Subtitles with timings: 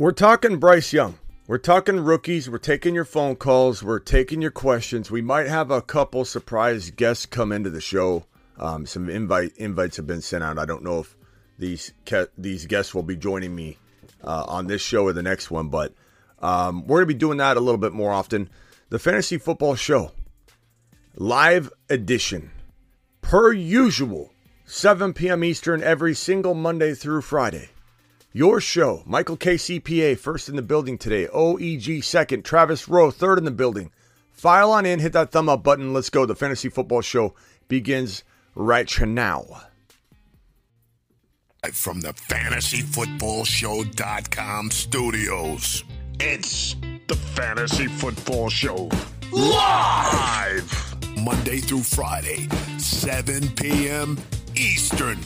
[0.00, 1.18] We're talking Bryce Young.
[1.46, 2.48] We're talking rookies.
[2.48, 3.82] We're taking your phone calls.
[3.82, 5.10] We're taking your questions.
[5.10, 8.24] We might have a couple surprise guests come into the show.
[8.58, 10.58] Um, some invite invites have been sent out.
[10.58, 11.18] I don't know if
[11.58, 11.92] these
[12.38, 13.76] these guests will be joining me
[14.24, 15.92] uh, on this show or the next one, but
[16.38, 18.48] um, we're going to be doing that a little bit more often.
[18.88, 20.12] The Fantasy Football Show,
[21.14, 22.52] live edition,
[23.20, 24.32] per usual,
[24.64, 25.44] 7 p.m.
[25.44, 27.68] Eastern every single Monday through Friday.
[28.32, 29.56] Your show, Michael K.
[29.56, 31.26] CPA, first in the building today.
[31.26, 32.44] OEG second.
[32.44, 33.90] Travis Rowe, third in the building.
[34.30, 35.92] File on in, hit that thumb up button.
[35.92, 36.26] Let's go.
[36.26, 37.34] The Fantasy Football Show
[37.66, 38.22] begins
[38.54, 39.62] right now.
[41.72, 45.82] From the FantasyFootballShow.com studios,
[46.20, 46.76] it's
[47.08, 48.88] the Fantasy Football Show.
[49.32, 50.94] Live!
[51.18, 54.16] Monday through Friday, 7 p.m.
[54.54, 55.18] Eastern.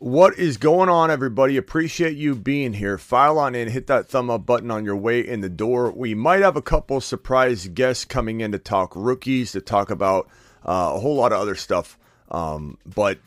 [0.00, 1.58] What is going on, everybody?
[1.58, 2.96] Appreciate you being here.
[2.96, 5.90] File on in, hit that thumb up button on your way in the door.
[5.90, 10.26] We might have a couple surprise guests coming in to talk rookies, to talk about
[10.64, 11.98] uh, a whole lot of other stuff.
[12.30, 13.18] Um, but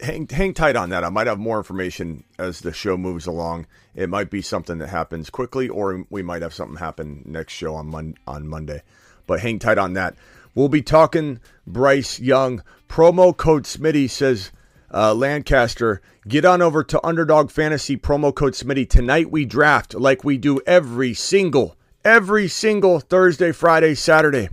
[0.00, 1.04] hang hang tight on that.
[1.04, 3.68] I might have more information as the show moves along.
[3.94, 7.76] It might be something that happens quickly, or we might have something happen next show
[7.76, 8.82] on Mon- on Monday.
[9.28, 10.16] But hang tight on that.
[10.52, 12.64] We'll be talking Bryce Young.
[12.88, 14.50] Promo code Smitty says
[14.92, 18.88] uh, Lancaster, get on over to Underdog Fantasy promo code Smitty.
[18.88, 24.48] Tonight we draft like we do every single, every single Thursday, Friday, Saturday.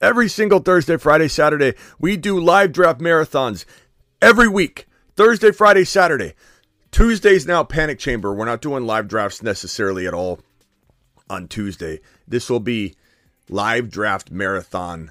[0.00, 3.64] Every single Thursday, Friday, Saturday, we do live draft marathons
[4.22, 4.86] every week.
[5.16, 6.34] Thursday, Friday, Saturday.
[6.92, 8.32] Tuesday's now Panic Chamber.
[8.32, 10.38] We're not doing live drafts necessarily at all
[11.28, 12.00] on Tuesday.
[12.26, 12.94] This will be
[13.48, 15.10] live draft marathon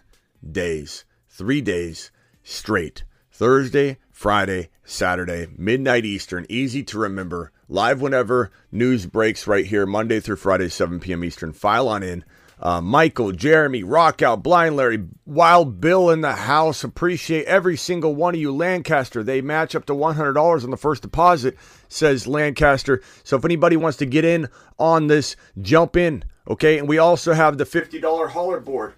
[0.49, 2.11] days, three days
[2.43, 3.03] straight.
[3.31, 6.47] Thursday, Friday, Saturday, midnight Eastern.
[6.49, 7.51] Easy to remember.
[7.69, 11.23] Live whenever news breaks right here, Monday through Friday, 7 p.m.
[11.23, 11.53] Eastern.
[11.53, 12.25] File on in.
[12.59, 16.83] Uh, Michael, Jeremy, Rockout, Blind Larry, Wild Bill in the house.
[16.83, 18.51] Appreciate every single one of you.
[18.51, 21.55] Lancaster, they match up to $100 on the first deposit,
[21.87, 23.03] says Lancaster.
[23.23, 24.47] So if anybody wants to get in
[24.79, 26.23] on this, jump in.
[26.49, 26.79] Okay.
[26.79, 28.95] And we also have the $50 hauler board.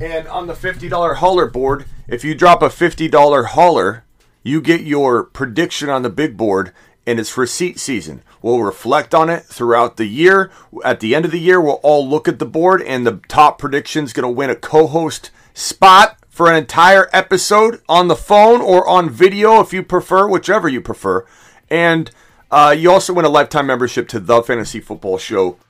[0.00, 4.04] And on the $50 hauler board, if you drop a $50 hauler,
[4.42, 6.72] you get your prediction on the big board
[7.06, 8.22] and it's receipt season.
[8.42, 10.50] We'll reflect on it throughout the year.
[10.84, 13.58] At the end of the year, we'll all look at the board and the top
[13.58, 18.60] prediction is going to win a co-host spot for an entire episode on the phone
[18.60, 21.26] or on video if you prefer, whichever you prefer.
[21.68, 22.10] And
[22.50, 25.60] uh, you also win a lifetime membership to the Fantasy Football Show.com,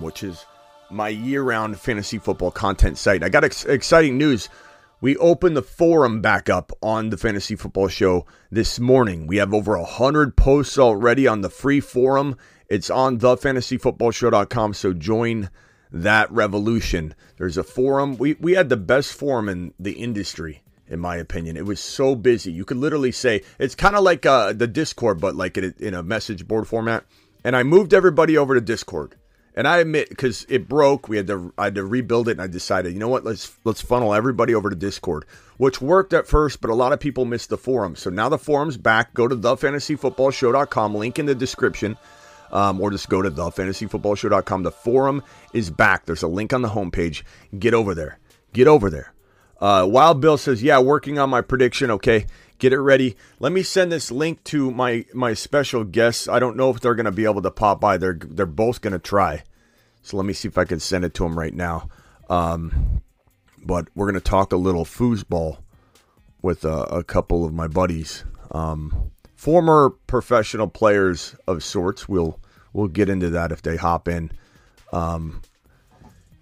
[0.00, 0.46] which is
[0.90, 3.22] my year round fantasy football content site.
[3.22, 4.48] I got ex- exciting news.
[5.00, 9.26] We opened the forum back up on the Fantasy Football Show this morning.
[9.26, 12.36] We have over 100 posts already on the free forum.
[12.68, 15.48] It's on thefantasyfootballshow.com, so join
[15.90, 17.14] that revolution.
[17.38, 18.18] There's a forum.
[18.18, 21.56] We, we had the best forum in the industry, in my opinion.
[21.56, 22.52] It was so busy.
[22.52, 26.02] You could literally say it's kind of like uh, the Discord, but like in a
[26.02, 27.04] message board format.
[27.42, 29.16] And I moved everybody over to Discord.
[29.54, 32.42] And I admit, because it broke, we had to I had to rebuild it, and
[32.42, 35.24] I decided, you know what, let's let's funnel everybody over to Discord,
[35.56, 37.96] which worked at first, but a lot of people missed the forum.
[37.96, 39.12] So now the forum's back.
[39.12, 41.96] Go to thefantasyfootballshow.com, link in the description,
[42.52, 44.62] um, or just go to thefantasyfootballshow.com.
[44.62, 45.22] The forum
[45.52, 46.06] is back.
[46.06, 47.24] There's a link on the homepage.
[47.58, 48.18] Get over there.
[48.52, 49.12] Get over there.
[49.60, 51.90] Uh, Wild Bill says, yeah, working on my prediction.
[51.90, 52.26] Okay,
[52.58, 53.16] get it ready.
[53.40, 56.28] Let me send this link to my my special guests.
[56.28, 57.98] I don't know if they're going to be able to pop by.
[57.98, 59.42] They're they're both going to try.
[60.02, 61.88] So let me see if I can send it to him right now.
[62.28, 63.02] Um,
[63.62, 65.58] but we're going to talk a little foosball
[66.42, 72.08] with a, a couple of my buddies, um, former professional players of sorts.
[72.08, 72.40] We'll
[72.72, 74.32] we'll get into that if they hop in.
[74.92, 75.42] Um,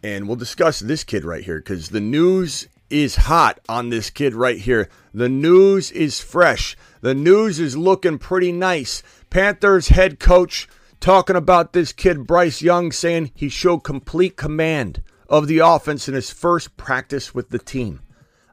[0.02, 4.34] and we'll discuss this kid right here because the news is hot on this kid
[4.34, 4.88] right here.
[5.12, 6.76] The news is fresh.
[7.00, 9.02] The news is looking pretty nice.
[9.30, 10.68] Panthers head coach
[11.00, 16.14] talking about this kid, Bryce Young, saying he showed complete command of the offense in
[16.14, 18.00] his first practice with the team.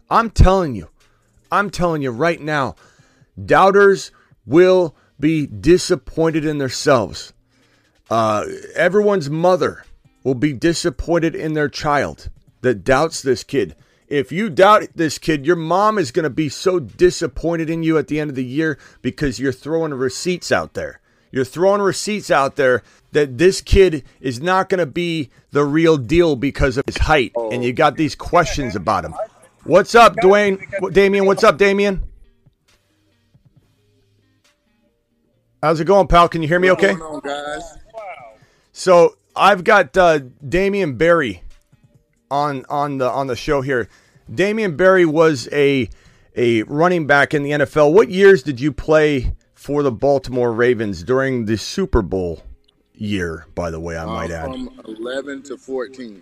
[0.09, 0.89] I'm telling you,
[1.51, 2.75] I'm telling you right now,
[3.44, 4.12] doubters
[4.45, 7.33] will be disappointed in themselves.
[8.09, 8.45] Uh,
[8.75, 9.83] everyone's mother
[10.24, 12.30] will be disappointed in their child
[12.62, 13.75] that doubts this kid.
[14.07, 17.98] If you doubt this kid, your mom is going to be so disappointed in you
[17.98, 21.00] at the end of the year because you're throwing receipts out there.
[21.35, 25.97] You're throwing receipts out there that this kid is not going to be the real
[25.97, 27.33] deal because of his height.
[27.51, 29.13] And you got these questions about him.
[29.65, 30.61] What's up, Dwayne?
[30.93, 32.05] Damien, what's up, Damien?
[35.61, 36.29] How's it going, pal?
[36.29, 36.95] Can you hear me okay?
[38.71, 41.43] So I've got uh, Damian Barry
[42.31, 43.89] on on the on the show here.
[44.33, 45.89] Damian Barry was a
[46.38, 47.91] a running back in the NFL.
[47.91, 49.33] What years did you play
[49.65, 52.44] for the Baltimore Ravens during the Super Bowl
[52.94, 53.47] year?
[53.56, 54.51] By the way, I might uh, add.
[54.51, 56.21] From eleven to fourteen.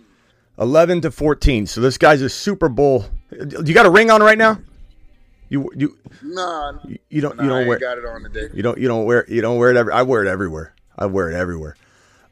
[0.60, 1.66] 11 to 14.
[1.66, 3.06] So this guy's a Super Bowl.
[3.31, 4.60] You got a ring on right now?
[5.50, 8.50] You you Nah, you, you don't nah, you don't wear got it on today.
[8.54, 10.75] you don't you don't wear you don't wear it every I wear it everywhere.
[10.95, 11.75] I wear it everywhere.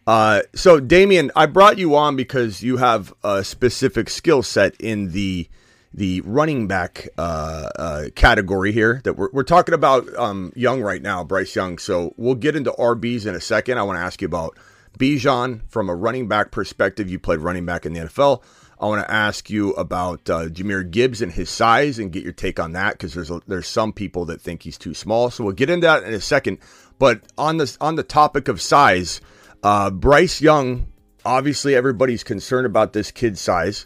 [0.06, 5.12] Uh, so Damien, I brought you on because you have a specific skill set in
[5.13, 5.50] the
[5.94, 11.02] the running back uh, uh, category here that we're, we're talking about um, Young right
[11.02, 11.78] now, Bryce Young.
[11.78, 13.78] So we'll get into RBs in a second.
[13.78, 14.58] I want to ask you about
[14.98, 17.10] Bijan from a running back perspective.
[17.10, 18.42] You played running back in the NFL.
[18.80, 22.34] I want to ask you about uh, Jahmyr Gibbs and his size and get your
[22.34, 25.30] take on that because there's a, there's some people that think he's too small.
[25.30, 26.58] So we'll get into that in a second.
[26.98, 29.22] But on this on the topic of size,
[29.62, 30.88] uh, Bryce Young,
[31.24, 33.86] obviously everybody's concerned about this kid's size.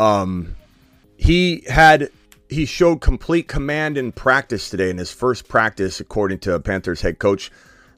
[0.00, 0.56] Um,
[1.16, 2.10] he had
[2.48, 7.18] he showed complete command in practice today in his first practice, according to Panthers head
[7.18, 7.50] coach.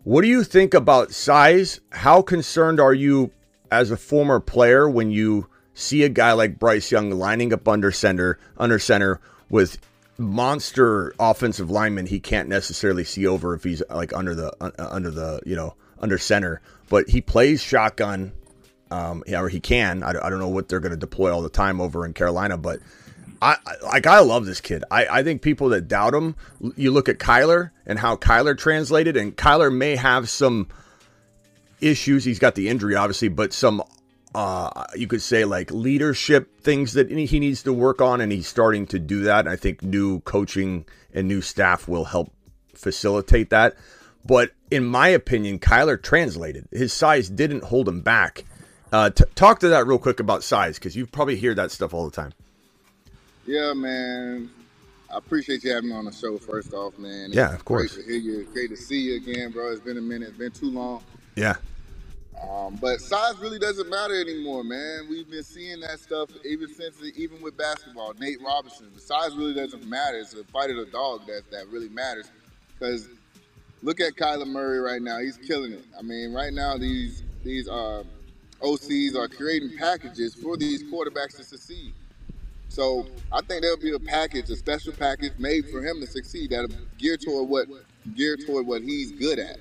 [0.04, 1.80] What do you think about size?
[1.90, 3.32] How concerned are you
[3.70, 7.90] as a former player when you see a guy like Bryce Young lining up under
[7.90, 9.20] center, under center
[9.50, 9.78] with
[10.18, 15.10] monster offensive linemen he can't necessarily see over if he's like under the uh, under
[15.10, 18.32] the you know under center, but he plays shotgun.
[18.88, 20.04] Um, or he can.
[20.04, 22.56] I, I don't know what they're going to deploy all the time over in Carolina,
[22.56, 22.78] but
[23.42, 24.84] I, like I love this kid.
[24.90, 26.36] I, I think people that doubt him,
[26.76, 30.68] you look at Kyler and how Kyler translated, and Kyler may have some
[31.80, 32.24] issues.
[32.24, 33.82] He's got the injury, obviously, but some
[34.34, 38.46] uh, you could say like leadership things that he needs to work on, and he's
[38.46, 39.40] starting to do that.
[39.40, 40.84] And I think new coaching
[41.14, 42.32] and new staff will help
[42.74, 43.76] facilitate that.
[44.24, 46.68] But in my opinion, Kyler translated.
[46.70, 48.44] His size didn't hold him back.
[48.92, 51.94] Uh, t- talk to that real quick about size because you probably hear that stuff
[51.94, 52.32] all the time.
[53.46, 54.50] Yeah, man.
[55.12, 56.36] I appreciate you having me on the show.
[56.38, 57.30] First off, man.
[57.32, 57.94] Yeah, of course.
[57.94, 58.44] Great to hear you.
[58.52, 59.70] Great to see you again, bro.
[59.70, 60.30] It's been a minute.
[60.30, 61.02] It's been too long.
[61.36, 61.54] Yeah.
[62.42, 65.06] Um, but size really doesn't matter anymore, man.
[65.08, 68.14] We've been seeing that stuff even since, even with basketball.
[68.18, 70.18] Nate Robinson, the size really doesn't matter.
[70.18, 72.30] It's the fight of the dog that that really matters.
[72.78, 73.08] Because
[73.82, 75.84] look at Kyler Murray right now; he's killing it.
[75.98, 78.02] I mean, right now these these uh,
[78.60, 81.94] OCs are creating packages for these quarterbacks to succeed.
[82.76, 86.50] So I think there'll be a package, a special package made for him to succeed
[86.50, 86.68] that'll
[86.98, 87.68] gear toward what
[88.14, 89.56] gear toward what he's good at.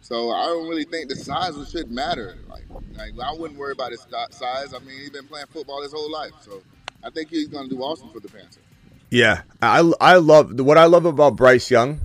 [0.00, 2.38] So I don't really think the size should matter.
[2.48, 2.62] Like,
[2.96, 4.74] like I wouldn't worry about his size.
[4.74, 6.62] I mean, he's been playing football his whole life, so
[7.02, 8.62] I think he's going to do awesome for the Panthers.
[9.10, 11.98] Yeah, I I love what I love about Bryce Young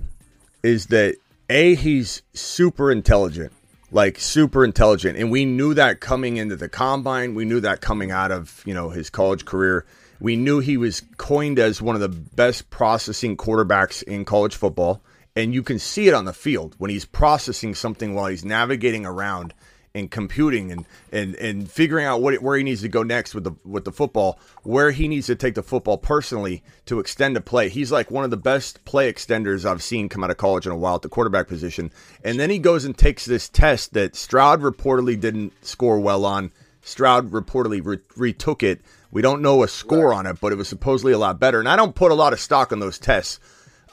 [0.64, 1.14] is that
[1.48, 3.52] a he's super intelligent,
[3.94, 7.34] like super intelligent, and we knew that coming into the combine.
[7.34, 9.86] We knew that coming out of you know his college career.
[10.20, 15.02] We knew he was coined as one of the best processing quarterbacks in college football
[15.36, 19.04] and you can see it on the field when he's processing something while he's navigating
[19.04, 19.52] around
[19.94, 23.44] and computing and and and figuring out what where he needs to go next with
[23.44, 27.40] the with the football, where he needs to take the football personally to extend a
[27.40, 27.68] play.
[27.68, 30.72] He's like one of the best play extenders I've seen come out of college in
[30.72, 31.92] a while at the quarterback position.
[32.24, 36.50] And then he goes and takes this test that Stroud reportedly didn't score well on.
[36.82, 38.80] Stroud reportedly re- retook it.
[39.12, 41.60] We don't know a score on it, but it was supposedly a lot better.
[41.60, 43.38] And I don't put a lot of stock on those tests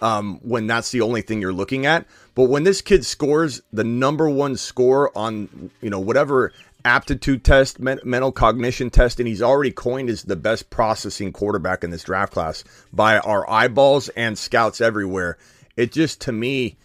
[0.02, 2.08] um, when that's the only thing you're looking at.
[2.34, 6.54] But when this kid scores the number one score on, you know, whatever
[6.86, 11.84] aptitude test, men- mental cognition test, and he's already coined as the best processing quarterback
[11.84, 15.38] in this draft class by our eyeballs and scouts everywhere.
[15.76, 16.78] It just, to me,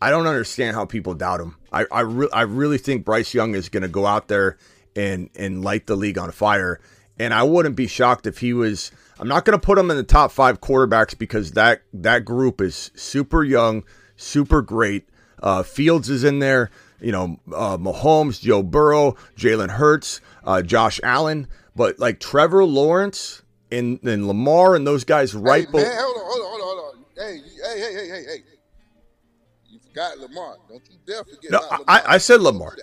[0.00, 1.56] I don't understand how people doubt him.
[1.72, 4.58] I I, re- I really think Bryce Young is going to go out there
[4.96, 6.80] and and light the league on fire.
[7.18, 9.96] And I wouldn't be shocked if he was I'm not going to put him in
[9.96, 13.84] the top five quarterbacks because that that group is super young,
[14.16, 15.08] super great.
[15.42, 16.70] Uh, Fields is in there.
[17.00, 23.42] You know, uh, Mahomes, Joe Burrow, Jalen Hurts, uh, Josh Allen, but like Trevor Lawrence
[23.70, 25.66] and, and Lamar and those guys right.
[25.66, 27.04] Hey, man, hold on, hold on, hold on.
[27.16, 29.78] Hey, hey, hey, hey, hey, hey.
[29.86, 30.56] forgot Lamar.
[30.68, 31.50] Don't you dare forget.
[31.50, 31.84] No, Lamar.
[31.88, 32.76] I, I said Lamar.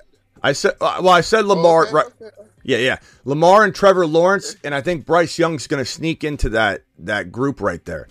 [0.43, 1.83] I said uh, well, I said Lamar.
[1.85, 2.05] okay, right?
[2.21, 2.29] okay.
[2.63, 2.97] Yeah, yeah.
[3.25, 7.31] Lamar and Trevor Lawrence, and I think Bryce Young's going to sneak into that that
[7.31, 8.07] group right there,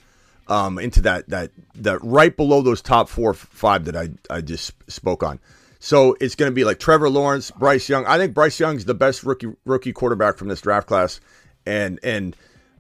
[0.51, 4.73] um, into that that that right below those top four five that I I just
[4.91, 5.39] spoke on.
[5.79, 8.05] So it's going to be like Trevor Lawrence, Bryce Young.
[8.05, 11.21] I think Bryce Young's the best rookie rookie quarterback from this draft class,
[11.65, 12.37] and and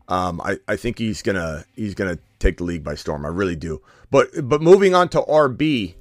[0.08, 3.24] um, I I think he's gonna he's gonna take the league by storm.
[3.24, 3.80] I really do.
[4.10, 5.94] But but moving on to RB.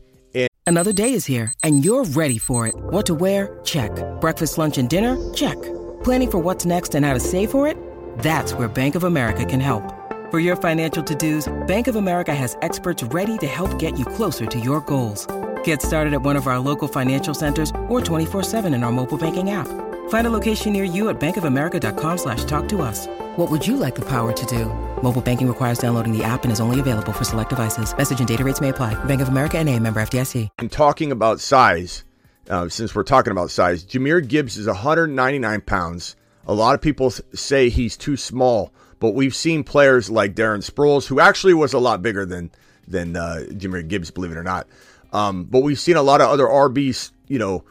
[0.67, 2.75] Another day is here, and you're ready for it.
[2.75, 3.59] What to wear?
[3.63, 3.91] Check.
[4.21, 5.17] Breakfast, lunch, and dinner?
[5.33, 5.59] Check.
[6.03, 7.75] Planning for what's next and how to save for it?
[8.19, 9.99] That's where Bank of America can help.
[10.29, 14.05] For your financial to dos, Bank of America has experts ready to help get you
[14.05, 15.25] closer to your goals.
[15.63, 19.50] Get started at one of our local financial centers or 24-7 in our mobile banking
[19.50, 19.67] app.
[20.09, 23.07] Find a location near you at bankofamerica.com slash talk to us.
[23.38, 24.65] What would you like the power to do?
[25.01, 27.95] Mobile banking requires downloading the app and is only available for select devices.
[27.98, 28.93] Message and data rates may apply.
[29.05, 30.48] Bank of America and a member FDIC.
[30.59, 32.03] and talking about size,
[32.51, 36.15] uh, since we're talking about size, Jahmyr Gibbs is 199 pounds.
[36.45, 41.08] A lot of people say he's too small, but we've seen players like Darren Sproles,
[41.08, 42.51] who actually was a lot bigger than
[42.88, 44.68] than uh, Jahmyr Gibbs, believe it or not.
[45.13, 47.63] Um, but we've seen a lot of other RBs, you know,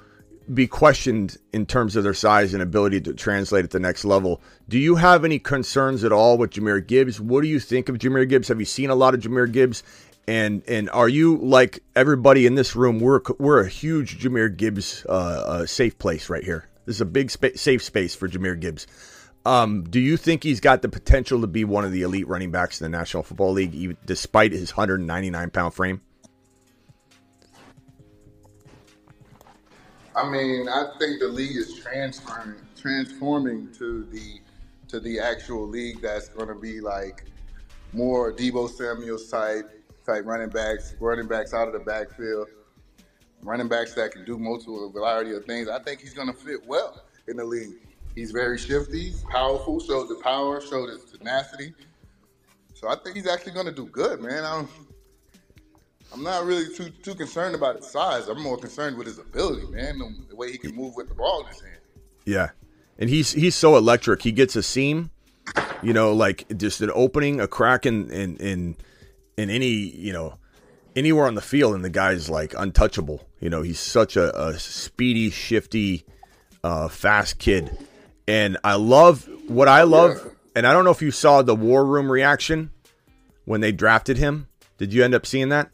[0.53, 4.41] be questioned in terms of their size and ability to translate at the next level.
[4.69, 7.21] Do you have any concerns at all with Jahmyr Gibbs?
[7.21, 8.49] What do you think of Jahmyr Gibbs?
[8.49, 9.83] Have you seen a lot of Jahmyr Gibbs?
[10.27, 13.01] And and are you like everybody in this room?
[13.01, 16.69] We're we're a huge Jahmyr Gibbs uh, uh, safe place right here.
[16.85, 18.87] This is a big spa- safe space for Jahmyr Gibbs.
[19.49, 22.50] Um, do you think he's got the potential to be one of the elite running
[22.50, 26.02] backs in the National Football League, even, despite his 199 pound frame?
[30.14, 34.40] I mean, I think the league is transferring, transforming to the
[34.88, 37.25] to the actual league that's going to be like
[37.95, 42.49] more Deebo Samuel's type type running backs, running backs out of the backfield,
[43.40, 45.71] running backs that can do multiple variety of things.
[45.71, 47.88] I think he's going to fit well in the league.
[48.19, 51.73] He's very shifty, powerful, showed the power, showed his tenacity.
[52.75, 54.45] So I think he's actually going to do good, man.
[54.45, 54.69] I'm,
[56.13, 58.27] I'm not really too too concerned about his size.
[58.27, 61.43] I'm more concerned with his ability, man, the, way he can move with the ball
[61.43, 61.79] in his hand.
[62.25, 62.51] Yeah.
[62.99, 64.23] And he's he's so electric.
[64.23, 65.13] He gets a seam,
[65.81, 68.77] you know, like just an opening, a crack in in in,
[69.37, 70.39] in any, you know,
[70.97, 73.25] anywhere on the field and the guy's like untouchable.
[73.39, 76.05] You know, he's such a, a speedy, shifty,
[76.65, 77.79] uh, fast kid.
[78.29, 81.85] And I love what I love, and I don't know if you saw the war
[81.85, 82.71] room reaction
[83.47, 84.49] when they drafted him.
[84.77, 85.71] Did you end up seeing that?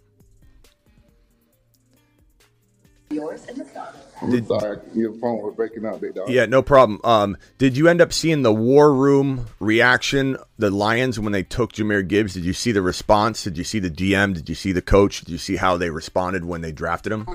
[4.23, 6.31] I'm sorry, your phone was breaking up, big dog.
[6.31, 7.01] Yeah, no problem.
[7.05, 11.73] Um, did you end up seeing the war room reaction, the Lions when they took
[11.73, 12.35] Jahmyr Gibbs?
[12.35, 13.43] Did you see the response?
[13.43, 14.35] Did you see the GM?
[14.35, 15.21] Did you see the coach?
[15.21, 17.29] Did you see how they responded when they drafted him?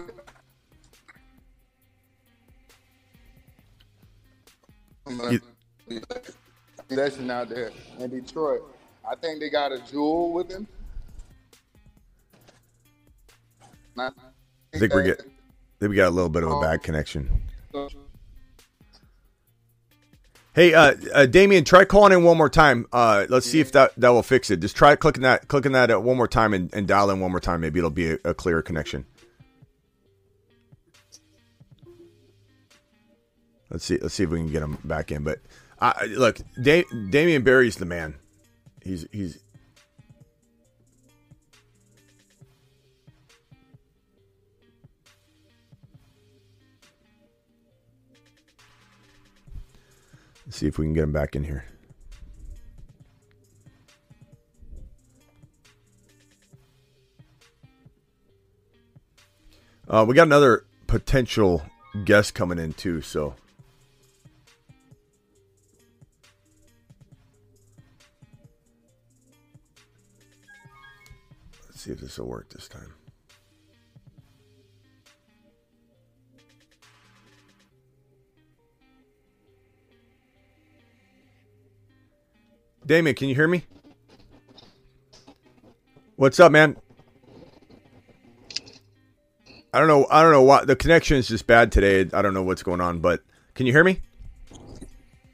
[6.88, 8.62] Possession out there in Detroit.
[9.10, 10.68] I think they got a jewel with him.
[13.98, 14.12] I
[14.74, 15.24] think we get, I
[15.80, 17.42] think we got a little bit of a bad connection.
[20.54, 22.86] Hey, uh, uh, Damien, try calling in one more time.
[22.92, 24.60] Uh, let's see if that, that will fix it.
[24.60, 27.40] Just try clicking that clicking that one more time and, and dial in one more
[27.40, 27.62] time.
[27.62, 29.06] Maybe it'll be a, a clearer connection.
[33.70, 33.98] Let's see.
[34.00, 35.24] Let's see if we can get him back in.
[35.24, 35.40] But
[35.80, 38.16] I look, da- Damian Barry's the man.
[38.84, 39.40] He's he's.
[50.46, 51.66] Let's see if we can get him back in here.
[59.88, 61.64] Uh, we got another potential
[62.06, 63.36] guest coming in too, so
[71.90, 72.94] see if this will work this time.
[82.86, 83.64] Damien, can you hear me?
[86.16, 86.76] What's up, man?
[89.72, 90.08] I don't know.
[90.10, 92.10] I don't know why the connection is just bad today.
[92.14, 93.22] I don't know what's going on, but
[93.54, 94.02] can you hear me?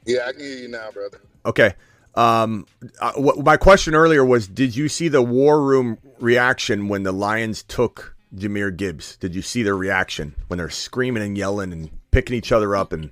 [0.04, 1.20] Yeah, I can hear you now, brother.
[1.46, 1.74] Okay.
[2.16, 2.66] Um,
[3.00, 7.12] uh, what, my question earlier was: Did you see the war room reaction when the
[7.12, 9.16] Lions took Jahmyr Gibbs?
[9.16, 12.92] Did you see their reaction when they're screaming and yelling and picking each other up?
[12.92, 13.10] And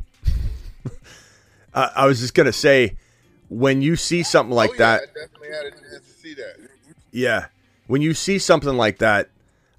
[1.75, 2.97] I I was just gonna say,
[3.49, 6.35] when you see something like oh, that, yeah, I definitely had a chance to see
[6.35, 6.57] that.
[7.13, 7.47] Yeah.
[7.87, 9.29] When you see something like that,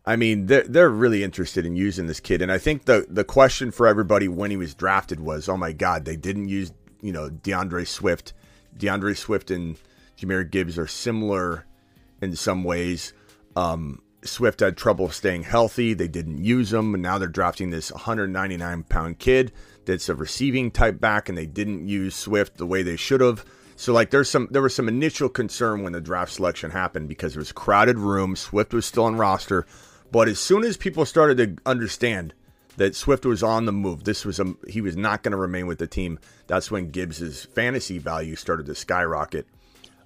[0.05, 3.23] I mean, they're they're really interested in using this kid, and I think the the
[3.23, 7.11] question for everybody when he was drafted was, "Oh my God, they didn't use you
[7.11, 8.33] know DeAndre Swift.
[8.77, 9.77] DeAndre Swift and
[10.17, 11.65] Jahmyr Gibbs are similar
[12.21, 13.13] in some ways.
[13.55, 17.91] Um, Swift had trouble staying healthy; they didn't use him, and now they're drafting this
[17.91, 19.51] 199 pound kid
[19.85, 23.45] that's a receiving type back, and they didn't use Swift the way they should have."
[23.75, 27.35] So like there's some there was some initial concern when the draft selection happened because
[27.35, 28.35] it was crowded room.
[28.35, 29.65] Swift was still on roster.
[30.11, 32.33] But as soon as people started to understand
[32.77, 35.67] that Swift was on the move, this was a he was not going to remain
[35.67, 36.19] with the team.
[36.47, 39.47] That's when Gibbs's fantasy value started to skyrocket.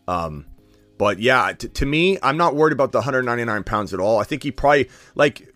[0.08, 0.46] Um,
[0.98, 4.20] but yeah, t- to me, I'm not worried about the 199 pounds at all.
[4.20, 5.50] I think he probably like.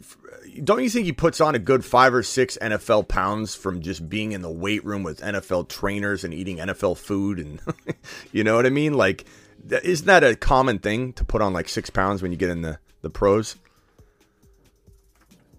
[0.63, 4.07] Don't you think he puts on a good five or six NFL pounds from just
[4.07, 7.59] being in the weight room with NFL trainers and eating NFL food and
[8.31, 8.93] you know what I mean?
[8.93, 9.25] Like,
[9.67, 12.61] isn't that a common thing to put on like six pounds when you get in
[12.61, 13.55] the the pros?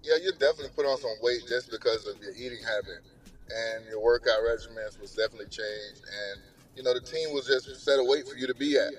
[0.05, 3.01] Yeah, you definitely put on some weight just because of your eating habit
[3.49, 6.01] and your workout regimens was definitely changed.
[6.05, 6.41] And
[6.75, 8.93] you know, the team was just set a weight for you to be at.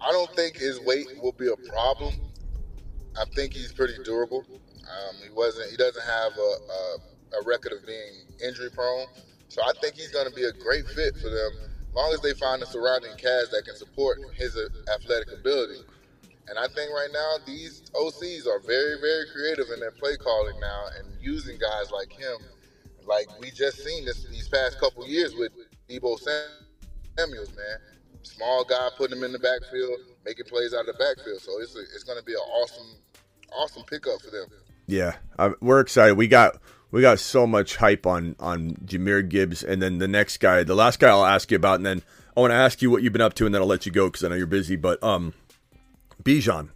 [0.00, 2.14] I don't think his weight will be a problem.
[3.18, 4.44] I think he's pretty durable.
[4.48, 5.70] Um, he wasn't.
[5.70, 9.06] He doesn't have a, a, a record of being injury prone,
[9.48, 11.50] so I think he's going to be a great fit for them,
[11.88, 15.80] as long as they find the surrounding cast that can support his uh, athletic ability.
[16.48, 20.58] And I think right now these OCs are very, very creative in their play calling
[20.60, 22.38] now and using guys like him.
[23.06, 25.52] Like we just seen this these past couple years with
[25.88, 27.78] Deebo Samuels, man.
[28.22, 31.40] Small guy putting him in the backfield, making plays out of the backfield.
[31.40, 32.96] So it's a, it's going to be an awesome,
[33.52, 34.46] awesome pickup for them.
[34.86, 36.16] Yeah, I, we're excited.
[36.16, 40.38] We got we got so much hype on on Jahmyr Gibbs, and then the next
[40.38, 42.02] guy, the last guy I'll ask you about, and then
[42.36, 43.92] I want to ask you what you've been up to, and then I'll let you
[43.92, 44.76] go because I know you're busy.
[44.76, 45.34] But um,
[46.22, 46.70] Bijan.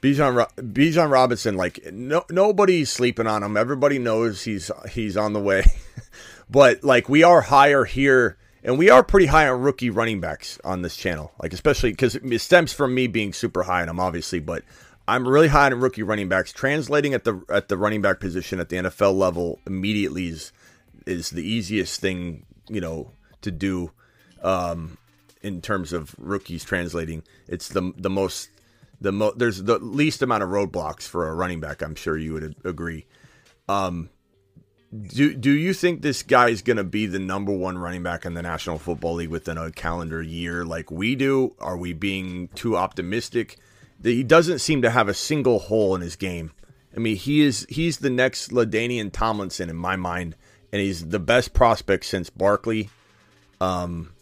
[0.00, 3.56] Bijan Bijan Robinson, like no nobody's sleeping on him.
[3.56, 5.64] Everybody knows he's he's on the way.
[6.50, 10.58] but like we are higher here and we are pretty high on rookie running backs
[10.64, 11.32] on this channel.
[11.42, 14.62] Like especially because it stems from me being super high on them, obviously, but
[15.06, 16.52] I'm really high on rookie running backs.
[16.52, 20.52] Translating at the at the running back position at the NFL level immediately is
[21.06, 23.10] is the easiest thing, you know,
[23.42, 23.92] to do
[24.42, 24.96] um,
[25.42, 27.22] in terms of rookies translating.
[27.46, 28.48] It's the the most
[29.00, 31.82] the mo- there's the least amount of roadblocks for a running back.
[31.82, 33.06] I'm sure you would agree.
[33.68, 34.10] Um,
[35.02, 38.24] do do you think this guy is going to be the number one running back
[38.24, 41.54] in the National Football League within a calendar year, like we do?
[41.58, 43.58] Are we being too optimistic?
[44.02, 46.52] He doesn't seem to have a single hole in his game.
[46.94, 50.36] I mean, he is he's the next LaDainian Tomlinson in my mind,
[50.72, 52.90] and he's the best prospect since Barkley.
[53.60, 54.12] Um,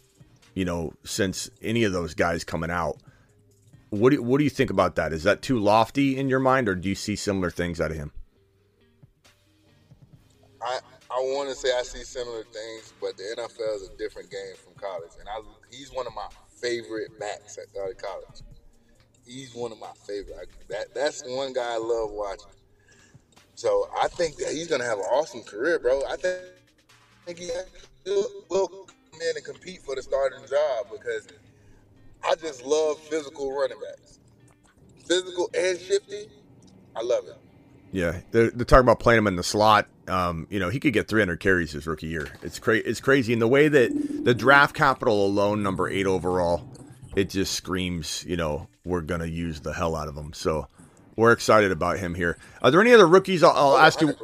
[0.55, 2.97] you know, since any of those guys coming out.
[3.93, 5.13] What do, what do you think about that?
[5.13, 7.97] Is that too lofty in your mind, or do you see similar things out of
[7.97, 8.11] him?
[10.59, 10.79] I
[11.11, 14.55] I want to say I see similar things, but the NFL is a different game
[14.55, 16.25] from college, and I he's one of my
[16.59, 18.41] favorite backs at out of college.
[19.27, 20.37] He's one of my favorite.
[20.41, 22.47] I, that that's one guy I love watching.
[23.53, 26.01] So I think that he's gonna have an awesome career, bro.
[26.09, 26.37] I think,
[27.27, 27.51] I think he
[28.49, 31.27] will come in and compete for the starting job because
[32.25, 34.19] I just love physical running backs.
[35.05, 36.27] Physical and shifty.
[36.95, 37.37] I love it.
[37.91, 39.87] Yeah, they're, they're talking about playing him in the slot.
[40.07, 42.27] Um, you know, he could get 300 carries his rookie year.
[42.41, 42.83] It's crazy.
[42.85, 43.91] It's crazy in the way that
[44.25, 46.67] the draft capital alone, number eight overall,
[47.15, 48.25] it just screams.
[48.25, 50.33] You know, we're gonna use the hell out of him.
[50.33, 50.67] So
[51.15, 52.37] we're excited about him here.
[52.61, 53.43] Are there any other rookies?
[53.43, 54.15] I'll, I'll ask you.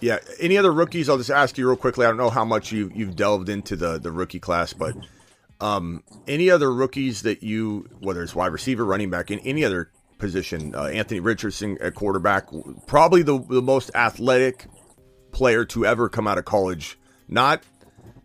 [0.00, 1.08] Yeah, any other rookies?
[1.08, 2.06] I'll just ask you real quickly.
[2.06, 4.94] I don't know how much you you've delved into the the rookie class, but
[5.60, 9.90] um, any other rookies that you, whether it's wide receiver, running back, in any other
[10.18, 12.48] position, uh, Anthony Richardson at quarterback,
[12.86, 14.66] probably the, the most athletic
[15.32, 16.98] player to ever come out of college.
[17.28, 17.62] Not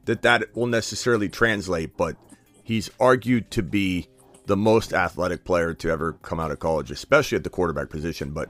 [0.05, 2.15] that that will necessarily translate, but
[2.63, 4.07] he's argued to be
[4.45, 8.31] the most athletic player to ever come out of college, especially at the quarterback position.
[8.31, 8.49] But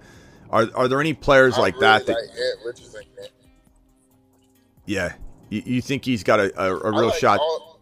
[0.50, 2.06] are are there any players like really that?
[2.08, 3.32] that like.
[4.86, 5.14] Yeah,
[5.50, 7.40] you, you, think he's got a, a, a real like shot?
[7.40, 7.73] All,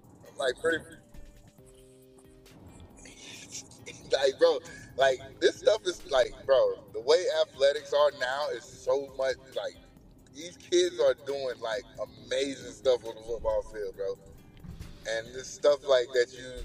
[0.42, 0.84] like pretty
[4.12, 4.60] like bro
[4.98, 9.76] like this stuff is like bro the way athletics are now is so much like
[10.36, 11.84] these kids are doing like
[12.26, 14.18] amazing stuff on the football field bro.
[15.10, 16.64] And this stuff like that you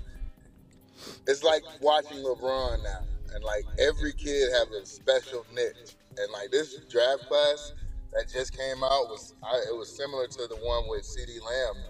[1.26, 3.02] it's like watching lebron now
[3.34, 5.96] and like every kid have a special niche.
[6.18, 7.72] And like this draft class
[8.12, 11.84] that just came out was I, it was similar to the one with CeeDee Lamb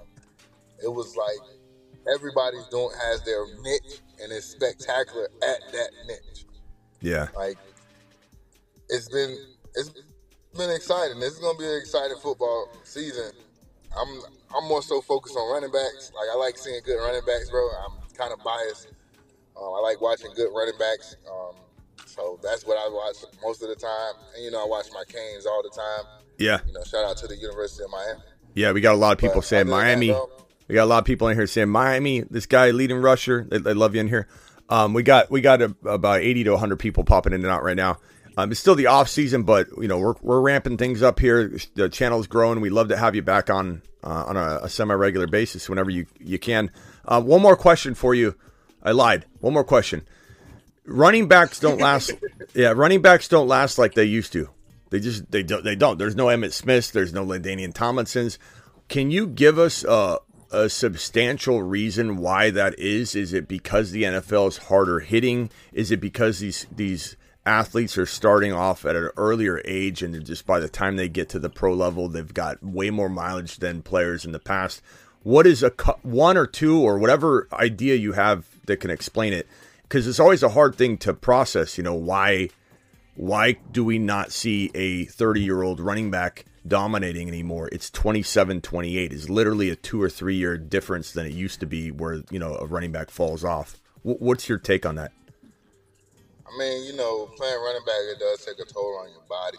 [0.83, 1.57] it was like
[2.15, 6.45] everybody's doing has their niche and is spectacular at that niche.
[7.01, 7.29] Yeah.
[7.37, 7.59] Like
[8.89, 9.37] it's been
[9.75, 9.91] it's
[10.57, 11.21] been exciting.
[11.21, 13.31] This is gonna be an exciting football season.
[13.99, 14.21] I'm
[14.57, 16.13] I'm more so focused on running backs.
[16.15, 17.69] Like I like seeing good running backs, bro.
[17.85, 18.89] I'm kind of biased.
[19.57, 21.17] Um, I like watching good running backs.
[21.31, 21.57] Um,
[22.07, 24.15] so that's what I watch most of the time.
[24.35, 26.05] And you know, I watch my Canes all the time.
[26.39, 26.61] Yeah.
[26.67, 28.21] You know, shout out to the University of Miami.
[28.55, 30.09] Yeah, we got a lot of people But saying than that, Miami.
[30.09, 30.31] bro,
[30.69, 32.21] we got a lot of people in here saying Miami.
[32.21, 33.47] This guy leading rusher.
[33.49, 34.27] They, they love you in here.
[34.69, 37.63] Um, we got we got a, about eighty to hundred people popping in and out
[37.63, 37.99] right now.
[38.37, 41.57] Um, it's still the off season, but you know we're we're ramping things up here.
[41.75, 42.61] The channel's growing.
[42.61, 45.91] We love to have you back on uh, on a, a semi regular basis whenever
[45.91, 46.71] you you can.
[47.05, 48.35] Uh, one more question for you.
[48.83, 49.25] I lied.
[49.41, 50.07] One more question.
[50.85, 52.13] Running backs don't last.
[52.55, 54.51] yeah, running backs don't last like they used to.
[54.91, 55.99] They just they don't they don't.
[55.99, 56.91] There's no Emmitt Smiths.
[56.91, 58.39] There's no Ladainian Tomlinsons.
[58.89, 60.19] Can you give us a,
[60.51, 63.15] a substantial reason why that is?
[63.15, 65.51] Is it because the NFL is harder hitting?
[65.73, 70.47] Is it because these these athletes are starting off at an earlier age and just
[70.47, 73.83] by the time they get to the pro level, they've got way more mileage than
[73.83, 74.83] players in the past?
[75.23, 75.71] What is a
[76.03, 79.47] one or two or whatever idea you have that can explain it?
[79.83, 81.79] Because it's always a hard thing to process.
[81.79, 82.51] You know why
[83.15, 87.69] why do we not see a 30 year old running back dominating anymore?
[87.73, 91.67] It's 27 28 is literally a two or three year difference than it used to
[91.67, 93.81] be where, you know, a running back falls off.
[94.05, 95.13] W- what's your take on that?
[95.43, 99.59] I mean, you know, playing running back it does take a toll on your body.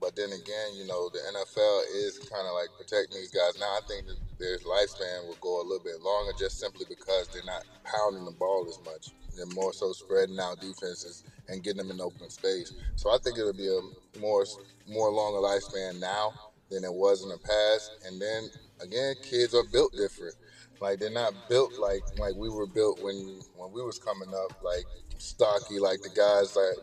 [0.00, 3.58] But then again, you know, the NFL is kind of like protecting these guys.
[3.58, 4.06] Now I think
[4.38, 8.32] their lifespan will go a little bit longer just simply because they're not pounding the
[8.32, 9.14] ball as much.
[9.36, 12.72] They're more so spreading out defenses and getting them in open space.
[12.96, 14.44] So I think it'll be a more
[14.88, 16.32] more longer lifespan now
[16.70, 17.90] than it was in the past.
[18.06, 18.48] And then
[18.80, 20.34] again, kids are built different.
[20.80, 24.62] Like they're not built like like we were built when when we was coming up,
[24.62, 24.84] like
[25.18, 26.76] stocky, like the guys like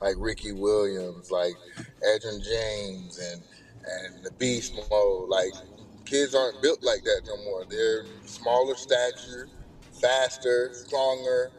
[0.00, 1.54] like Ricky Williams, like
[2.02, 3.42] Edgerrin James, and
[3.84, 5.28] and the Beast Mode.
[5.28, 5.52] Like
[6.04, 7.64] kids aren't built like that no more.
[7.68, 9.48] They're smaller stature,
[10.00, 11.50] faster, stronger,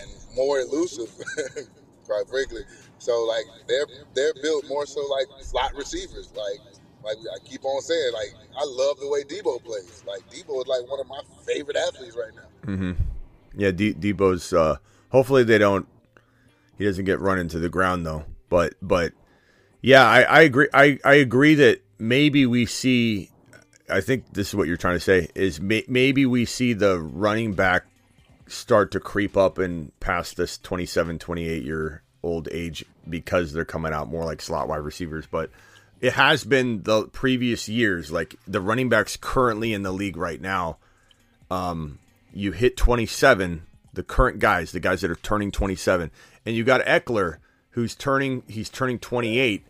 [0.00, 1.10] and more elusive,
[2.06, 2.62] quite frankly.
[2.98, 6.32] So like they're they're built more so like slot receivers.
[6.36, 6.60] Like
[7.04, 10.02] like I keep on saying, like I love the way Deebo plays.
[10.06, 12.72] Like Deebo is like one of my favorite athletes right now.
[12.72, 12.92] Mm-hmm.
[13.56, 14.52] Yeah, D- Deebo's.
[14.52, 14.76] Uh,
[15.10, 15.86] hopefully they don't.
[16.76, 18.24] He doesn't get run into the ground though.
[18.48, 19.12] But but
[19.80, 20.68] yeah, I, I agree.
[20.72, 23.30] I, I agree that maybe we see.
[23.90, 26.98] I think this is what you're trying to say is may, maybe we see the
[26.98, 27.86] running back
[28.48, 33.92] start to creep up and past this 27, 28 year old age because they're coming
[33.92, 35.26] out more like slot wide receivers.
[35.26, 35.50] But
[36.00, 40.40] it has been the previous years, like the running backs currently in the league right
[40.40, 40.78] now
[41.50, 41.98] um,
[42.32, 46.10] you hit 27, the current guys, the guys that are turning 27,
[46.44, 47.38] and you got Ekeler
[47.70, 49.64] who's turning he's turning 28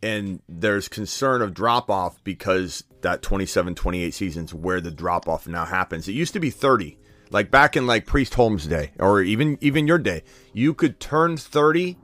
[0.00, 5.48] and there's concern of drop off because that 27 28 season's where the drop off
[5.48, 6.06] now happens.
[6.06, 6.98] It used to be 30.
[7.30, 11.36] Like back in like Priest Holmes day or even even your day, you could turn
[11.36, 11.96] 30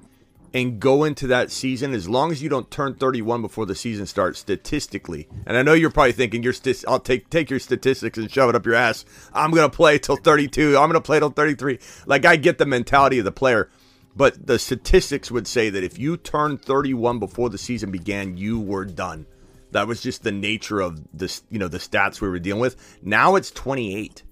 [0.55, 4.07] and go into that season as long as you don't turn 31 before the season
[4.07, 5.29] starts statistically.
[5.47, 8.51] And I know you're probably thinking your st- I'll take take your statistics and shove
[8.51, 9.05] it up your ass.
[9.33, 10.77] I'm going to play till 32.
[10.79, 11.81] I'm going to play till 33.
[12.07, 13.69] Like I get the mentality of the player,
[14.15, 18.61] but the statistics would say that if you turned 31 before the season began, you
[18.61, 19.27] were done.
[19.73, 22.99] That was just the nature of this, you know, the stats we were dealing with.
[23.03, 24.23] Now it's 28.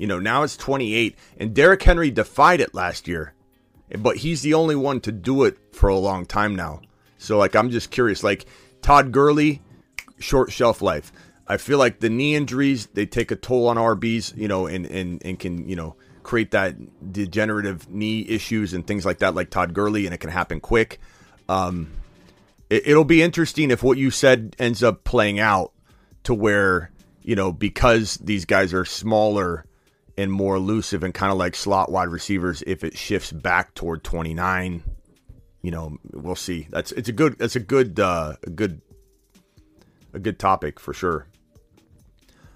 [0.00, 3.34] You know, now it's 28 and Derrick Henry defied it last year
[3.98, 6.80] but he's the only one to do it for a long time now.
[7.18, 8.46] So like I'm just curious like
[8.82, 9.62] Todd Gurley
[10.18, 11.12] short shelf life.
[11.46, 14.86] I feel like the knee injuries they take a toll on RBs, you know, and
[14.86, 16.76] and and can, you know, create that
[17.12, 21.00] degenerative knee issues and things like that like Todd Gurley and it can happen quick.
[21.48, 21.90] Um
[22.68, 25.72] it, it'll be interesting if what you said ends up playing out
[26.22, 29.64] to where, you know, because these guys are smaller
[30.20, 34.04] and more elusive and kind of like slot wide receivers if it shifts back toward
[34.04, 34.82] 29
[35.62, 38.80] you know we'll see that's it's a good that's a good uh a good
[40.14, 41.26] a good topic for sure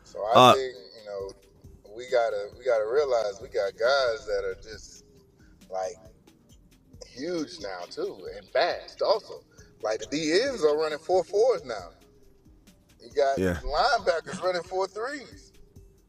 [0.05, 1.31] So I Uh, think you know
[1.97, 5.05] we gotta we gotta realize we got guys that are just
[5.71, 5.97] like
[7.07, 9.43] huge now too and fast also.
[9.83, 11.91] Like the D ends are running four fours now.
[13.03, 13.61] You got Yeah.
[13.65, 15.53] linebackers running four threes.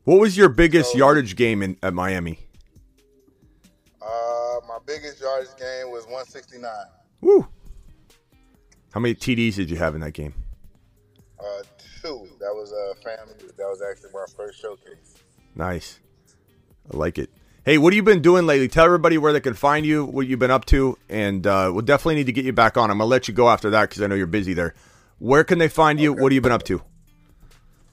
[0.06, 2.40] What was your biggest So- yardage game in at miami
[4.02, 6.72] Uh, my biggest yardage game was 169.
[7.22, 7.48] Woo.
[8.94, 10.34] how many td's did you have in that game
[11.40, 11.44] Uh,
[12.02, 12.28] two.
[12.40, 13.34] That was a uh, family.
[13.58, 15.16] That was actually my first showcase.
[15.56, 16.00] nice
[16.92, 17.30] i like it
[17.66, 18.68] Hey, what have you been doing lately?
[18.68, 21.82] Tell everybody where they can find you, what you've been up to, and uh, we'll
[21.82, 22.92] definitely need to get you back on.
[22.92, 24.76] I'm gonna let you go after that because I know you're busy there.
[25.18, 26.12] Where can they find you?
[26.12, 26.22] Okay.
[26.22, 26.84] What have you been up to?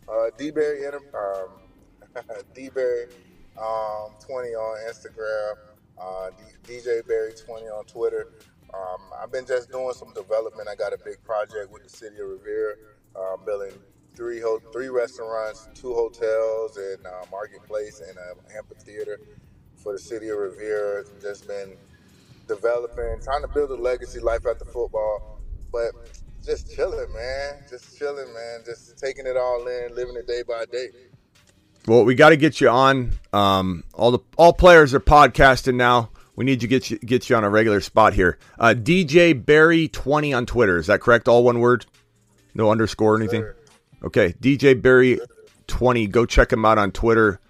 [0.06, 1.00] Uh, D-Berry, um,
[2.54, 3.06] D-Berry
[3.58, 5.54] um, 20 on Instagram,
[6.00, 6.30] uh,
[6.64, 8.28] DJ Berry 20 on Twitter.
[8.74, 10.68] Um, I've been just doing some development.
[10.68, 12.78] I got a big project with the city of Revere,
[13.14, 13.72] uh, building
[14.14, 19.20] three ho- three restaurants, two hotels, and uh, marketplace and an amphitheater
[19.76, 21.04] for the city of Revere.
[21.20, 21.76] Just been
[22.48, 25.40] developing, trying to build a legacy life after football,
[25.72, 25.92] but
[26.44, 27.62] just chilling, man.
[27.70, 28.60] Just chilling, man.
[28.64, 30.88] Just taking it all in, living it day by day.
[31.86, 33.12] Well, we got to get you on.
[33.32, 36.10] Um, all the all players are podcasting now.
[36.36, 38.38] We need to get you get you on a regular spot here.
[38.58, 40.78] Uh, DJ Barry twenty on Twitter.
[40.78, 41.28] Is that correct?
[41.28, 41.86] All one word,
[42.54, 43.46] no underscore or anything.
[44.02, 45.20] Okay, DJ Barry
[45.66, 46.06] twenty.
[46.06, 47.40] Go check him out on Twitter.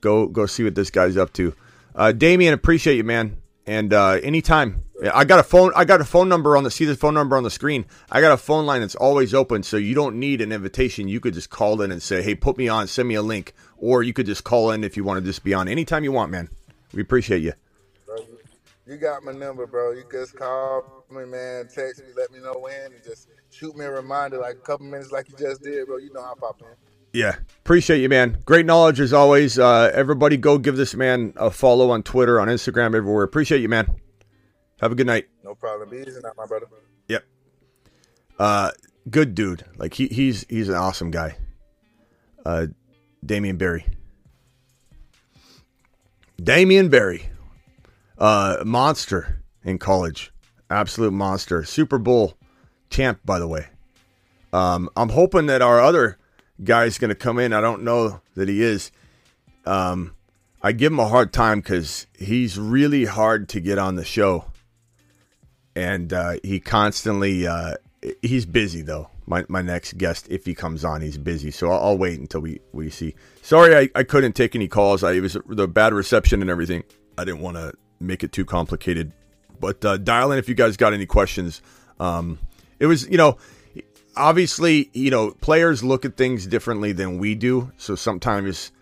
[0.00, 1.54] Go go see what this guy's up to.
[1.94, 3.36] Uh, Damien, appreciate you, man.
[3.66, 5.72] And uh, anytime, I got a phone.
[5.76, 7.86] I got a phone number on the see the phone number on the screen.
[8.10, 11.08] I got a phone line that's always open, so you don't need an invitation.
[11.08, 12.88] You could just call in and say, "Hey, put me on.
[12.88, 15.44] Send me a link," or you could just call in if you want to just
[15.44, 16.50] be on anytime you want, man.
[16.92, 17.54] We appreciate you.
[18.18, 18.38] You-
[18.98, 19.92] got my number, bro.
[19.92, 21.68] You just call me, man.
[21.68, 24.86] Text me, let me know when, and just shoot me a reminder like a couple
[24.86, 25.98] minutes, like you just did, bro.
[25.98, 26.93] You know how I pop in.
[27.14, 28.38] Yeah, appreciate you, man.
[28.44, 29.56] Great knowledge as always.
[29.56, 33.22] Uh, everybody, go give this man a follow on Twitter, on Instagram, everywhere.
[33.22, 33.88] Appreciate you, man.
[34.80, 35.28] Have a good night.
[35.44, 35.88] No problem.
[35.90, 36.66] Be easy now, my brother.
[37.06, 37.24] Yep.
[38.36, 38.72] Uh,
[39.08, 39.64] good dude.
[39.76, 41.36] Like he he's he's an awesome guy.
[42.44, 42.66] Uh,
[43.24, 43.86] Damian Barry.
[46.42, 47.30] Damian Barry,
[48.18, 50.32] uh, monster in college,
[50.68, 52.34] absolute monster, Super Bowl
[52.90, 53.68] champ, by the way.
[54.52, 56.18] Um, I'm hoping that our other
[56.64, 57.52] guy's going to come in.
[57.52, 58.90] I don't know that he is.
[59.64, 60.14] Um,
[60.62, 64.46] I give him a hard time because he's really hard to get on the show
[65.76, 67.74] and uh, he constantly uh,
[68.22, 69.10] he's busy though.
[69.26, 72.40] My my next guest, if he comes on, he's busy, so I'll, I'll wait until
[72.40, 73.14] we we see.
[73.42, 75.02] Sorry, I, I couldn't take any calls.
[75.02, 76.84] I was the bad reception and everything.
[77.16, 79.12] I didn't want to make it too complicated,
[79.60, 81.62] but uh, dial in if you guys got any questions.
[81.98, 82.38] Um,
[82.78, 83.38] it was you know
[84.16, 88.72] obviously you know players look at things differently than we do, so sometimes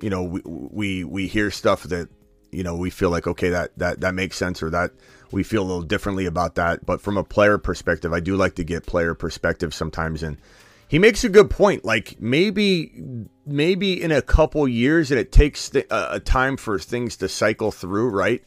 [0.00, 2.08] you know we we, we hear stuff that
[2.50, 4.90] you know we feel like okay that that that makes sense or that
[5.32, 6.84] we feel a little differently about that.
[6.84, 10.22] But from a player perspective i do like to get player perspective sometimes.
[10.22, 10.38] And
[10.88, 11.84] he makes a good point.
[11.84, 12.92] Like maybe
[13.46, 17.28] maybe in a couple years and it takes th- a, a time for things to
[17.28, 18.42] cycle through right?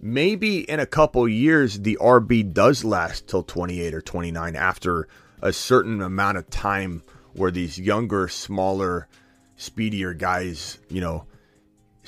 [0.00, 5.08] Maybe in a couple years the rb does last till 28 or 29 after
[5.40, 9.08] a certain amount of time where these younger smaller
[9.56, 11.26] speedier guys you know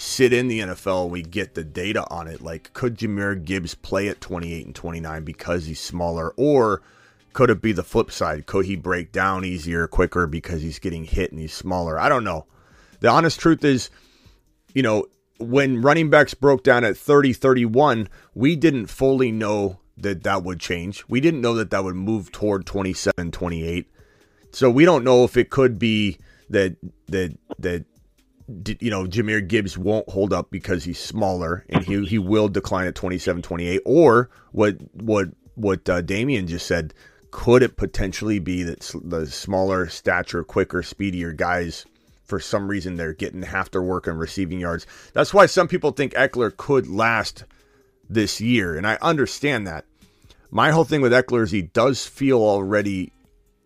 [0.00, 2.40] sit in the NFL, and we get the data on it.
[2.40, 6.32] Like, could Jahmyr Gibbs play at 28 and 29 because he's smaller?
[6.36, 6.82] Or
[7.32, 8.46] could it be the flip side?
[8.46, 11.98] Could he break down easier, quicker because he's getting hit and he's smaller?
[11.98, 12.46] I don't know.
[13.00, 13.90] The honest truth is,
[14.74, 15.06] you know,
[15.38, 20.60] when running backs broke down at 30, 31, we didn't fully know that that would
[20.60, 21.04] change.
[21.08, 23.86] We didn't know that that would move toward 27, 28.
[24.52, 26.18] So we don't know if it could be
[26.50, 26.76] that,
[27.08, 27.84] that, that,
[28.80, 32.86] you know, Jahmyr Gibbs won't hold up because he's smaller and he he will decline
[32.86, 36.92] at 27 28 or what what what uh, Damien just said
[37.30, 41.86] could it potentially be that the smaller stature quicker speedier guys
[42.24, 45.92] for some reason they're getting half their work on receiving yards that's why some people
[45.92, 47.44] think Ekeler could last
[48.08, 49.84] this year and I understand that
[50.50, 53.12] my whole thing with Ekeler is he does feel already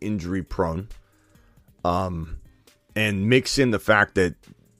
[0.00, 0.88] injury prone
[1.84, 2.38] um
[2.94, 4.34] and mix in the fact that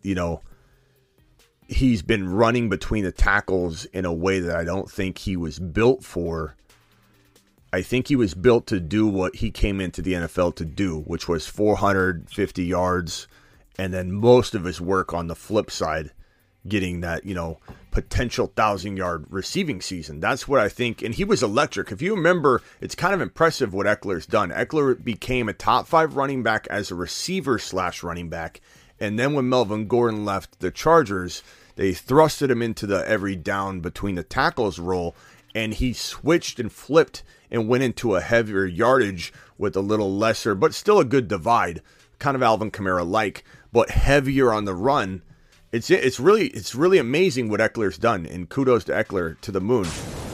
[0.04, 0.42] you know,
[1.66, 5.58] he's been running between the tackles in a way that I don't think he was
[5.58, 6.54] built for.
[7.72, 11.00] I think he was built to do what he came into the NFL to do,
[11.00, 13.26] which was 450 yards,
[13.76, 16.12] and then most of his work on the flip side,
[16.66, 17.58] getting that, you know,
[17.90, 20.20] potential thousand yard receiving season.
[20.20, 21.02] That's what I think.
[21.02, 21.92] And he was electric.
[21.92, 24.50] If you remember, it's kind of impressive what Ekeler's done.
[24.50, 28.60] Ekeler became a top five running back as a receiver slash running back.
[28.98, 31.42] And then when Melvin Gordon left the Chargers,
[31.76, 35.14] they thrusted him into the every down between the tackles role,
[35.54, 40.54] and he switched and flipped and went into a heavier yardage with a little lesser,
[40.54, 41.82] but still a good divide,
[42.18, 45.22] kind of Alvin Kamara like, but heavier on the run.
[45.74, 49.60] It's it's really it's really amazing what Ekeler's done, and kudos to Ekeler to the
[49.60, 49.88] moon.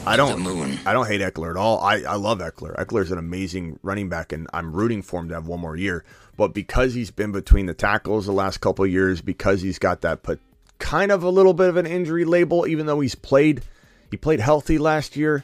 [0.06, 0.46] I don't
[0.86, 1.80] I don't hate Ekeler at all.
[1.80, 2.76] I, I love Ekeler.
[2.76, 6.04] Ekeler's an amazing running back, and I'm rooting for him to have one more year.
[6.36, 10.02] But because he's been between the tackles the last couple of years, because he's got
[10.02, 10.40] that put
[10.78, 13.62] kind of a little bit of an injury label, even though he's played
[14.10, 15.42] he played healthy last year.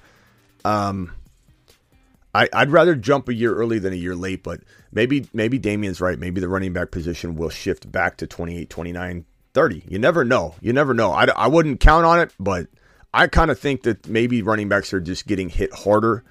[0.62, 1.10] Um,
[2.34, 4.60] I, I'd rather jump a year early than a year late, but
[4.92, 6.18] maybe maybe Damien's right.
[6.18, 9.24] Maybe the running back position will shift back to 28, 29,
[9.56, 9.84] 30.
[9.88, 10.54] You never know.
[10.60, 11.12] You never know.
[11.12, 12.66] I, I wouldn't count on it, but
[13.14, 16.24] I kind of think that maybe running backs are just getting hit harder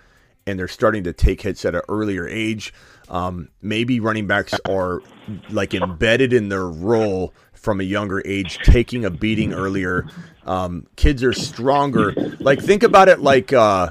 [0.46, 2.72] and they're starting to take hits at an earlier age.
[3.10, 5.02] Um, maybe running backs are
[5.50, 10.06] like embedded in their role from a younger age, taking a beating earlier.
[10.46, 12.14] Um, kids are stronger.
[12.40, 13.90] Like think about it like uh,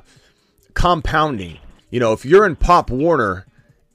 [0.75, 1.59] compounding.
[1.91, 3.47] You know, if you're in Pop Warner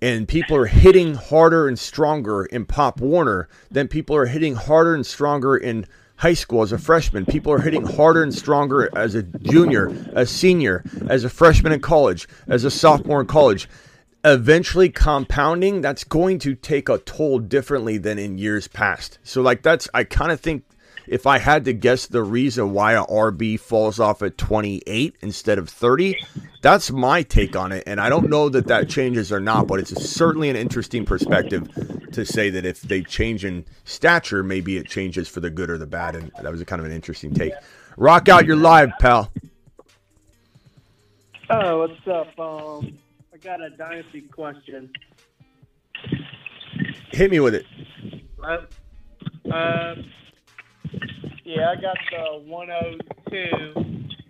[0.02, 4.96] and people are hitting harder and stronger in Pop Warner, than people are hitting harder
[4.96, 5.86] and stronger in
[6.18, 7.26] high school as a freshman.
[7.26, 11.80] People are hitting harder and stronger as a junior, a senior, as a freshman in
[11.80, 13.70] college, as a sophomore in college.
[14.26, 19.18] Eventually, compounding, that's going to take a toll differently than in years past.
[19.24, 20.66] So, like, that's, I kind of think
[21.10, 25.58] if I had to guess the reason why a RB falls off at 28 instead
[25.58, 26.16] of 30,
[26.62, 27.84] that's my take on it.
[27.88, 31.68] And I don't know that that changes or not, but it's certainly an interesting perspective
[32.12, 35.80] to say that if they change in stature, maybe it changes for the good or
[35.80, 36.16] the bad.
[36.16, 37.54] And that was a kind of an interesting take.
[37.98, 39.32] Rock out, you're live, pal.
[41.50, 42.40] Oh, what's up?
[42.40, 43.00] Um,
[43.34, 44.92] I got a dynasty question.
[47.12, 47.66] Hit me with it.
[48.44, 48.58] Uh,
[49.52, 50.06] um,
[51.44, 53.86] yeah, I got the 102,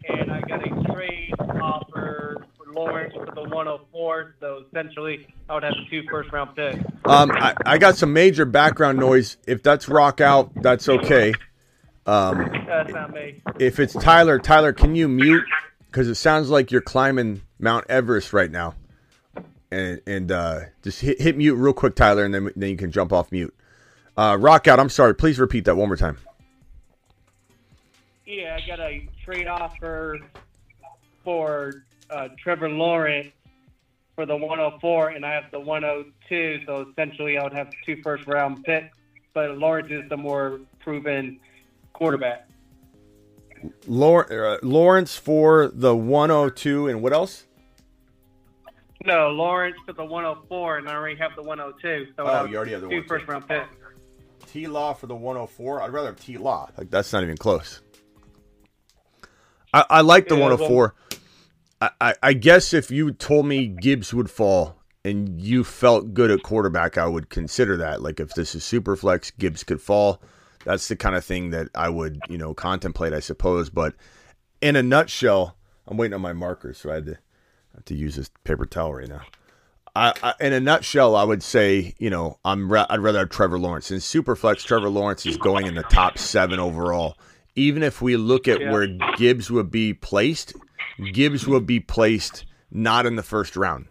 [0.10, 4.36] and I got a trade offer for Lawrence for the 104.
[4.39, 6.78] So essentially, I would have two first round picks.
[7.06, 9.38] Um, I, I got some major background noise.
[9.48, 11.34] If that's rock out, that's okay.
[12.06, 13.39] Um, That's not me.
[13.60, 15.43] if it's Tyler, Tyler, can you mute?
[15.86, 18.74] Because it sounds like you're climbing Mount Everest right now.
[19.69, 22.91] And and uh, just hit, hit mute real quick, Tyler, and then then you can
[22.91, 23.54] jump off mute.
[24.17, 24.80] Uh, rock out.
[24.80, 25.13] I'm sorry.
[25.13, 26.17] Please repeat that one more time.
[28.30, 30.20] Yeah, I got a trade offer
[31.24, 33.30] for uh, Trevor Lawrence
[34.13, 36.62] for the 104, and I have the 102.
[36.68, 38.96] So essentially, I would have two first round picks.
[39.34, 41.39] But Lawrence is the more proven
[41.94, 42.48] quarterback.
[43.88, 47.48] Lawrence, uh, for the 102, and what else?
[49.06, 52.12] No, Lawrence for the 104, and I already have the 102.
[52.15, 53.08] So Oh, you already have the two 102.
[53.08, 53.76] first round picks.
[54.52, 55.82] T Law for the 104.
[55.82, 56.70] I'd rather have T Law.
[56.78, 57.82] Like that's not even close.
[59.74, 60.96] I, I like the Yeah, 104.
[61.82, 66.32] I, I, I guess if you told me Gibbs would fall and you felt good
[66.32, 68.02] at quarterback, I would consider that.
[68.02, 70.22] Like if this is super flex, Gibbs could fall.
[70.66, 73.70] That's the kind of thing that I would, you know, contemplate, I suppose.
[73.70, 73.96] But
[74.62, 75.56] in a nutshell,
[75.88, 78.66] I'm waiting on my markers, so I had to I have to use this paper
[78.66, 79.22] towel right now.
[79.96, 83.60] I, I, in a nutshell, I would say, you know, I'm I'd rather have Trevor
[83.60, 83.92] Lawrence.
[83.92, 87.18] In Superflex, Trevor Lawrence is going in the top seven overall.
[87.56, 88.72] Even if we look at Yeah.
[88.72, 90.54] where Gibbs would be placed,
[91.14, 93.86] Gibbs would be placed not in the first round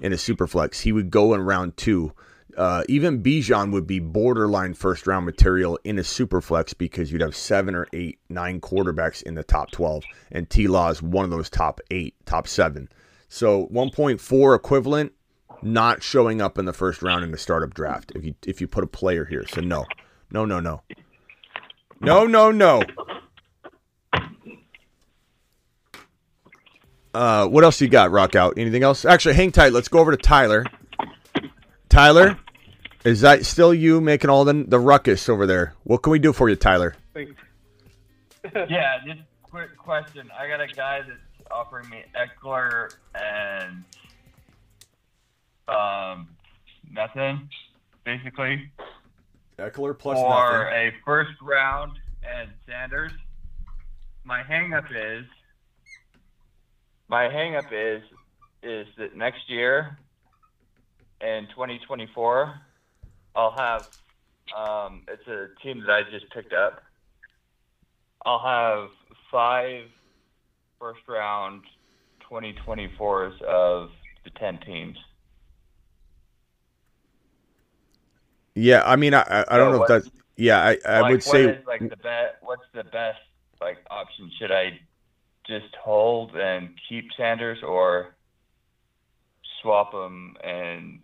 [0.00, 0.80] in a Superflex.
[0.80, 2.12] He would go in round two.
[2.56, 7.34] Uh, even Bijan would be borderline first round material in a Superflex because you'd have
[7.36, 10.04] seven or eight, nine quarterbacks in the top 12.
[10.30, 12.88] And T Law is one of those top eight, top seven.
[13.28, 15.12] So 1.4 equivalent,
[15.62, 18.66] not showing up in the first round in the startup draft if you if you
[18.68, 19.46] put a player here.
[19.48, 19.86] So no,
[20.30, 20.82] no, no, no,
[22.02, 22.82] no, no, no.
[27.14, 28.10] Uh, what else you got?
[28.10, 28.54] Rock out.
[28.56, 29.04] Anything else?
[29.04, 29.72] Actually, hang tight.
[29.72, 30.64] Let's go over to Tyler.
[31.88, 32.38] Tyler,
[33.04, 35.74] is that still you making all the the ruckus over there?
[35.84, 36.96] What can we do for you, Tyler?
[37.14, 40.30] yeah, just quick question.
[40.38, 43.84] I got a guy that's offering me Ekeler and
[45.68, 46.28] um
[46.90, 47.48] nothing,
[48.04, 48.70] basically,
[49.62, 53.12] Ekeler plus for a first round and Sanders.
[54.24, 55.24] My hangup is
[57.08, 58.02] my hangup is
[58.62, 59.98] is that next year
[61.20, 62.60] in 2024
[63.34, 63.88] I'll have
[64.56, 66.82] um, it's a team that I just picked up.
[68.24, 68.88] I'll have
[69.30, 69.84] five
[70.78, 71.62] first round
[72.30, 73.90] 2024s of
[74.24, 74.96] the 10 teams.
[78.54, 80.58] Yeah, I mean, I I, don't So know if that's yeah.
[80.62, 82.36] I I like, would say is, like the best.
[82.42, 83.20] What's the best
[83.60, 84.30] like option?
[84.38, 84.80] Should I
[85.46, 88.16] just hold and keep Sanders or
[89.60, 91.00] swap him and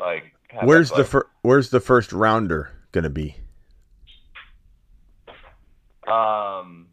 [0.00, 0.32] like?
[0.58, 3.36] where's the fir- where's the first rounder gonna be?
[6.06, 6.88] Um,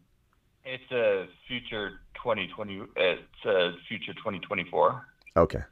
[0.64, 2.82] it's a future 2020.
[2.96, 5.06] It's a future 2024.
[5.36, 5.62] Okay,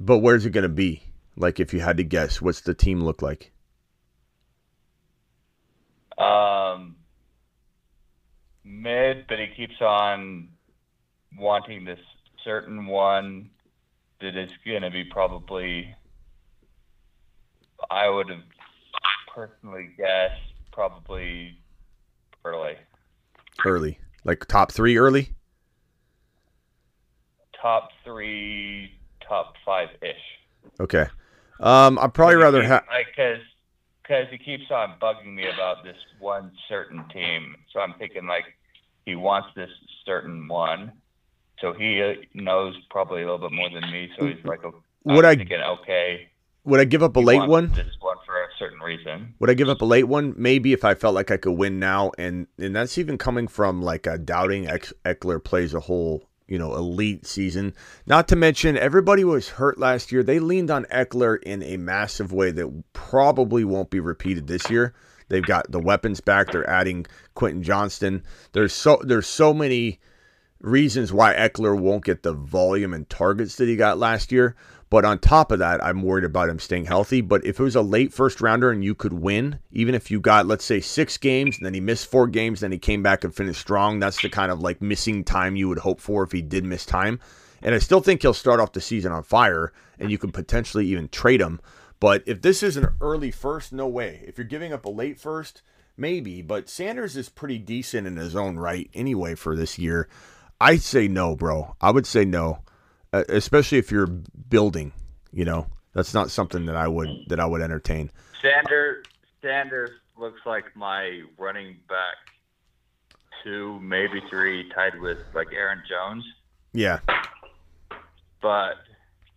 [0.00, 1.02] but where's it gonna be?
[1.36, 3.52] Like, if you had to guess, what's the team look like?
[6.18, 6.96] Um,
[8.64, 10.48] mid, but he keeps on
[11.38, 11.98] wanting this
[12.44, 13.50] certain one
[14.20, 15.94] that is going to be probably,
[17.90, 18.42] I would have
[19.34, 21.56] personally guessed, probably
[22.44, 22.76] early.
[23.64, 25.30] Early, like top three early.
[27.60, 28.92] Top three,
[29.26, 30.16] top five ish.
[30.80, 31.06] Okay.
[31.62, 32.84] Um, I'd probably rather have.
[33.14, 33.40] because
[34.02, 37.54] because he keeps on bugging me about this one certain team.
[37.72, 38.44] So I'm thinking like
[39.06, 39.70] he wants this
[40.04, 40.92] certain one.
[41.60, 44.10] So he uh, knows probably a little bit more than me.
[44.18, 46.28] So he's like, oh, Would I- thinking, okay,
[46.64, 47.68] Would I give up a late one?
[47.72, 49.34] This one for a certain reason.
[49.38, 50.34] Would I give up a late one?
[50.36, 53.80] Maybe if I felt like I could win now, and and that's even coming from
[53.80, 57.72] like a doubting Ekeler plays a whole you know elite season.
[58.04, 60.22] Not to mention everybody was hurt last year.
[60.22, 64.92] They leaned on Ekeler in a massive way that probably won't be repeated this year.
[65.30, 66.52] They've got the weapons back.
[66.52, 68.22] They're adding Quentin Johnston.
[68.52, 69.98] There's so there's so many
[70.60, 74.54] reasons why Ekeler won't get the volume and targets that he got last year.
[74.92, 77.22] But on top of that, I'm worried about him staying healthy.
[77.22, 80.20] But if it was a late first rounder and you could win, even if you
[80.20, 83.24] got, let's say, six games and then he missed four games, then he came back
[83.24, 86.32] and finished strong, that's the kind of like missing time you would hope for if
[86.32, 87.20] he did miss time.
[87.62, 90.84] And I still think he'll start off the season on fire and you could potentially
[90.88, 91.62] even trade him.
[91.98, 94.22] But if this is an early first, no way.
[94.26, 95.62] If you're giving up a late first,
[95.96, 96.42] maybe.
[96.42, 100.06] But Sanders is pretty decent in his own right anyway for this year.
[100.60, 101.76] I'd say no, bro.
[101.80, 102.58] I would say no,
[103.12, 104.92] Uh, especially if you're building.
[105.32, 108.10] You know, that's not something that I would that I would entertain.
[108.40, 109.04] Sanders
[109.42, 112.16] Sanders looks like my running back
[113.42, 116.24] two, maybe three, tied with like Aaron Jones.
[116.72, 117.00] Yeah,
[118.40, 118.74] but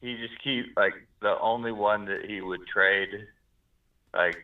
[0.01, 3.09] he just keep like the only one that he would trade
[4.13, 4.37] like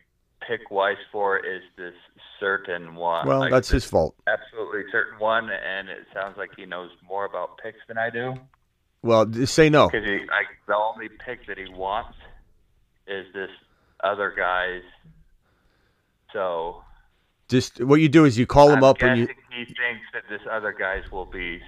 [0.46, 1.94] pick wise for is this
[2.40, 3.26] certain one.
[3.26, 4.14] well, like, that's his fault.
[4.26, 8.34] absolutely certain one, and it sounds like he knows more about picks than I do
[9.02, 9.88] Well, just say no.
[9.88, 10.06] because
[10.66, 12.16] the only pick that he wants
[13.06, 13.50] is this
[14.02, 14.82] other guy's.
[16.32, 16.82] So
[17.48, 19.26] Just what you do is you call him I'm up and you.
[19.50, 21.60] he thinks that this other guy's will be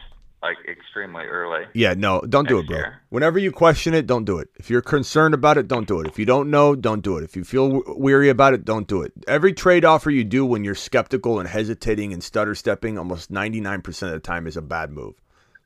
[0.43, 1.65] like extremely early.
[1.75, 2.77] Yeah, no, don't do it, bro.
[2.77, 3.01] year.
[3.09, 4.49] Whenever you question it, don't do it.
[4.57, 6.07] If you're concerned about it, don't do it.
[6.07, 7.25] If you don't know, don't do it.
[7.25, 9.13] If you feel w- weary about it, don't do it.
[9.27, 14.03] Every trade offer you do when you're skeptical and hesitating and stutter stepping, almost 99%
[14.03, 15.15] of the time is a bad move.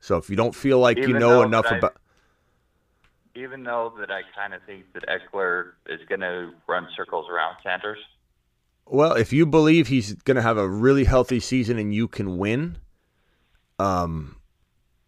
[0.01, 1.97] So if you don't feel like you know enough I- about
[3.39, 7.57] even though that I kind of think that Ekeler is going to run circles around
[7.63, 7.99] Sanders.
[8.87, 12.39] Well, if you believe he's going to have a really healthy season and you can
[12.39, 12.79] win,
[13.79, 14.37] um,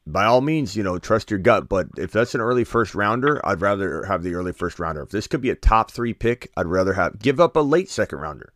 [0.07, 1.69] by all means, you know, trust your gut.
[1.69, 5.03] But if that's an early first rounder, I'd rather have the early first rounder.
[5.03, 7.91] If this could be a top three pick, I'd rather have give up a late
[7.91, 8.53] second rounder.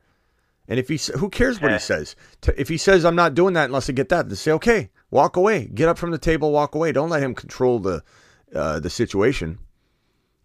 [0.68, 2.16] And if he, who cares what he says?
[2.56, 5.36] If he says I'm not doing that unless I get that, then say okay, walk
[5.36, 6.90] away, get up from the table, walk away.
[6.92, 8.02] Don't let him control the
[8.54, 9.58] uh, the situation.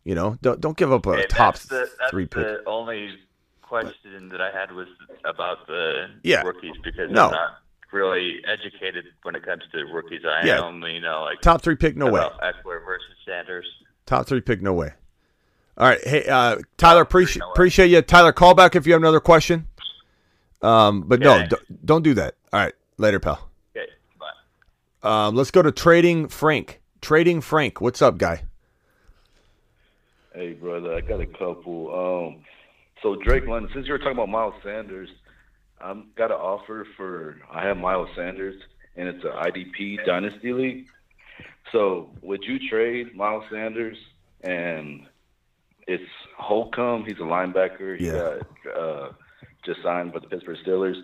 [0.03, 2.45] You know, don't don't give up a Okay, top that's the, that's three pick.
[2.45, 3.17] the only
[3.61, 4.87] question that I had was
[5.23, 6.43] about the Yeah.
[6.43, 7.25] rookies because No.
[7.25, 7.51] I'm not
[7.91, 10.21] really educated when it comes to rookies.
[10.25, 10.61] I Yeah.
[10.61, 12.19] only know like Top three pick, no way.
[12.19, 13.65] Ekeler versus Sanders.
[14.05, 14.93] Top three pick, no way.
[15.77, 18.01] All right, hey uh, Tyler, appreciate no appreciate you.
[18.01, 19.68] Tyler, call back if you have another question.
[20.61, 21.47] Um, but no, Okay.
[21.49, 22.35] d- don't do that.
[22.51, 23.49] All right, later, pal.
[23.75, 23.87] Okay,
[24.19, 25.27] bye.
[25.27, 26.81] Um, let's go to trading Frank.
[27.01, 28.43] Trading Frank, what's up, guy?
[30.33, 32.33] Hey, brother, I got a couple.
[32.35, 32.43] Um,
[33.01, 35.09] so Drake London, since you were talking about Miles Sanders,
[35.81, 37.37] I'm got an offer for.
[37.51, 38.61] I have Miles Sanders,
[38.95, 40.87] and it's an IDP Dynasty League.
[41.71, 43.97] So would you trade Miles Sanders
[44.41, 45.07] and
[45.87, 46.03] it's
[46.37, 47.05] Holcomb?
[47.05, 47.97] He's a linebacker.
[47.97, 48.39] He Yeah.
[48.65, 49.11] got uh,
[49.65, 51.01] just signed with the Pittsburgh Steelers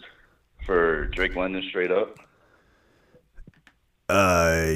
[0.65, 2.17] for Drake London straight up.
[4.07, 4.75] Uh,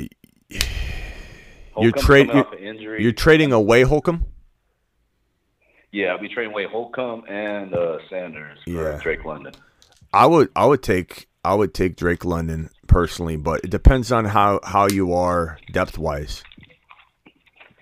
[1.79, 4.25] you're trade coming you're, you're trading away Holcomb.
[5.91, 8.99] yeah, I'll be trading away Holcomb and uh, Sanders for Yeah.
[9.01, 9.53] Drake London.
[10.11, 14.25] I would I would take I would take Drake London personally, but it depends on
[14.25, 16.43] how how you are depth wise.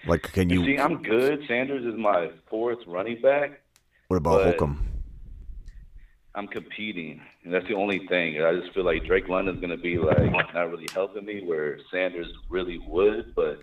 [0.06, 0.64] Like, can you?
[0.66, 1.44] See, I'm good.
[1.48, 3.62] Sanders is my fourth running back.
[4.10, 4.86] what about Holcomb?
[6.38, 8.40] I'm competing, and that's the only thing.
[8.44, 11.80] I just feel like Drake London's going to be like not really helping me, where
[11.92, 13.34] Sanders really would.
[13.34, 13.60] But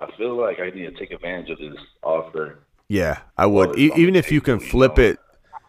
[0.00, 2.60] I feel like I need to take advantage of this offer.
[2.88, 3.78] Yeah, I would.
[3.78, 5.18] E- even if you can flip it,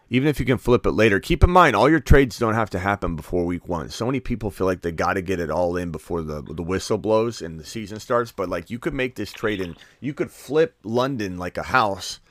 [0.09, 1.19] even if you can flip it later.
[1.19, 3.89] Keep in mind, all your trades don't have to happen before week one.
[3.89, 6.63] So many people feel like they got to get it all in before the the
[6.63, 8.31] whistle blows and the season starts.
[8.31, 12.21] But like, you could make this trade and you could flip London like a house,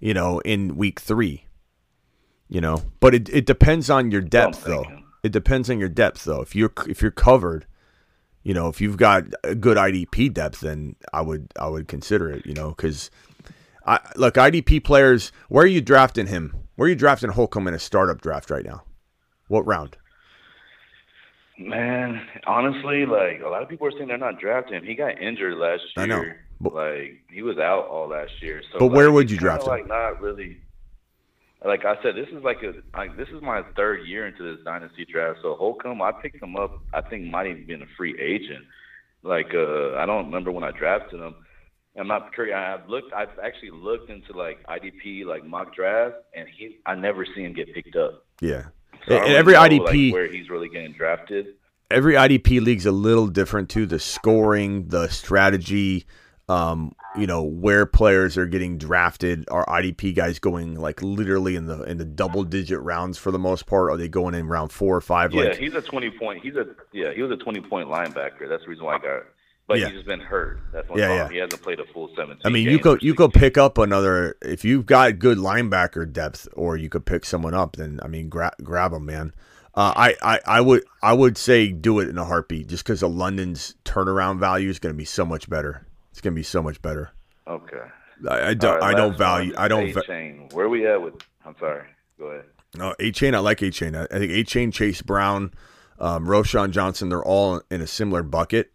[0.00, 1.46] you know, in week three.
[2.50, 4.84] You know, but it, it depends on your depth though.
[5.22, 6.40] It depends on your depth, though.
[6.40, 7.66] If you're if you're covered,
[8.42, 12.30] you know, if you've got a good IDP depth, then I would I would consider
[12.30, 12.46] it.
[12.46, 13.10] You know, because
[13.86, 15.32] I look IDP players.
[15.48, 16.54] Where are you drafting him?
[16.76, 18.82] Where are you drafting Holcomb in a startup draft right now?
[19.48, 19.98] What round?
[21.58, 24.84] Man, honestly, like a lot of people are saying they're not drafting him.
[24.84, 26.04] He got injured last year.
[26.04, 26.24] I know,
[26.58, 28.62] but, like he was out all last year.
[28.72, 29.68] So, but like, where would you draft him?
[29.68, 30.56] Like not really.
[31.64, 34.64] Like I said, this is like a like this is my third year into this
[34.64, 35.40] dynasty draft.
[35.42, 36.78] So Holcomb, I picked him up.
[36.94, 38.64] I think might even been a free agent.
[39.22, 41.34] Like uh I don't remember when I drafted him.
[41.98, 42.56] I'm not curious.
[42.56, 43.12] I've looked.
[43.12, 46.78] I've actually looked into like IDP, like mock draft, and he.
[46.86, 48.24] I never see him get picked up.
[48.40, 48.66] Yeah,
[49.06, 51.56] So I and don't every know, IDP like, where he's really getting drafted.
[51.90, 53.84] every IDP league's a little different too.
[53.86, 56.06] The scoring, the strategy,
[56.48, 59.44] um, you know, where players are getting drafted.
[59.50, 63.38] Are IDP guys going like literally in the in the double digit rounds for the
[63.38, 63.90] most part?
[63.90, 65.32] Are they going in round four or five?
[65.32, 66.42] Yeah, like he's a twenty point.
[66.42, 67.12] He's a yeah.
[67.12, 68.48] He was a twenty point linebacker.
[68.48, 69.22] That's the reason why I got.
[69.66, 69.86] But Yeah.
[69.86, 70.58] he's just been hurt.
[70.72, 71.26] That's one Yeah, problem.
[71.28, 71.32] yeah.
[71.34, 72.42] He hasn't played a full seventeen.
[72.44, 76.48] I mean, you could you could pick up another if you've got good linebacker depth,
[76.54, 77.76] or you could pick someone up.
[77.76, 79.32] Then I mean, gra- grab them, man.
[79.72, 83.02] Uh, I, I I would I would say do it in a heartbeat, just because
[83.04, 85.86] of London's turnaround value is going to be so much better.
[86.10, 87.10] It's going to be so much better.
[87.46, 87.82] Okay.
[88.28, 89.92] I, I don't right, I don't value I don't.
[89.92, 90.52] va- Achane.
[90.52, 91.14] Where we at with?
[91.44, 91.86] I'm sorry.
[92.18, 92.44] Go ahead.
[92.76, 93.34] No, Achane.
[93.34, 93.96] I like Achane.
[93.96, 95.52] I, I think Achane, Chase Brown,
[95.98, 97.08] um, Roschon Johnson.
[97.08, 98.72] They're all in a similar bucket,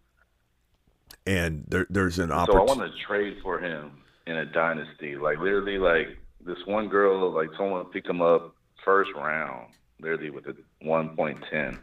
[1.26, 2.66] and there, there's an opportunity.
[2.68, 5.16] So I want to trade for him in a dynasty.
[5.16, 9.68] Like literally, like this one girl, like someone picked him up first round,
[10.00, 11.78] literally with a one point ten.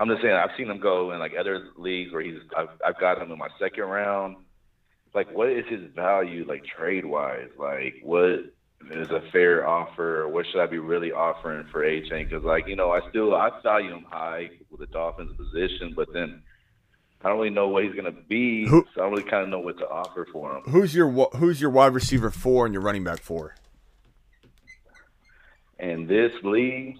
[0.00, 2.40] I'm just saying, I've seen him go in like other leagues where he's.
[2.56, 4.36] I've, I've got him in my second round.
[5.14, 7.48] Like, what is his value, like trade wise?
[7.58, 8.52] Like, what
[8.90, 10.22] is a fair offer?
[10.22, 12.28] Or what should I be really offering for Achane?
[12.28, 16.12] Because, like, you know, I still I value him high with the Dolphins position, but
[16.12, 16.42] then
[17.22, 18.66] I don't really know what he's gonna be.
[18.66, 20.62] Who- so I don't really kind of know what to offer for him.
[20.64, 23.54] Who's your Who's your wide receiver four and your running back four?
[25.78, 26.96] And this league,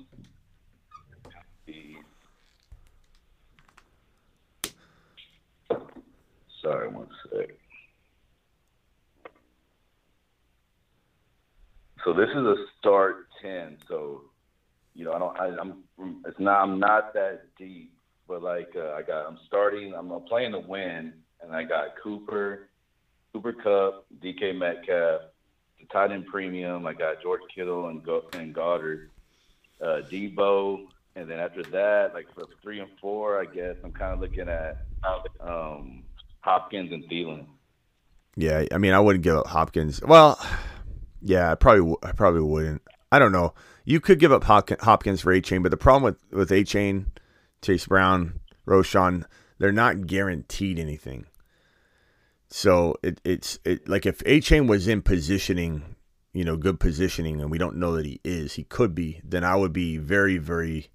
[6.63, 7.51] sorry, one sec.
[12.05, 13.79] So this is a start ten.
[13.89, 14.23] So
[14.95, 15.41] you know, I don't.
[15.41, 16.23] I, I'm.
[16.27, 16.63] It's not.
[16.63, 17.93] I'm not that deep,
[18.29, 19.27] but like uh, I got.
[19.27, 19.95] I'm starting.
[19.95, 22.69] I'm playing to win, and I got Cooper,
[23.33, 25.23] Cooper Kupp, DK Metcalf,
[25.81, 26.87] the tight end premium.
[26.87, 29.09] I got George Kittle and Go- and Goedert,
[29.81, 30.87] uh, Deebo,
[31.17, 34.49] and then after that, like for three and four, I guess I'm kind of looking
[34.49, 34.87] at
[35.41, 36.05] um,
[36.41, 37.47] Hopkins and Thielen.
[38.37, 40.03] Yeah, I mean, I wouldn't give up Hopkins.
[40.03, 40.39] Well,
[41.25, 42.83] yeah, I probably I probably wouldn't.
[43.11, 43.55] I don't know.
[43.85, 47.07] You could give up Hopkins for Achane, but the problem with with Achane,
[47.63, 49.25] Chase Brown, Roschon,
[49.59, 51.27] they're not guaranteed anything.
[52.49, 55.97] So it, it's it like if Achane was in positioning,
[56.35, 59.21] you know, good positioning, and we don't know that he is, he could be.
[59.25, 60.91] Then I would be very very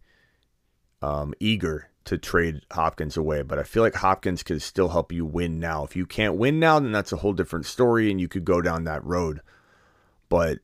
[1.02, 3.42] um, eager to trade Hopkins away.
[3.42, 5.84] But I feel like Hopkins could still help you win now.
[5.84, 8.62] If you can't win now, then that's a whole different story, and you could go
[8.62, 9.42] down that road.
[10.30, 10.60] But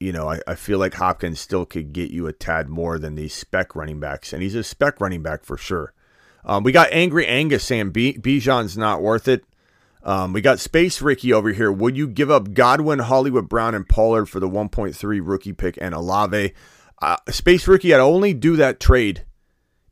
[0.00, 3.14] you know, I, I feel like Hopkins still could get you a tad more than
[3.14, 5.92] these spec running backs, and he's a spec running back for sure.
[6.44, 9.44] Um, we got Angry Angus saying B- Bijan's not worth it.
[10.02, 11.70] Um, we got Space Ricky over here.
[11.70, 15.94] Would you give up Godwin, Hollywood Brown, and Pollard for the 1.3 rookie pick and
[15.94, 16.52] Olave?
[17.00, 19.24] Uh, Space Ricky, I'd only do that trade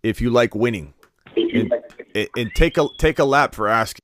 [0.03, 0.95] if you like winning,
[1.37, 1.73] and,
[2.17, 4.01] and- and take a take a lap for asking.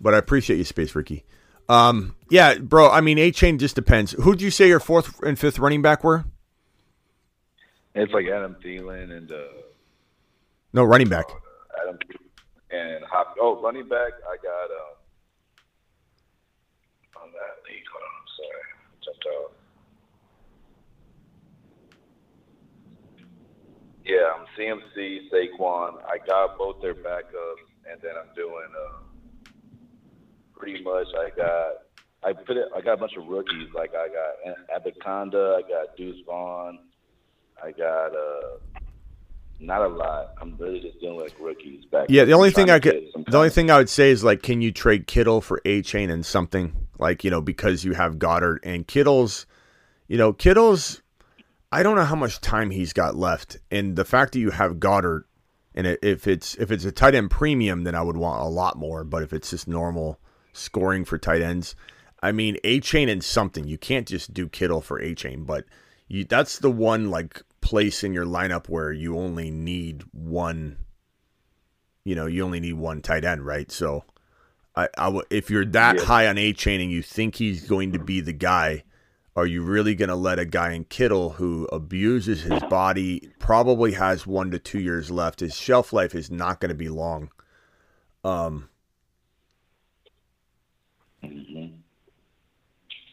[0.00, 1.26] But I appreciate you, Space Ricky.
[1.68, 2.90] Um, yeah, bro.
[2.90, 4.12] I mean, Achane just depends.
[4.12, 6.24] Who'd you say your fourth and fifth running back were?
[7.94, 9.36] It's like Adam Thielen and uh,
[10.72, 11.26] No, running back.
[11.82, 11.98] Adam
[12.70, 13.34] and Hop.
[13.40, 14.12] Oh, running back.
[14.28, 14.94] I got um,
[17.24, 17.84] on that league.
[17.92, 18.62] Hold on, I'm sorry,
[19.04, 19.52] jumped out.
[24.04, 26.02] Yeah, I'm CMC, Saquon.
[26.04, 28.92] I got both their backups, and then I'm doing uh,
[30.58, 31.08] pretty much.
[31.18, 31.72] I got.
[32.22, 32.68] I put it.
[32.76, 33.68] I got a bunch of rookies.
[33.74, 35.56] Like I got Abaconda.
[35.56, 36.80] I got Deuce Vaughn.
[37.62, 38.80] I got uh,
[39.60, 40.34] not a lot.
[40.40, 42.06] I'm really just dealing with rookies back.
[42.08, 44.62] Yeah, the only thing I could, the only thing I would say is like, can
[44.62, 48.86] you trade Kittle for Achane and something like you know because you have Goedert and
[48.86, 49.46] Kittle's,
[50.06, 51.02] you know Kittle's.
[51.70, 54.76] I don't know how much time he's got left, and the fact that you have
[54.76, 55.24] Goedert,
[55.74, 58.78] and if it's if it's a tight end premium, then I would want a lot
[58.78, 59.04] more.
[59.04, 60.18] But if it's just normal
[60.58, 61.74] scoring for tight ends,
[62.22, 63.66] I mean Achane and something.
[63.66, 65.64] You can't just do Kittle for Achane, but
[66.08, 70.78] you, that's the one like place in your lineup where you only need one.
[72.04, 73.70] You know, you only need one tight end, right?
[73.70, 74.04] So,
[74.74, 76.04] I, I w- if you're that Yeah.
[76.04, 78.84] high on Achane and you think he's going to be the guy,
[79.36, 83.92] are you really going to let a guy in Kittle who abuses his body, probably
[83.92, 85.40] has one to two years left?
[85.40, 87.30] His shelf life is not going to be long.
[88.24, 88.68] Um,
[91.22, 91.66] hmm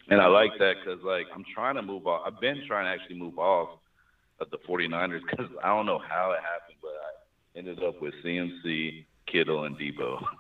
[0.10, 2.22] And I like that because, like, I'm trying to move off.
[2.26, 3.80] I've been trying to actually move off
[4.40, 8.14] of the 49ers because I don't know how it happened, but I ended up with
[8.24, 10.24] CMC, Kittle, and Deebo.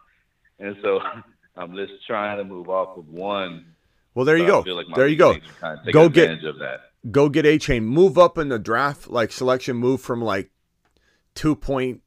[0.57, 1.01] And so
[1.57, 3.65] I'm just trying to move off of one.
[4.13, 4.71] well, there you So go.
[4.71, 5.33] like There you go.
[5.33, 6.91] kinda Go get of that.
[7.11, 7.83] go get Achane.
[7.83, 9.75] Move up in the draft, like selection.
[9.75, 10.51] Move from like
[11.33, 12.01] two point.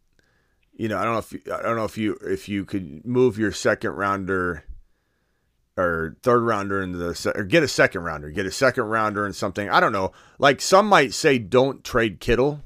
[0.76, 3.04] You know, I don't know if you, I don't know if you if you could
[3.04, 4.64] move your second rounder
[5.78, 9.34] or third rounder into the or get a second rounder, get a second rounder and
[9.34, 9.70] something.
[9.70, 10.12] I don't know.
[10.38, 12.60] Like some might say, don't trade Kittle,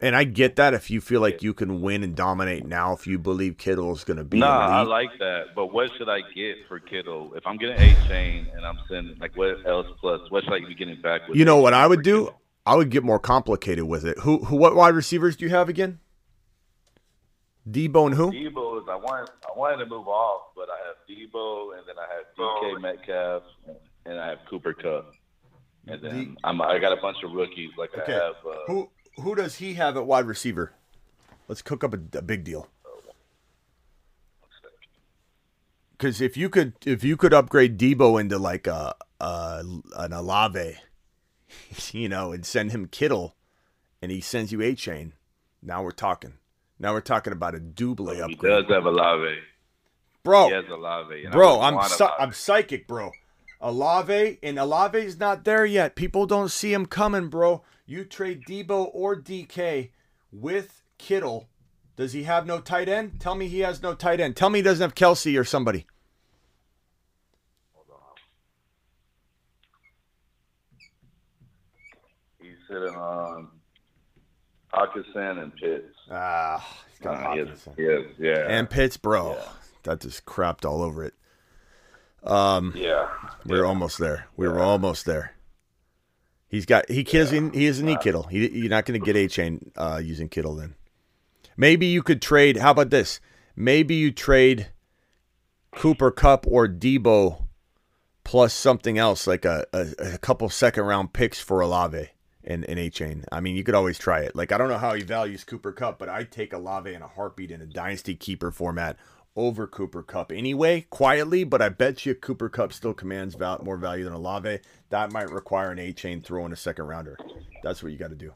[0.00, 3.06] and I get that if you feel like you can win and dominate now, if
[3.06, 4.40] you believe Kittle is going to be.
[4.40, 5.54] No, I like that.
[5.54, 7.34] But what should I get for Kittle?
[7.36, 10.74] If I'm getting Achane and I'm sending like what else plus what should I be
[10.74, 11.38] getting back with?
[11.38, 12.24] You know what I would do?
[12.24, 12.40] Kittle?
[12.66, 14.18] I would get more complicated with it.
[14.20, 16.00] Who, who what wide receivers do you have again?
[17.68, 18.30] Deebo and who?
[18.30, 21.96] Deebo is I wanted I wanted to move off, but I have Deebo and then
[21.98, 23.42] I have DK Metcalf
[24.04, 25.14] and I have Cooper Kupp.
[25.86, 28.12] And then I'm I got a bunch of rookies like Okay.
[28.12, 30.72] I have uh, Who who does he have at wide receiver?
[31.48, 32.68] Let's cook up a, a big deal.
[35.92, 39.64] Because if you could if you could upgrade Deebo into like a, a
[39.96, 40.76] an Olave,
[41.92, 43.36] you know, and send him Kittle,
[44.02, 45.12] and he sends you Achane,
[45.62, 46.34] now we're talking.
[46.84, 49.38] Now we're talking about a double he upgrade, does have Olave.
[50.22, 50.48] bro.
[50.48, 51.24] He has Olave.
[51.24, 51.78] and Bro, I'm.
[52.18, 53.10] I'm psychic, bro.
[53.58, 55.96] Olave and Olave's not there yet.
[55.96, 57.62] People don't see him coming, bro.
[57.86, 59.92] You trade Deebo or DK
[60.30, 61.48] with Kittle.
[61.96, 63.18] Does he have no tight end?
[63.18, 64.36] Tell me he has no tight end.
[64.36, 65.86] Tell me he doesn't have Kelce or somebody.
[72.42, 73.48] He's sitting on
[74.74, 75.93] Hockenson and Pitts.
[76.10, 77.76] Ah, he's got Uh, he has- Hockenson.
[77.76, 78.46] he has- yeah.
[78.48, 79.34] and Pitts, bro.
[79.34, 79.48] Yeah.
[79.84, 81.14] That just crapped all over it.
[82.22, 83.08] Um, yeah.
[83.44, 84.26] we are almost there.
[84.36, 85.32] We were almost there.
[86.48, 88.22] He's got he doesn't he doesn't need Kittle.
[88.24, 90.74] He, you're not going to get Achane uh, using Kittle then.
[91.56, 92.58] Maybe you could trade.
[92.58, 93.20] How about this?
[93.56, 94.68] Maybe you trade
[95.72, 97.44] Cooper Kupp or Deebo
[98.22, 102.08] plus something else like a, a, a couple second round picks for Olave
[102.46, 103.24] and, Achane.
[103.32, 104.36] I mean, you could always try it.
[104.36, 107.08] Like I don't know how he values Cooper Kupp, but I'd take Olave in a
[107.08, 108.96] heartbeat in a dynasty keeper format
[109.36, 111.44] over Cooper Kupp anyway, quietly.
[111.44, 114.60] But I bet you Cooper Kupp still commands val- more value than Olave.
[114.90, 117.18] That might require an Achane throw in a second rounder.
[117.62, 118.32] That's what you got to do.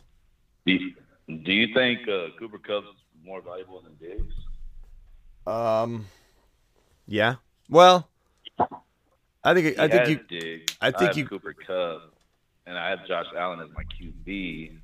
[0.67, 2.87] Do you, think uh, Cooper Kupp's
[3.25, 4.35] more valuable than Diggs?
[5.47, 6.07] Um,
[7.07, 7.37] yeah.
[7.71, 8.09] Well,
[9.45, 10.41] I think I think you.
[10.41, 10.77] Diggs.
[10.81, 12.15] I think have you- Cooper Kupp,
[12.69, 14.79] and I have Josh Allen as my QB.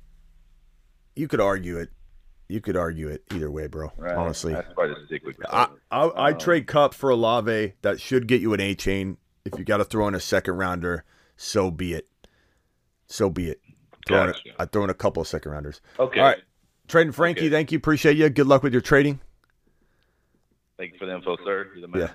[1.15, 1.89] You could argue it.
[2.47, 3.91] You could argue it either way, bro.
[3.97, 4.15] Right.
[4.15, 5.79] Honestly, that's why to stick with I Kupp.
[5.91, 7.73] I I Um, trade Kupp for Olave.
[7.81, 9.17] That should get you an Achane.
[9.45, 11.03] If you got to throw in a second rounder,
[11.37, 12.07] so be it.
[13.07, 13.61] So be it.
[14.07, 14.49] Throw in Gotcha.
[14.59, 15.81] I throw in a couple of second rounders.
[15.99, 16.19] Okay.
[16.19, 16.41] All right,
[16.87, 17.41] trading Frankie.
[17.41, 17.49] Okay.
[17.49, 17.77] Thank you.
[17.77, 18.29] Appreciate you.
[18.29, 19.19] Good luck with your trading.
[20.77, 21.67] Thank you for the info, sir.
[21.75, 22.09] You're the man.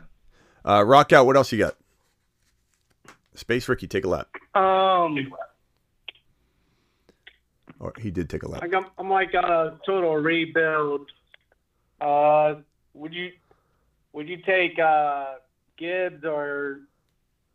[0.64, 0.70] Yeah.
[0.78, 1.26] Uh, rock out.
[1.26, 1.76] What else you got?
[3.34, 4.28] Space Ricky, take a lap.
[4.54, 5.16] Um,
[7.80, 8.62] Or he did take a lap.
[8.62, 11.10] I got, I'm like a total rebuild.
[12.00, 12.56] Uh,
[12.94, 13.32] would you
[14.12, 15.36] would you take uh,
[15.78, 16.80] Gibbs or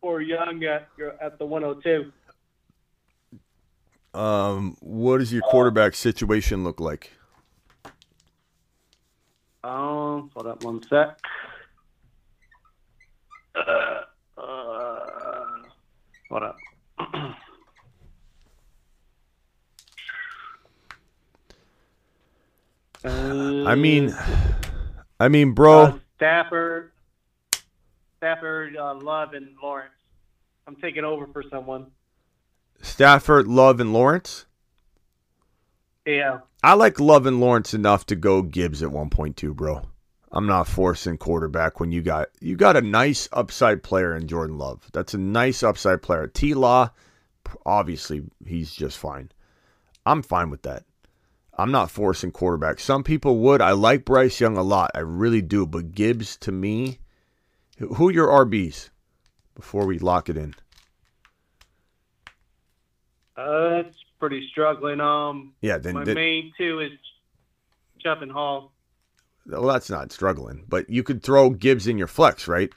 [0.02, 0.88] or Young at
[1.20, 2.12] at the 102?
[4.18, 7.12] Um, what does your quarterback situation look like?
[9.62, 11.18] Um, hold up one sec.
[13.54, 14.00] Uh,
[14.38, 15.44] uh,
[16.30, 16.56] hold up.
[23.66, 24.16] I mean,
[25.20, 25.82] I mean, bro.
[25.82, 26.92] Uh, Stafford,
[28.18, 29.92] Stafford, uh, Love, and Lawrence.
[30.66, 31.86] I'm taking over for someone.
[32.80, 34.46] Stafford, Love, and Lawrence.
[36.06, 36.38] Yeah.
[36.62, 39.82] I like Love and Lawrence enough to go Gibbs at 1.2, bro.
[40.32, 44.58] I'm not forcing quarterback when you got you got a nice upside player in Jordan
[44.58, 44.82] Love.
[44.92, 46.26] That's a nice upside player.
[46.26, 46.90] T Law,
[47.64, 49.30] obviously he's just fine.
[50.04, 50.84] I'm fine with that.
[51.58, 52.80] I'm not forcing quarterbacks.
[52.80, 53.62] Some people would.
[53.62, 54.90] I like Bryce Young a lot.
[54.94, 55.66] I really do.
[55.66, 56.98] But Gibbs to me,
[57.78, 58.90] who are your RBs
[59.54, 60.54] before we lock it in?
[63.36, 65.00] Uh, it's pretty struggling.
[65.00, 66.92] Um, Yeah, then, my then main two is
[68.00, 68.72] Chubb and Hall.
[69.46, 70.64] well, that's not struggling.
[70.68, 72.70] But you could throw Gibbs in your flex, right?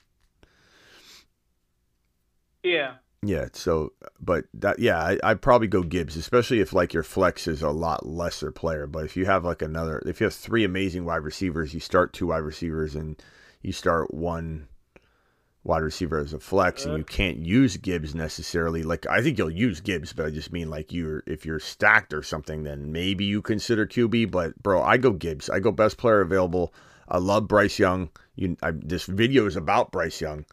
[2.63, 3.47] Yeah, Yeah.
[3.53, 7.61] So, but that yeah, I, I'd probably go Gibbs, especially if like your flex is
[7.61, 8.87] a lot lesser player.
[8.87, 12.13] But if you have like another, if you have three amazing wide receivers, you start
[12.13, 13.21] two wide receivers and
[13.61, 14.67] you start one
[15.63, 18.83] wide receiver as a flex, and you can't use Gibbs necessarily.
[18.83, 22.13] Like I think you'll use Gibbs, but I just mean like you're if you're stacked
[22.13, 24.31] or something, then maybe you consider QB.
[24.31, 25.49] But bro, I go Gibbs.
[25.49, 26.73] I go best player available.
[27.07, 28.09] I love Bryce Young.
[28.35, 30.45] You, I, this video is about Bryce Young.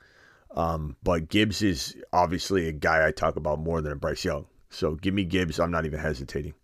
[0.56, 4.46] Um, but Gibbs is obviously a guy I talk about more than a Bryce Young.
[4.70, 5.60] So give me Gibbs.
[5.60, 6.54] I'm not even hesitating.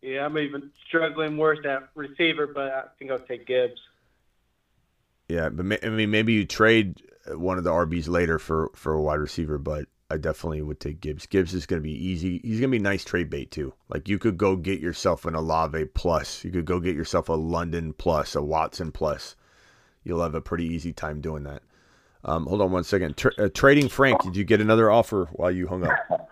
[0.00, 0.24] yeah.
[0.24, 3.80] I'm even struggling worse at receiver, but I think I'll take Gibbs.
[5.28, 9.02] Yeah, but I mean, maybe you trade one of the RBs later for for a
[9.02, 11.26] wide receiver, but I definitely would take Gibbs.
[11.26, 12.40] Gibbs is going to be easy.
[12.42, 13.74] He's going to be nice trade bait too.
[13.90, 16.44] Like you could go get yourself an Olave plus.
[16.44, 19.36] You could go get yourself a London plus, a Watson plus.
[20.08, 21.62] You'll have a pretty easy time doing that.
[22.24, 23.22] Um, hold on one second.
[23.38, 26.28] Uh, trading Frank, did you get another offer while you hung up?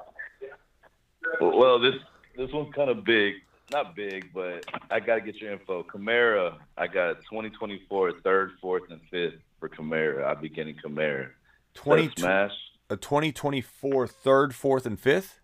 [1.41, 1.95] Well, this
[2.37, 3.35] this one's kind of big.
[3.71, 5.83] Not big, but I got to get your info.
[5.83, 10.25] Kamara, I got 2024 third, fourth, and fifth for Kamara.
[10.25, 11.29] I'll be getting Kamara.
[11.75, 12.53] Twenty smash
[12.89, 15.41] a 2024 third, fourth, and fifth.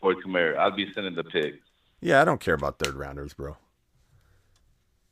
[0.00, 0.56] for Kamara.
[0.56, 1.58] I'll be sending the picks.
[2.00, 3.56] Yeah, I don't care about third rounders, bro.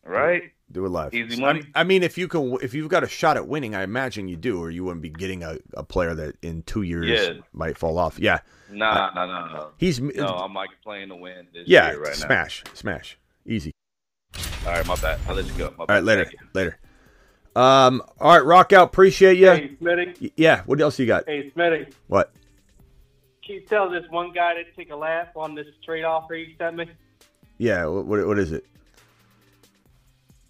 [0.05, 0.52] Right?
[0.74, 1.14] Do it live.
[1.14, 1.62] Easy I- money?
[1.76, 4.36] I, mean, if you can, if you've got a shot at winning, I imagine you
[4.36, 7.40] do, or you wouldn't be getting a, a player that in two years Yeah.
[7.52, 8.18] might fall off.
[8.18, 9.66] Yeah, Nah, nah, nah, nah.
[9.78, 12.26] he's No, I'm like playing to win this yeah, year right now.
[12.26, 13.16] smash, smash,
[13.46, 13.70] easy.
[14.66, 15.20] All right, my bad.
[15.28, 15.70] I'll let you go.
[15.70, 15.94] My All bad.
[15.94, 16.78] right, later, later.
[17.54, 18.88] Um, all right, rock out.
[18.88, 19.46] Appreciate you.
[19.50, 20.32] Hey, Smitty.
[20.36, 20.62] Yeah.
[20.66, 21.24] What else you got?
[21.28, 21.92] Hey, Smitty.
[22.08, 22.32] What?
[23.46, 26.54] Can you tell this one guy to take a laugh on this trade offer you
[26.58, 26.90] sent me?
[27.58, 27.86] Yeah.
[27.86, 28.06] What?
[28.06, 28.64] What, what is it?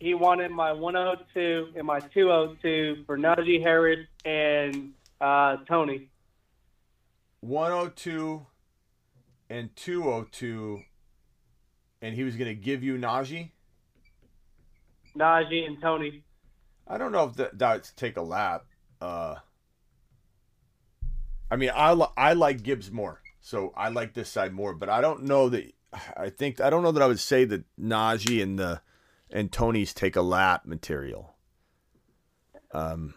[0.04, 6.10] He wanted my 102 and my 202 for Najee Harris and uh, Toney.
[7.40, 8.44] 102
[9.48, 10.82] and 202,
[12.02, 13.52] and he was going to give you Najee.
[15.16, 16.22] Najee and Toney.
[16.86, 18.66] I don't know if that, that's take a lap.
[19.00, 19.36] Uh,
[21.50, 24.74] I mean, I li- I like Gibbs more, so I like this side more.
[24.74, 25.72] But I don't know that.
[26.14, 28.82] I think I don't know that I would say that Najee and the
[29.34, 31.34] and Toney's take a lap material.
[32.72, 33.14] Um,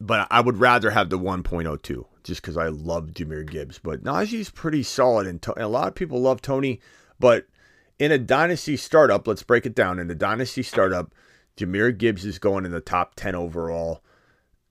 [0.00, 3.78] but I would rather have the 1.02 just because I love Jahmyr Gibbs.
[3.78, 6.80] But Najee's pretty solid, and, to- and a lot of people love Toney.
[7.20, 7.46] But
[7.98, 9.98] in a dynasty startup, let's break it down.
[9.98, 11.14] In a dynasty startup,
[11.56, 14.02] Jahmyr Gibbs is going in the top 10 overall.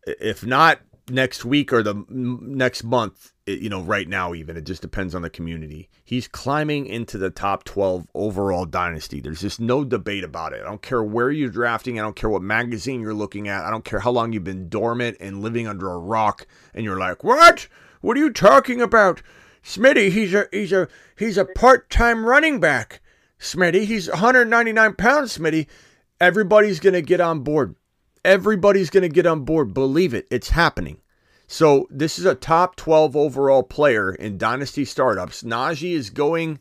[0.06, 0.80] If not
[1.10, 5.14] next week or the m- next month, you know, right now, even, it just depends
[5.14, 5.88] on the community.
[6.04, 9.20] He's climbing into the top 12 overall dynasty.
[9.20, 10.62] There's just no debate about it.
[10.62, 12.00] I don't care where you're drafting.
[12.00, 13.64] I don't care what magazine you're looking at.
[13.64, 16.48] I don't care how long you've been dormant and living under a rock.
[16.74, 17.68] And you're like, what?
[18.02, 19.22] What are you talking about?
[19.64, 20.88] Smitty, he's a he's a
[21.18, 23.02] he's a part-time running back.
[23.40, 25.38] Smitty, he's 199 pounds.
[25.38, 25.66] Smitty,
[26.22, 27.76] everybody's gonna get on board.
[28.24, 29.74] Everybody's gonna get on board.
[29.74, 31.00] Believe it, it's happening.
[31.48, 35.44] So this is a top 12 overall player in dynasty startups.
[35.44, 36.60] Najee is going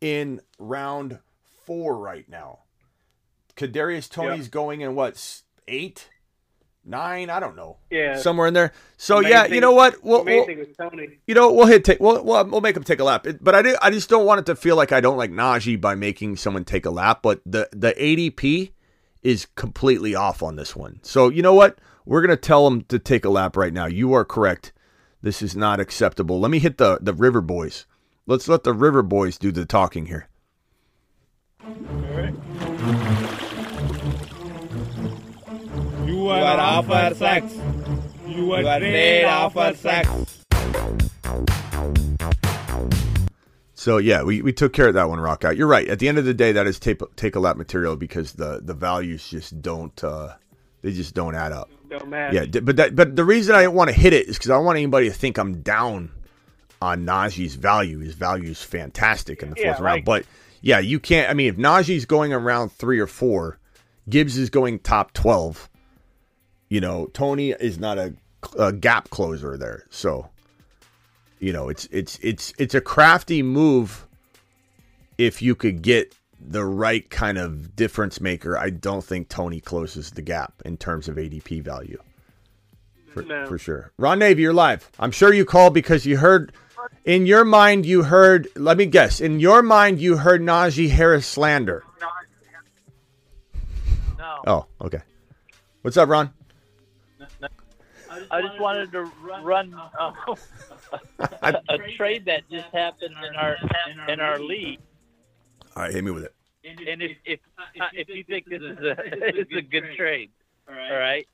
[0.00, 1.18] in round
[1.64, 2.60] four right now.
[3.56, 6.08] Kadarius Toney's going in what eight,
[6.84, 7.28] nine?
[7.30, 7.78] I don't know.
[7.90, 8.16] Yeah.
[8.18, 8.72] somewhere in there.
[8.96, 10.02] So yeah, thing- you know what?
[10.04, 11.08] We'll, we'll- thing with Toney.
[11.26, 11.98] you know, we'll hit take.
[11.98, 13.26] We'll, we'll, we'll make him take a lap.
[13.26, 15.30] It- but I do, I just don't want it to feel like I don't like
[15.32, 17.20] Najee by making someone take a lap.
[17.22, 18.70] But the the ADP
[19.22, 21.00] is completely off on this one.
[21.02, 21.78] So you know what?
[22.08, 23.84] We're gonna tell him to take a lap right now.
[23.84, 24.72] You are correct.
[25.20, 26.40] This is not acceptable.
[26.40, 27.84] Let me hit the the River Boys.
[28.26, 30.26] Let's let the River Boys do the talking here.
[36.06, 37.54] You are offer sex.
[38.26, 40.44] You are trade offer sex.
[43.74, 45.58] So yeah, we, we took care of that one, Rock Out.
[45.58, 45.86] You're right.
[45.86, 48.62] At the end of the day, that is take take a lap material because the
[48.64, 50.36] the values just don't uh,
[50.80, 51.68] they just don't add up.
[51.88, 52.34] Don't matter.
[52.34, 54.54] Yeah, but that but the reason I didn't want to hit it is because I
[54.54, 56.10] don't want anybody to think I'm down
[56.82, 57.98] on Najee's value.
[58.00, 60.04] His value is fantastic in the fourth round.
[60.04, 60.24] But
[60.60, 61.30] yeah, you can't.
[61.30, 63.58] I mean, if Najee's going around three or four,
[64.08, 65.70] Gibbs is going top twelve.
[66.68, 68.14] You know, Toney is not a,
[68.58, 70.28] a gap closer there, so
[71.38, 74.06] you know it's it's it's it's a crafty move
[75.16, 76.14] if you could get
[76.48, 78.56] the right kind of difference maker.
[78.58, 82.00] I don't think Toney closes the gap in terms of ADP value.
[83.12, 83.46] For, No.
[83.46, 83.92] for sure.
[83.98, 84.90] Ron Navy, you're live.
[84.98, 86.52] I'm sure you called because you heard
[87.04, 88.48] In your mind, you heard.
[88.54, 89.20] Let me guess.
[89.20, 91.84] In your mind, you heard Najee Harris slander.
[94.18, 94.42] No.
[94.46, 95.00] Oh, okay.
[95.82, 96.32] What's up, Ron?
[98.30, 99.10] I just wanted to
[99.42, 100.12] run uh,
[101.42, 103.56] a, trade that just happened in our
[104.08, 104.80] in our league,
[105.76, 106.34] All right, hit me with it.
[106.88, 108.96] And if if uh, if you think this is a
[109.38, 110.30] it's a good trade,
[110.68, 111.26] all right.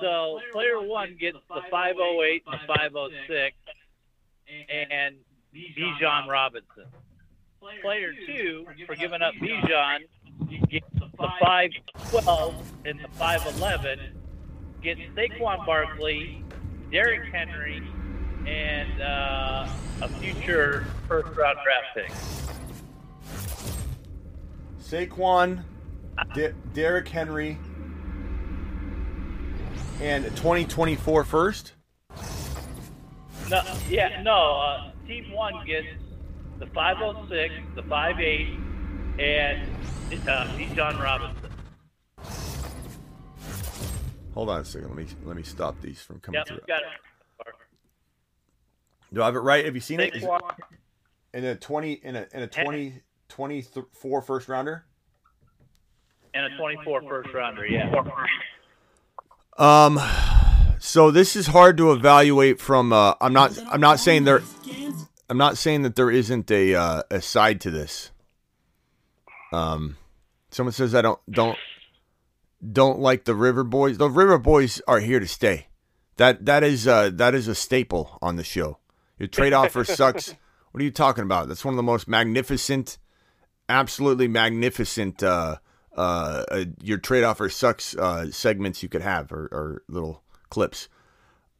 [0.00, 3.56] So player one gets the 508 and the 506,
[4.68, 5.16] and
[5.54, 6.86] Bijan Robinson.
[7.80, 10.00] Player two, for giving up Bijan,
[10.68, 13.98] gets the 512 and the 511,
[14.82, 16.44] gets Saquon Barkley,
[16.92, 17.82] Derrick Henry,
[18.46, 19.68] and uh,
[20.02, 22.53] a future first round draft pick.
[24.84, 25.64] Saquon,
[26.34, 27.58] De- Derrick Henry,
[30.00, 31.72] and 2024 first.
[33.48, 34.60] No, yeah, no.
[34.60, 35.86] Uh, team one gets
[36.58, 38.58] the 506, the 58,
[39.18, 39.62] and
[40.28, 41.50] uh, Bijan Robinson.
[44.34, 44.88] Hold on a second.
[44.88, 46.60] Let me let me stop these from coming Yep, through.
[46.66, 47.54] got it.
[49.12, 49.64] Do I have it right?
[49.64, 50.14] Have you seen it?
[50.14, 50.30] Is it
[51.32, 53.00] in a 20 in a in a 20
[53.34, 54.84] 24 first rounder?
[56.34, 57.92] and a 24 first rounder, yeah.
[59.56, 60.00] Um,
[60.78, 62.92] so this is hard to evaluate from.
[62.92, 63.56] Uh, I'm not.
[63.70, 64.42] I'm not saying there.
[65.28, 68.10] I'm not saying that there isn't a uh, a side to this.
[69.52, 69.96] Um,
[70.50, 71.56] someone says I don't don't
[72.72, 73.98] don't like the River Boys.
[73.98, 75.68] The River Boys are here to stay.
[76.16, 78.78] That that is uh, that is a staple on the show.
[79.18, 80.34] Your trade offer sucks.
[80.72, 81.46] What are you talking about?
[81.46, 82.98] That's one of the most magnificent,
[83.68, 85.22] absolutely magnificent.
[85.22, 85.56] Uh,
[85.96, 90.88] uh, uh, your trade offer sucks uh, segments you could have or, or little clips.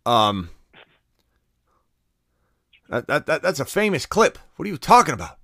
[0.05, 0.51] Um,
[2.89, 4.39] that, that, that that's a famous clip.
[4.57, 5.39] What are you talking about?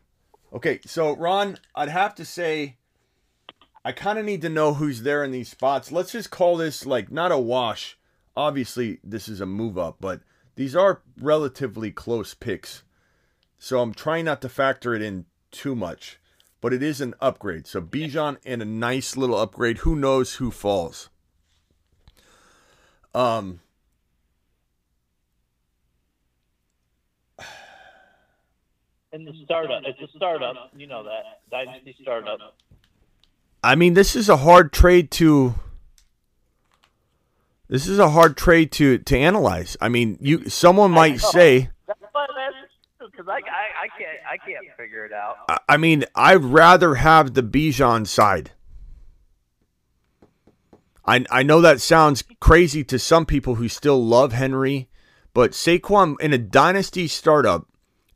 [0.52, 2.76] Okay, so Ron, I'd have to say,
[3.84, 5.92] I kind of need to know who's there in these spots.
[5.92, 7.96] Let's just call this like not a wash.
[8.36, 10.20] Obviously, this is a move up, but
[10.56, 12.82] these are relatively close picks.
[13.58, 16.18] So I'm trying not to factor it in too much,
[16.60, 17.66] but it is an upgrade.
[17.66, 19.78] So Bijan and a nice little upgrade.
[19.78, 21.08] Who knows who falls?
[23.14, 23.60] Um,
[29.12, 30.70] In the startup, it's a startup.
[30.76, 32.38] You know that dynasty startup.
[33.62, 35.56] I mean, this is a hard trade to.
[37.68, 39.76] This is a hard trade to to analyze.
[39.80, 41.70] I mean, you someone might say.
[41.88, 45.36] That's why I'm asking because I, I I can't I can't figure it out.
[45.68, 48.52] I- mean, I'd rather have the Bijan side.
[51.04, 54.88] I I know that sounds crazy to some people who still love Henry,
[55.34, 57.66] but Saquon in a dynasty startup,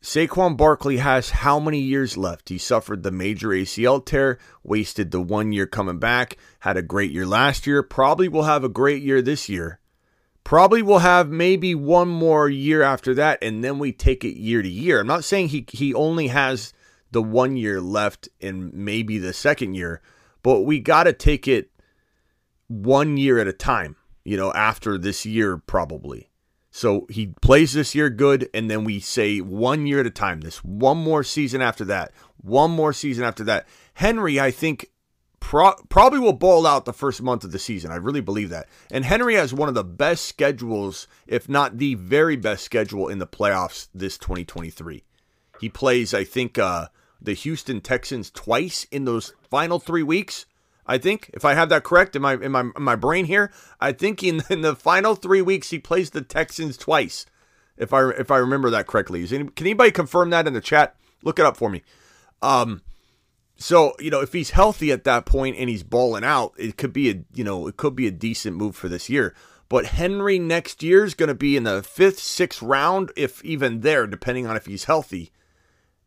[0.03, 2.51] Saquon Barkley has how many years left?
[2.51, 7.11] He suffered the major ACL tear, wasted the one year coming back, had a great
[7.11, 9.81] year last year, probably will have a great year this year.
[10.45, 14.61] Probably will have maybe one more year after that, and then we take it year
[14.61, 15.01] to year.
[15.01, 16.73] I'm not saying he he only has
[17.11, 20.03] the one year left and maybe the second year,
[20.43, 21.71] but we got to take it
[22.69, 26.31] one year at a time, you know, after this year, probably.
[26.71, 30.41] So he plays this year good, and then we say one year at a time.
[30.41, 33.69] This one more season after that, one more season after that.
[33.95, 34.91] Henry, I think,
[35.45, 37.91] pro- probably will ball out the first month of the season.
[37.91, 38.67] I really believe that.
[38.91, 43.19] And Henry has one of the best schedules, if not the very best schedule in
[43.19, 45.05] the playoffs this 2023.
[45.61, 46.87] He plays, I think, uh,
[47.21, 50.47] the Houston Texans twice in those final three weeks.
[50.87, 53.53] I think, if I have that correct in my in my in my brain here,
[53.81, 57.27] I think in, in the final three weeks he plays the Texans twice.
[57.77, 60.61] If I if I remember that correctly, Is any, can anybody confirm that in the
[60.61, 60.97] chat?
[61.23, 61.83] Look it up for me.
[62.43, 62.83] Um,
[63.57, 66.93] so you know, if he's healthy at that point and he's balling out, it could
[66.93, 69.35] be a you know it could be a decent move for this year.
[69.69, 73.81] But Henry next year is going to be in the fifth, sixth round, if even
[73.81, 75.33] there, depending on if he's healthy.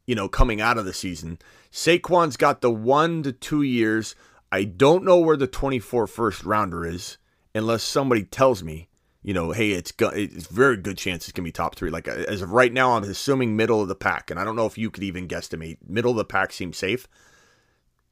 [0.05, 1.37] You know, coming out of the season,
[1.71, 4.15] Saquon's got the one to two years.
[4.51, 7.17] I don't know where the 24 first rounder is
[7.53, 8.87] unless somebody tells me,
[9.21, 11.89] you know, hey, it's go- it's very good chance it's going to be top 3.
[11.89, 14.65] Like as of right now I'm assuming middle of the pack and I don't know
[14.65, 15.79] if you could even guesstimate.
[15.85, 17.05] Middle of the pack seems safe.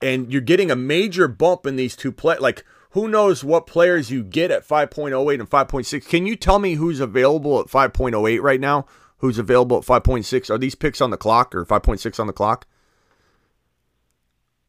[0.06, 4.12] And you're getting a major bump in these two play like who knows what players
[4.12, 6.08] you get at 5.08 and 5.6.
[6.08, 8.86] Can you tell me who's available at 5.08 right now?
[9.18, 10.52] Who's available at 5.6?
[10.52, 12.68] Are these picks on the clock or 5.6 on the clock?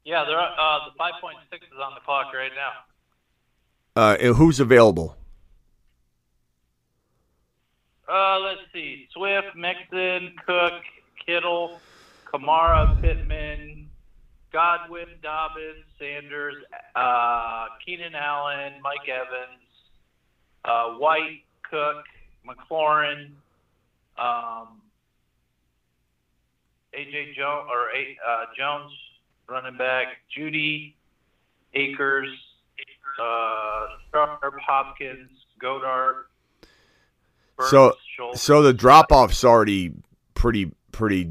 [0.07, 4.01] Yeah, they're uh, the 5.6 is on the clock right now.
[4.03, 5.19] Uh, and who's available?
[8.11, 10.83] Uh, let's see, Swift, Mixon, Cook,
[11.27, 11.79] Kittle,
[12.25, 13.86] Kamara, Pittman,
[14.53, 16.55] Godwin, Dobbins, Sanders,
[16.95, 19.63] uh, Keenan Allen, Mike Evans,
[20.65, 22.05] uh, White, Cook,
[22.47, 23.31] McLaurin,
[24.19, 24.81] um,
[26.95, 28.93] AJ Jones or uh, Jones,
[29.49, 30.95] running back, Jeudy,
[31.75, 32.29] Akers,
[33.21, 35.31] uh, Sharp, Hopkins,
[35.63, 36.25] Goedert.
[37.57, 39.93] Burns, So Schultz, so the drop off's already
[40.35, 41.31] pretty pretty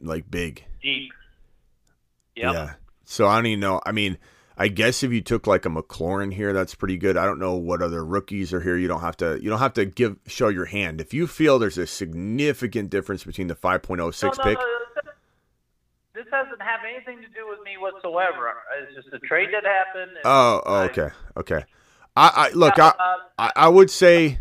[0.00, 0.64] like big.
[0.82, 1.12] deep.
[2.38, 2.54] Yep.
[2.54, 2.74] Yeah.
[3.04, 3.80] So I don't even know.
[3.84, 4.18] I mean,
[4.56, 7.16] I guess if you took like a McLaurin here, that's pretty good.
[7.16, 8.76] I don't know what other rookies are here.
[8.76, 9.38] You don't have to.
[9.40, 11.00] You don't have to give show your hand.
[11.00, 13.88] If you feel there's a significant difference between the 5.06
[14.22, 14.64] no, no, pick, no,
[16.14, 18.52] this doesn't have anything to do with me whatsoever.
[18.82, 20.18] It's just a trade that happened.
[20.24, 21.64] oh, oh, okay, okay.
[22.16, 22.78] I, I look.
[22.78, 22.92] I, uh,
[23.38, 24.40] I, I would say,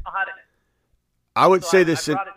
[1.35, 2.09] I would so say this.
[2.09, 2.35] I in- brought it to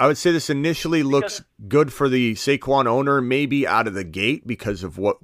[0.00, 4.02] I would say this initially looks good for the Saquon owner, maybe out of the
[4.04, 5.18] gate because of what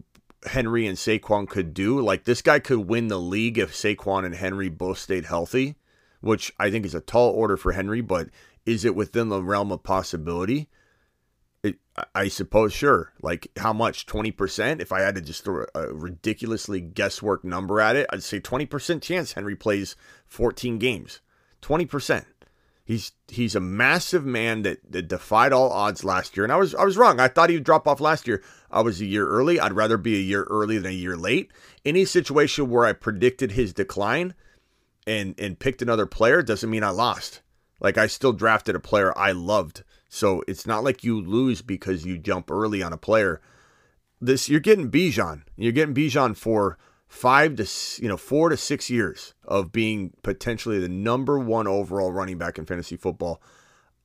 [0.45, 1.99] Henry and Saquon could do.
[2.01, 5.77] Like this guy could win the league if Saquon and Henry both stayed healthy,
[6.21, 8.29] which I think is a tall order for Henry, but
[8.67, 10.69] is it within the realm of possibility?
[11.63, 13.15] It, I- I suppose, sure.
[13.23, 14.05] Like how much?
[14.05, 14.81] 20%?
[14.83, 19.01] If I had to just throw a ridiculously guesswork number at it, I'd say 20%
[19.01, 19.97] chance Henry plays
[20.27, 21.21] 14 games.
[21.63, 22.27] 20%.
[22.87, 26.73] He's he's a massive man that, that defied all odds last year, and I was
[26.73, 27.19] I was wrong.
[27.19, 28.45] I thought he'd drop off last year.
[28.71, 29.59] I was a year early.
[29.59, 31.51] I'd rather be a year early than a year late.
[31.85, 34.35] Any situation where I predicted his decline
[35.05, 37.43] and and picked another player doesn't mean I lost.
[37.81, 42.07] Like I still drafted a player I loved, so it's not like you lose because
[42.07, 43.41] you jump early on a player.
[44.21, 45.43] This you're getting Bijan.
[45.57, 47.67] You're getting Bijan for five to
[48.03, 52.59] you know four to six years of being potentially the number one overall running back
[52.59, 53.41] in fantasy football.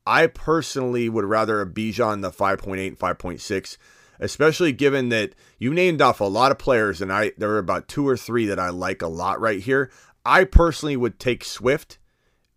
[0.06, 3.78] I personally would rather a Bijan the 5.8 and 5.6,
[4.20, 7.88] especially given that you named off a lot of players, and I there are about
[7.88, 9.92] two or three that I like a lot right here.
[10.26, 11.98] I personally would take Swift,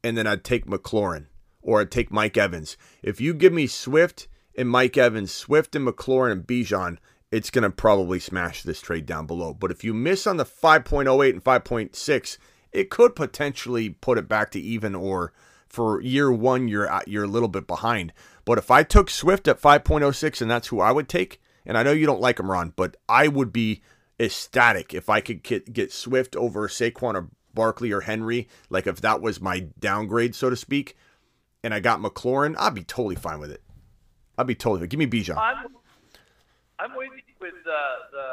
[0.02, 1.26] and then I'd take McLaurin
[1.62, 2.76] or I'd take Mike Evans.
[3.02, 6.98] If you give me Swift and Mike Evans, Swift and McLaurin and Bijan,
[7.34, 9.52] it's going to probably smash this trade down below.
[9.52, 12.38] But if you miss on the 5.08 and 5.6,
[12.70, 15.32] it could potentially put it back to even or
[15.66, 18.12] for year one, you're, you're a little bit behind.
[18.44, 21.82] But if I took Swift at 5.06 and that's who I would take, and I
[21.82, 23.82] know you don't like him, Ron, but I would be
[24.20, 29.00] ecstatic if I could get, get Swift over Saquon or Barkley or Henry, like if
[29.00, 30.96] that was my downgrade, so to speak,
[31.64, 33.62] and I got McLaurin, I'd be totally fine with it.
[34.38, 34.88] I'd be totally fine.
[34.88, 35.34] Give me Bijan.
[36.84, 37.72] I'm, with you with uh,
[38.12, 38.26] the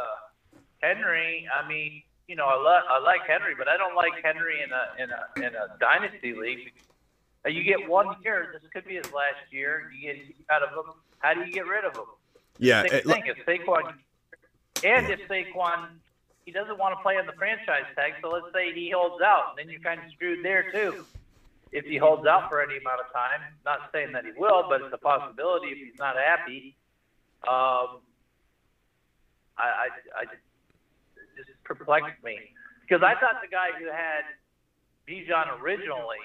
[0.82, 1.48] Henry.
[1.54, 4.72] I mean, you know, I, lo- I like Henry, but I don't like Henry in
[4.72, 6.74] a in a in a dynasty league.
[7.46, 8.50] Uh, You get one year.
[8.54, 9.92] This could be his last year.
[9.96, 10.94] You get out of him.
[11.20, 12.06] How do you get rid of him?
[12.60, 13.24] Yeah, it- thing.
[13.26, 13.94] If Saquon
[14.84, 15.88] and if Saquon
[16.46, 19.56] he doesn't want to play on the franchise tag, so let's say he holds out,
[19.58, 21.06] then you're kind of screwed there too.
[21.72, 24.82] If he holds out for any amount of time, not saying that he will, but
[24.82, 26.76] it's a possibility if he's not happy.
[27.48, 28.00] Um,
[29.62, 30.26] I, I, I
[31.38, 32.38] just perplexed me
[32.88, 34.24] because I thought the guy who had
[35.08, 36.18] Bijan originally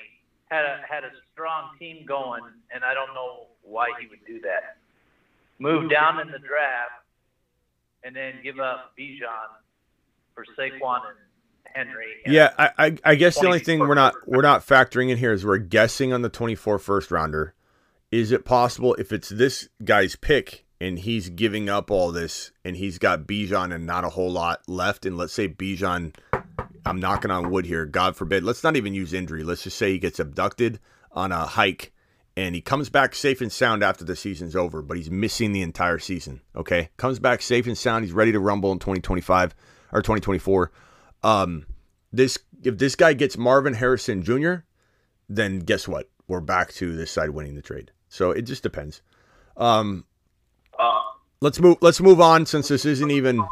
[0.51, 2.43] had a had a strong team going,
[2.75, 4.77] and I don't know why he would do that.
[5.59, 7.03] Move down in the draft,
[8.05, 9.49] and then give up Bijan
[10.35, 11.17] for Saquon and
[11.75, 12.07] Henry.
[12.25, 15.17] and- Yeah, I, I, I guess the only thing we're not we're not factoring in
[15.19, 17.55] here is we're guessing on the 24 first rounder.
[18.13, 22.77] Is it possible if it's this guy's pick and he's giving up all this and
[22.77, 26.15] he's got Bijan and not a whole lot left, and let's say Bijan,
[26.85, 29.43] I'm knocking on wood here, God forbid, let's not even use injury.
[29.43, 30.79] Let's just say he gets abducted
[31.13, 31.93] on a hike
[32.37, 35.63] and he comes back safe and sound after the season's over, but he's missing the
[35.63, 36.43] entire season.
[36.55, 38.05] Okay, comes back safe and sound.
[38.05, 39.55] He's ready to rumble in 2025
[39.93, 40.71] or 2024.
[41.23, 41.67] Um,
[42.13, 44.57] this if this guy gets Marvin Harrison Jr.,
[45.29, 46.11] then guess what?
[46.29, 47.93] We're back to this side winning the trade.
[48.09, 49.03] So it just depends.
[49.57, 50.05] Um,
[51.41, 51.79] let's move.
[51.81, 53.47] Let's move on since this isn't even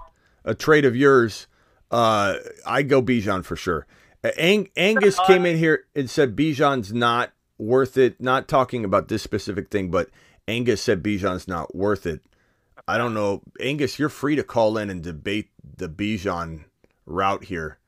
[0.45, 1.47] a trade of yours.
[1.91, 3.87] Uh, I go Bijan for sure.
[4.22, 8.20] Uh, Ang- Angus came in here and said Bijan's not worth it.
[8.20, 10.11] Not talking about this specific thing, but
[10.49, 12.22] Angus said Bijan's not worth it.
[12.87, 13.99] I don't know, Angus.
[13.99, 16.64] You're free to call in and debate the Bijan
[17.07, 17.78] route here,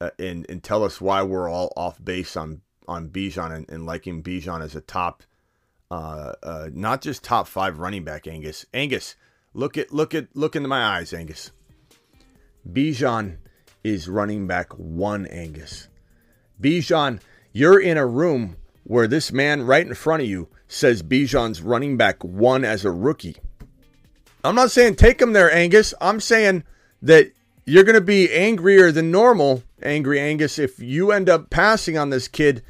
[0.00, 3.84] uh, and and tell us why we're all off base on on Bijan and, and
[3.84, 5.22] liking Bijan as a top,
[5.90, 8.26] uh, uh, not just top five running back.
[8.26, 9.14] Angus, Angus,
[9.54, 11.50] look at look at look into my eyes, Angus.
[12.70, 13.38] Bijan
[13.82, 15.88] is running back one, Angus.
[16.60, 17.20] Bijan,
[17.52, 21.96] you're in a room where this man right in front of you says Bijan's running
[21.96, 23.36] back one as a rookie.
[24.44, 25.94] I'm not saying take him there, Angus.
[26.00, 26.64] I'm saying
[27.02, 27.32] that
[27.64, 32.10] you're going to be angrier than normal, angry Angus, if you end up passing on
[32.10, 32.62] this kid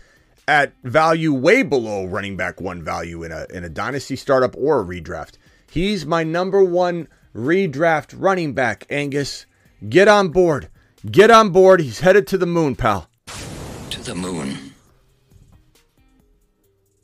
[0.48, 4.80] at value way below running back one value in a in a dynasty startup or
[4.80, 5.34] a redraft.
[5.70, 9.46] He's my number one redraft running back, Angus.
[9.88, 10.68] Get on board.
[11.08, 11.80] Get on board.
[11.80, 13.08] He's headed to the moon, pal.
[13.90, 14.58] To the moon.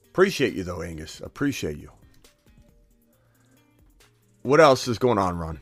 [0.09, 1.21] Appreciate you though, Angus.
[1.21, 1.91] Appreciate you.
[4.43, 5.61] What else is going on, Ron?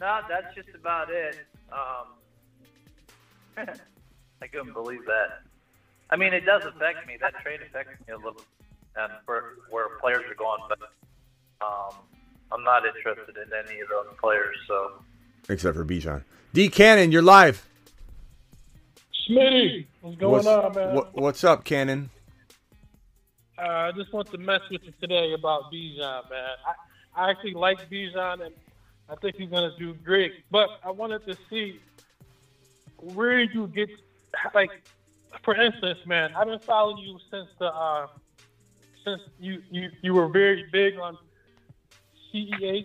[0.00, 1.38] No, that's just about it.
[1.72, 2.06] Um,
[4.42, 5.42] I couldn't believe that.
[6.10, 7.16] I mean, it does affect me.
[7.20, 8.42] That trade affects me a little,
[8.98, 10.60] and where where players are going.
[10.68, 10.78] But
[11.64, 11.94] um,
[12.52, 14.56] I'm not interested in any of those players.
[14.66, 14.92] So
[15.48, 16.24] Except for Bijan.
[16.52, 17.66] D Cannon, you're live.
[19.28, 20.94] Smitty, what's going what's, on, man?
[20.94, 22.10] what- what's up, Cannon?
[23.58, 26.50] Uh, I just want to mess with you today about Bijan, man.
[26.64, 28.54] I, I actually like Bijan, and
[29.08, 30.32] I think he's going to do great.
[30.50, 31.80] But I wanted to see
[32.98, 33.90] where you get,
[34.54, 34.70] like,
[35.42, 38.06] for instance, man, I've been following you since the uh,
[39.04, 41.16] since you, you you were very big on
[42.32, 42.84] CEH.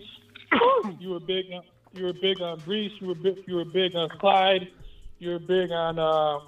[0.99, 2.91] you were big on you were big on Breece.
[2.99, 4.67] You were big, you were big on Clyde.
[5.19, 6.39] You were big on uh,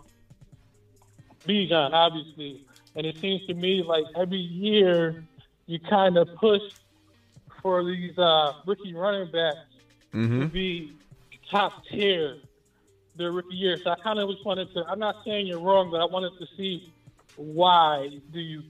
[1.47, 2.61] Bijan, obviously.
[2.95, 5.15] And it seems to me like every year
[5.65, 6.61] you kind of push
[7.61, 9.57] for these uh, rookie running backs
[10.37, 10.47] to Mm-hmm.
[10.47, 10.97] be
[11.51, 12.37] top tier
[13.15, 13.79] their rookie year.
[13.83, 14.83] So I kind of just wanted to.
[14.87, 16.83] I'm not saying you're wrong, but I wanted to see
[17.35, 18.63] why do you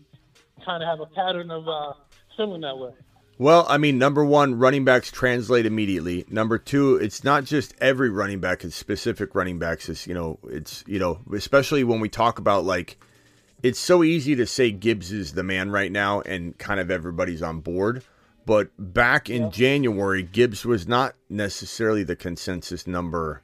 [0.63, 1.93] kind of have a pattern of uh,
[2.37, 2.91] feeling that way.
[3.37, 6.25] Well, I mean, number one, running backs translate immediately.
[6.29, 9.89] Number two, it's not just every running back; it's specific running backs.
[9.89, 12.97] It's you know, it's you know, especially when we talk about like,
[13.61, 17.41] it's so easy to say Gibbs is the man right now, and kind of everybody's
[17.41, 18.03] on board.
[18.45, 23.41] But back in January, Gibbs was not necessarily the consensus number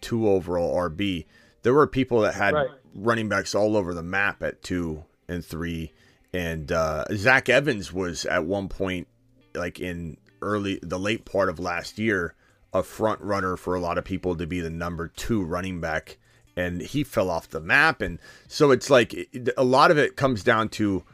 [0.00, 1.24] two overall RB.
[1.62, 2.68] There were people that had Right.
[2.94, 5.92] running backs all over the map at two and three.
[6.32, 9.08] And uh, Zach Evans was at one point,
[9.54, 12.34] like in early, the late part of last year,
[12.72, 16.18] a front runner for a lot of people to be the number two running back.
[16.56, 18.02] And he fell off the map.
[18.02, 18.18] And
[18.48, 19.14] so it's like
[19.56, 21.04] a lot of it comes down to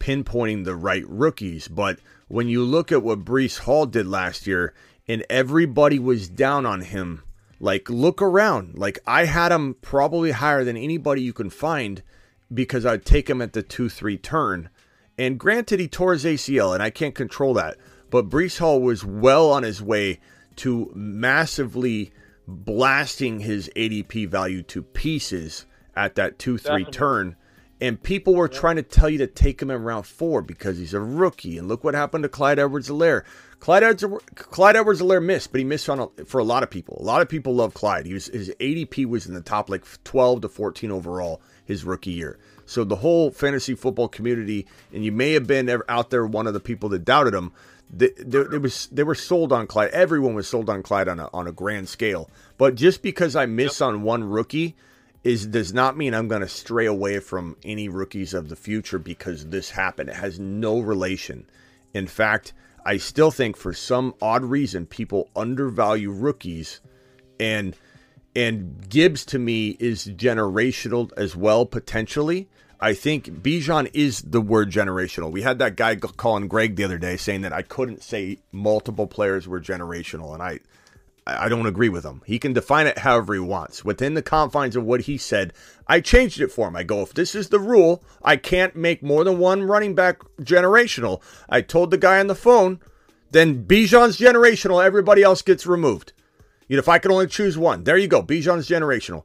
[0.00, 1.68] pinpointing the right rookies.
[1.68, 1.98] But
[2.28, 4.74] when you look at what Breece Hall did last year,
[5.08, 7.22] and everybody was down on him,
[7.60, 8.78] like look around.
[8.78, 12.02] Like I had him probably higher than anybody you can find
[12.52, 14.70] because I'd take him at the two three turn.
[15.16, 17.76] And granted, he tore his ACL, and I can't control that.
[18.10, 20.20] But Breece Hall was well on his way
[20.56, 22.12] to massively
[22.46, 27.36] blasting his ADP value to pieces at that 2 3 turn.
[27.80, 30.94] And people were trying to tell you to take him in round four because he's
[30.94, 31.58] a rookie.
[31.58, 33.22] And look what happened to Clyde Edwards-Helaire.
[33.60, 36.98] Clyde Edwards Clyde Edwards-Helaire missed, but he missed on a, for a lot of people.
[37.00, 38.06] A lot of people love Clyde.
[38.06, 42.10] He was his ADP was in the top like 12 to 14 overall his rookie
[42.10, 42.38] year.
[42.64, 46.54] So the whole fantasy football community, and you may have been out there one of
[46.54, 47.52] the people that doubted him.
[47.90, 49.90] They, they, they was they were sold on Clyde.
[49.90, 52.28] Everyone was sold on Clyde on a on a grand scale.
[52.56, 54.76] But just because I miss on one rookie
[55.24, 58.98] is does not mean I'm going to stray away from any rookies of the future
[58.98, 60.08] because this happened.
[60.08, 61.46] It has no relation.
[61.94, 62.52] In fact,
[62.84, 66.80] I still think for some odd reason people undervalue rookies
[67.40, 67.76] and
[68.38, 72.48] and Gibbs to me is generational as well potentially.
[72.80, 75.32] I think Bijan is the word generational.
[75.32, 79.08] We had that guy calling Greg the other day saying that I couldn't say multiple
[79.08, 80.60] players were generational, and I
[81.26, 82.22] I don't agree with him.
[82.26, 83.84] He can define it however he wants.
[83.84, 85.52] Within the confines of what he said,
[85.88, 86.76] I changed it for him.
[86.76, 90.20] I go, if this is the rule, I can't make more than one running back
[90.40, 91.20] generational.
[91.48, 92.78] I told the guy on the phone,
[93.32, 96.12] then Bijan's generational, everybody else gets removed.
[96.68, 98.22] You know, if I could only choose one, there you go.
[98.22, 99.24] Bijan's generational.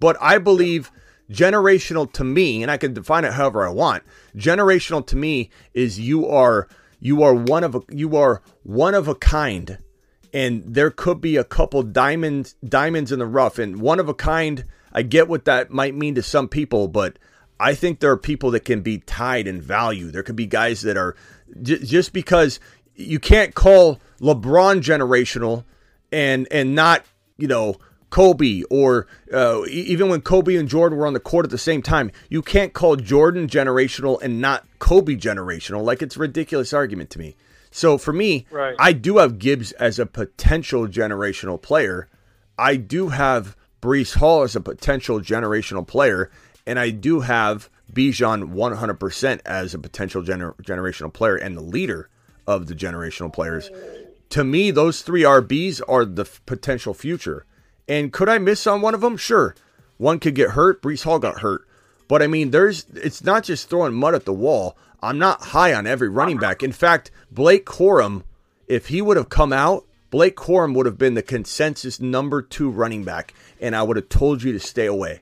[0.00, 0.90] But I believe
[1.30, 4.02] generational to me, and I can define it however I want.
[4.36, 6.68] Generational to me is you are
[7.00, 9.78] you are one of a you are one of a kind,
[10.32, 14.14] and there could be a couple diamonds diamonds in the rough, and one of a
[14.14, 14.64] kind.
[14.92, 17.18] I get what that might mean to some people, but
[17.58, 20.10] I think there are people that can be tied in value.
[20.10, 21.16] There could be guys that are
[21.62, 22.60] j- just because
[22.94, 25.64] you can't call LeBron generational
[26.14, 27.04] and and not
[27.36, 27.76] you know
[28.10, 31.82] Kobe or uh, even when Kobe and Jordan were on the court at the same
[31.82, 35.82] time, you can't call Jordan generational and not Kobe generational.
[35.82, 37.34] Like it's a ridiculous argument to me.
[37.72, 38.76] So for me, Right.
[38.78, 42.06] I do have Gibbs as a potential generational player.
[42.56, 46.30] I do have Breece Hall as a potential generational player,
[46.68, 52.08] and I do have Bijan 100% as a potential gener- generational player and the leader
[52.46, 53.70] of the generational players.
[54.30, 57.46] To me, those three RBs are the f- potential future.
[57.88, 59.16] And could I miss on one of them?
[59.16, 59.54] Sure.
[59.96, 60.82] One could get hurt.
[60.82, 61.66] Breece Hall got hurt.
[62.08, 64.76] But I mean, there's it's not just throwing mud at the wall.
[65.02, 66.62] I'm not high on every running back.
[66.62, 68.24] In fact, Blake Corum,
[68.66, 72.70] if he would have come out, Blake Corum would have been the consensus number two
[72.70, 75.20] running back, and I would have told you to stay away.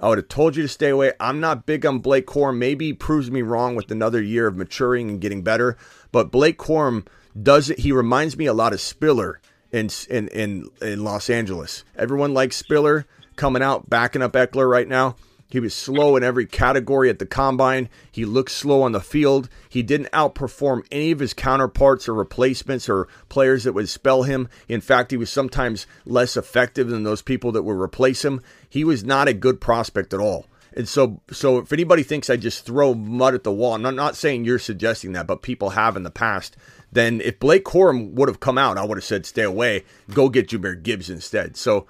[0.00, 1.12] I would have told you to stay away.
[1.20, 2.56] I'm not big on Blake Corum.
[2.58, 5.76] Maybe he proves me wrong with another year of maturing and getting better.
[6.12, 7.06] But Blake Corum
[7.40, 7.80] does it.
[7.80, 9.40] He reminds me a lot of Spiller
[9.72, 11.84] in in in, in Los Angeles.
[11.96, 15.16] Everyone likes Spiller coming out, backing up Ekeler right now.
[15.50, 17.88] He was slow in every category at the combine.
[18.12, 19.48] He looked slow on the field.
[19.68, 24.48] He didn't outperform any of his counterparts or replacements or players that would spell him.
[24.68, 28.40] In fact, he was sometimes less effective than those people that would replace him.
[28.68, 30.46] He was not a good prospect at all.
[30.72, 33.94] And so, so if anybody thinks I just throw mud at the wall, I'm not,
[33.94, 36.56] not saying you're suggesting that, but people have in the past.
[36.92, 39.84] Then if Blake Corum would have come out, I would have said stay away.
[40.12, 41.56] Go get Jahmyr Gibbs instead.
[41.56, 41.86] So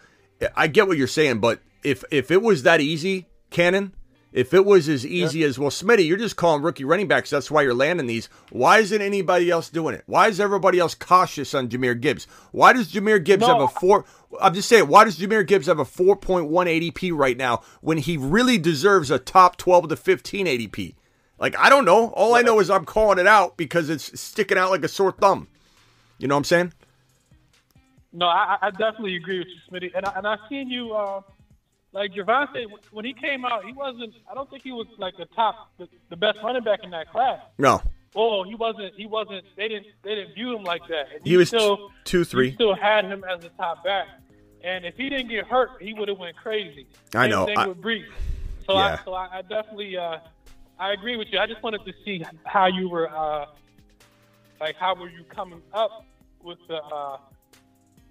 [0.56, 3.94] I get what you're saying, but if if it was that easy, Cannon,
[4.32, 5.48] if it was as easy yeah.
[5.48, 7.30] as well, Smitty, you're just calling rookie running backs.
[7.30, 8.28] That's why you're landing these.
[8.50, 10.04] Why isn't anybody else doing it?
[10.06, 12.26] Why is everybody else cautious on Jahmyr Gibbs?
[12.52, 13.48] Why does Jahmyr Gibbs no.
[13.48, 14.04] have a four?
[14.40, 14.86] I'm just saying.
[14.86, 19.18] Why does Jahmyr Gibbs have a 4.1 ADP right now when he really deserves a
[19.18, 20.94] top 12 to 15 ADP?
[21.40, 22.08] Like I don't know.
[22.10, 25.10] All I know is I'm calling it out because it's sticking out like a sore
[25.10, 25.48] thumb.
[26.18, 26.72] You know what I'm saying?
[28.12, 29.92] No, I, I definitely agree with you, Smitty.
[29.94, 30.92] And I, and I've seen you.
[30.92, 31.22] Uh
[31.92, 34.14] like Javonte, when he came out, he wasn't.
[34.30, 37.10] I don't think he was like the top, the, the best running back in that
[37.10, 37.40] class.
[37.58, 37.82] No.
[38.14, 38.94] Oh, he wasn't.
[38.94, 39.44] He wasn't.
[39.56, 39.86] They didn't.
[40.02, 41.06] They didn't view him like that.
[41.24, 42.54] he, he was still two, three.
[42.54, 44.06] still had him as a top back,
[44.62, 46.86] and if he didn't get hurt, he would have went crazy.
[47.14, 47.46] I know.
[47.46, 48.06] Same I, with Breece.
[48.66, 48.98] So yeah.
[49.00, 50.18] I, so I, I definitely, uh,
[50.80, 51.38] I agree with you.
[51.38, 53.46] I just wanted to see how you were, uh,
[54.58, 56.06] like, how were you coming up
[56.42, 56.82] with the.
[56.82, 57.18] Uh,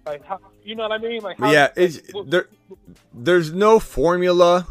[0.06, 1.20] like, how, you know what I mean?
[1.20, 2.48] Like, how, yeah, is there?
[3.12, 4.66] There's no formula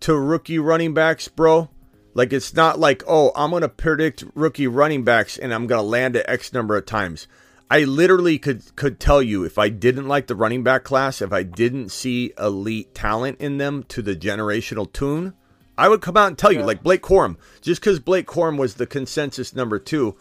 [0.00, 1.68] to rookie running backs, bro.
[2.14, 6.16] Like, it's not like, oh, I'm gonna predict rookie running backs and I'm gonna land
[6.16, 7.26] at X number of times.
[7.68, 11.32] I literally could could tell you if I didn't like the running back class, if
[11.32, 15.34] I didn't see elite talent in them to the generational tune,
[15.78, 18.74] I would come out and tell you, like Blake Corum, just because Blake Corum was
[18.74, 20.16] the consensus number two,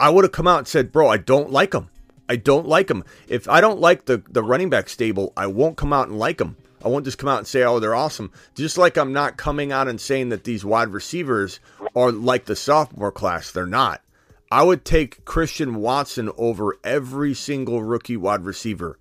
[0.00, 1.90] I would have come out and said, bro, I don't like him.
[2.28, 3.04] I don't like him.
[3.28, 6.40] If I don't like the, the running back stable, I won't come out and like
[6.40, 6.56] him.
[6.84, 8.30] I won't just come out and say, oh, they're awesome.
[8.54, 11.60] Just like I'm not coming out and saying that these wide receivers
[11.94, 13.50] are like the sophomore class.
[13.50, 14.02] They're not.
[14.50, 18.98] I would take Christian Watson over every single rookie wide receiver.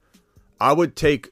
[0.59, 1.31] I would take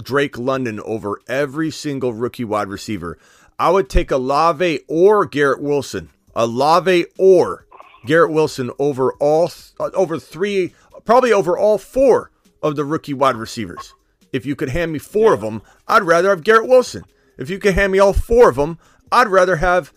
[0.00, 3.18] Drake London over every single rookie wide receiver.
[3.58, 6.10] I would take Olave or Garrett Wilson.
[6.34, 7.66] Olave or
[8.06, 10.74] Garrett Wilson over all uh, over three
[11.04, 12.30] probably over all four
[12.62, 13.94] of the rookie wide receivers.
[14.32, 17.04] If you could hand me four of them, I'd rather have Garrett Wilson.
[17.36, 18.78] If you could hand me all four of them,
[19.10, 19.92] I'd rather have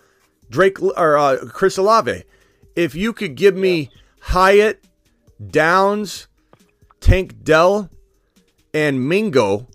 [0.49, 2.23] Drake or uh, Chris Olave.
[2.76, 4.84] If you could give me Hyatt,
[5.45, 6.27] Downs,
[6.99, 7.90] Tank Dell,
[8.73, 9.68] and Mingo,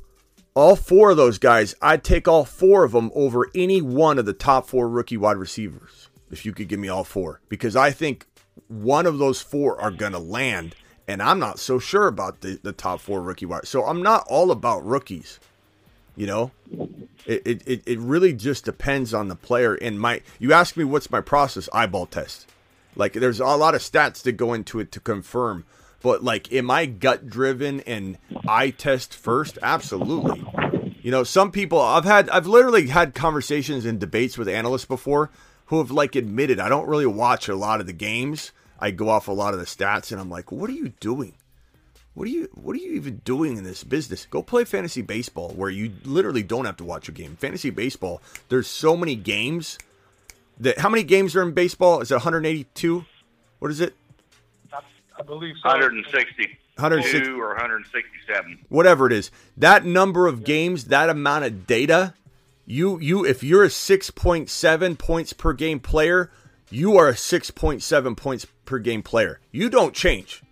[0.55, 4.27] all four of those guys, I'd take all four of them over any one of
[4.27, 6.09] the top four rookie wide receivers.
[6.31, 8.27] If you could give me all four, because I think
[8.69, 10.75] one of those four are going to land
[11.11, 13.67] and I'm not so sure about the, the top four rookie wide.
[13.67, 15.41] So I'm not all about rookies.
[16.15, 16.51] You know,
[17.27, 19.75] it, it, it really just depends on the player.
[19.75, 21.69] And my, you ask me what's my process?
[21.73, 22.47] Eyeball test.
[22.95, 25.65] Like there's a lot of stats that go into it to confirm.
[26.03, 28.19] But like, am I gut driven and
[28.49, 29.59] eye test first?
[29.63, 30.45] Absolutely.
[31.03, 35.31] You know, some people I've had, I've literally had conversations and debates with analysts before
[35.67, 39.11] who have like admitted I don't really watch a lot of the games I go
[39.11, 41.35] off a lot of the stats and I'm like, what are you doing?
[42.15, 44.27] What are you what are you even doing in this business?
[44.27, 47.37] Go play fantasy baseball where you literally don't have to watch a game.
[47.37, 49.79] Fantasy baseball, there's so many games
[50.59, 52.01] that how many games are in baseball?
[52.01, 53.05] Is it 182?
[53.59, 53.95] What is it?
[55.21, 55.69] I believe so.
[55.69, 56.59] 160.
[56.77, 58.59] 160 or 167.
[58.71, 59.31] Whatever it is.
[59.55, 62.15] That number of games, that amount of data,
[62.65, 66.31] you you if you're a 6.7 points per game player,
[66.71, 69.41] you are a 6.7 points per game player.
[69.53, 70.43] You don't change.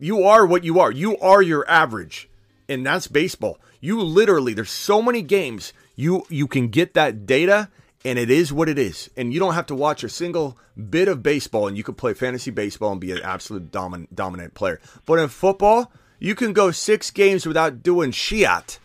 [0.00, 0.90] You are what you are.
[0.90, 2.28] You are your average.
[2.68, 3.60] And that's baseball.
[3.80, 7.70] You literally there's so many games you you can get that data
[8.04, 9.10] and it is what it is.
[9.16, 10.58] And you don't have to watch a single
[10.90, 14.54] bit of baseball and you can play fantasy baseball and be an absolute dominant dominant
[14.54, 14.80] player.
[15.06, 18.78] But in football, you can go 6 games without doing shit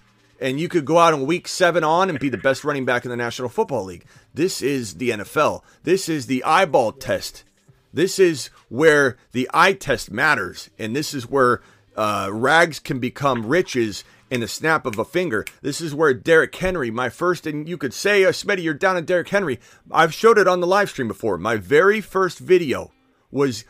[0.44, 3.06] and you could go out in week seven on and be the best running back
[3.06, 4.06] in the National Football League.
[4.34, 5.62] This is the NFL.
[5.84, 7.46] This is the eyeball test.
[7.94, 11.62] This is where the eye test matters, and this is where
[11.96, 15.46] uh, rags can become riches in the snap of a finger.
[15.62, 18.98] This is where Derrick Henry, my first, and you could say, uh, Smitty, you're down
[18.98, 19.60] at Derrick Henry.
[19.92, 21.38] I've showed it on the live stream before.
[21.38, 22.92] My very first video
[23.30, 23.66] was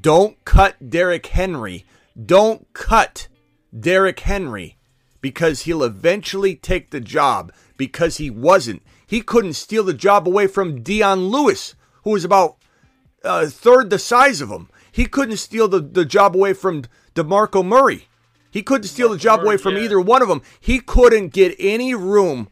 [0.00, 1.84] don't cut Derrick Henry.
[2.24, 3.28] Don't cut
[3.78, 4.76] Derrick Henry
[5.20, 8.82] because he'll eventually take the job because he wasn't.
[9.06, 12.56] He couldn't steal the job away from Dion Lewis, who was about
[13.24, 14.68] a third the size of him.
[14.94, 16.84] He couldn't steal the, the job away from
[17.16, 18.06] DeMarco Murray.
[18.48, 20.40] He couldn't steal the job away from either one of them.
[20.60, 22.48] He couldn't get any room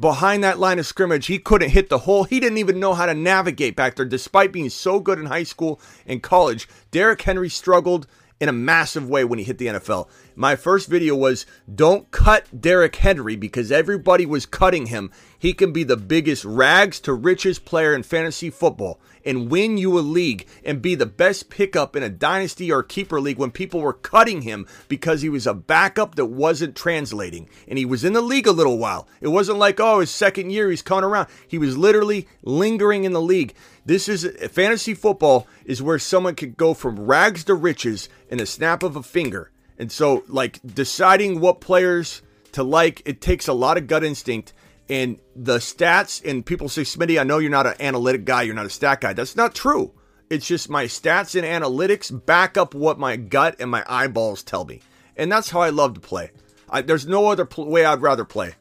[0.00, 1.26] behind that line of scrimmage.
[1.26, 2.24] He couldn't hit the hole.
[2.24, 5.42] He didn't even know how to navigate back there, despite being so good in high
[5.42, 6.66] school and college.
[6.90, 8.06] Derrick Henry struggled
[8.40, 10.08] in a massive way when he hit the NFL.
[10.34, 15.10] My first video was don't cut Derrick Henry because everybody was cutting him.
[15.38, 19.98] He can be the biggest rags to riches player in fantasy football and win you
[19.98, 23.80] a league and be the best pickup in a dynasty or keeper league when people
[23.80, 27.48] were cutting him because he was a backup that wasn't translating.
[27.68, 29.08] And he was in the league a little while.
[29.20, 31.28] It wasn't like, oh, his second year he's coming around.
[31.46, 33.54] He was literally lingering in the league.
[33.86, 38.46] This is fantasy football is where someone could go from rags to riches in a
[38.46, 39.50] snap of a finger.
[39.78, 42.22] And so, like, deciding what players
[42.52, 44.52] to like, it takes a lot of gut instinct
[44.88, 48.54] and the stats and people say smitty i know you're not an analytic guy you're
[48.54, 49.12] not a stat guy.
[49.12, 49.92] That's not true.
[50.30, 54.64] It's just my stats and analytics back up what my gut and my eyeballs tell
[54.64, 54.80] me.
[55.16, 56.30] And that's how i love to play.
[56.68, 58.54] I, there's no other pl- way i'd rather play.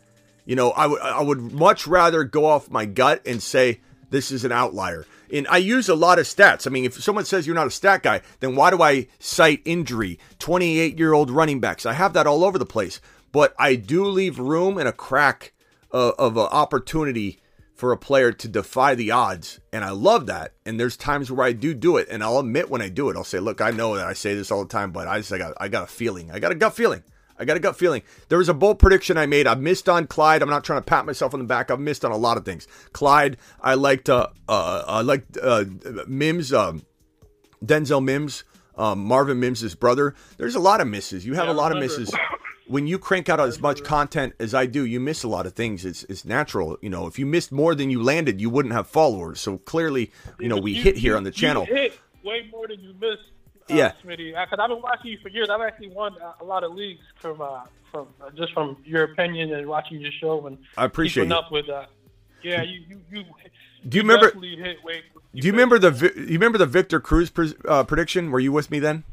[0.45, 4.31] You know I, w- I would much rather go off my gut and say this
[4.31, 5.05] is an outlier.
[5.31, 6.67] And i use a lot of stats.
[6.67, 9.61] I mean if someone says you're not a stat guy then why do i cite
[9.65, 11.85] injury 28 year old running backs?
[11.85, 13.01] I have that all over the place.
[13.31, 15.52] But i do leave room and a crack
[15.93, 17.39] of an opportunity
[17.75, 19.59] for a player to defy the odds.
[19.71, 20.53] And I love that.
[20.65, 22.07] And there's times where I do do it.
[22.09, 24.35] And I'll admit when I do it, I'll say, look, I know that I say
[24.35, 26.31] this all the time, but I just I got I got a feeling.
[26.31, 27.03] I got a gut feeling.
[27.37, 28.03] I got a gut feeling.
[28.29, 29.47] There was a bold prediction I made.
[29.47, 30.43] I missed on Clyde.
[30.43, 31.71] I'm not trying to pat myself on the back.
[31.71, 32.67] I've missed on a lot of things.
[32.91, 35.65] Clyde, I liked uh, uh I liked uh
[36.07, 36.83] Mims, um,
[37.65, 38.43] Denzel Mims,
[38.77, 40.13] um, Marvin Mims' brother.
[40.37, 41.25] There's a lot of misses.
[41.25, 42.13] You have yeah, a lot of misses
[42.73, 45.53] when you crank out as much content as I do, you miss a lot of
[45.53, 45.85] things.
[45.85, 46.79] It's it's natural.
[46.81, 49.39] You know, if you missed more than you landed, you wouldn't have followers.
[49.39, 51.65] So clearly, you know, we you, hit here on the channel.
[51.65, 53.21] hit way more than you missed.
[53.69, 54.33] Uh, yeah, Smitty.
[54.33, 55.49] Because I've been watching you for years.
[55.51, 59.53] I've actually won a lot of leagues from uh, from uh, just from your opinion
[59.53, 61.69] and watching your show and I appreciate keeping up with.
[61.69, 61.85] Uh,
[62.41, 63.25] yeah, you you, you
[63.87, 64.31] do you remember?
[64.31, 64.47] do
[65.47, 67.31] you remember the you remember the Victor Cruz
[67.67, 68.31] uh, prediction?
[68.31, 69.03] Were you with me then?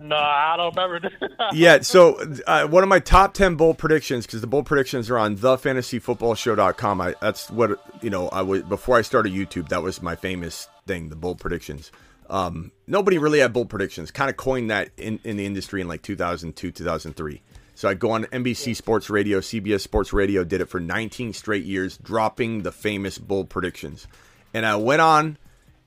[0.00, 1.10] No, I don't remember.
[1.52, 5.18] yeah, so uh, one of my top 10 bold predictions, because the bold predictions are
[5.18, 7.00] on thefantasyfootballshow.com.
[7.00, 10.68] I, that's what, you know, I was, before I started YouTube, that was my famous
[10.86, 11.90] thing, the bold predictions.
[12.30, 14.10] Um, nobody really had bold predictions.
[14.10, 17.42] Kind of coined that in, in the industry in like 2002, 2003.
[17.74, 21.64] So I go on NBC Sports Radio, CBS Sports Radio, did it for 19 straight
[21.64, 24.06] years, dropping the famous bold predictions.
[24.52, 25.38] And I went on,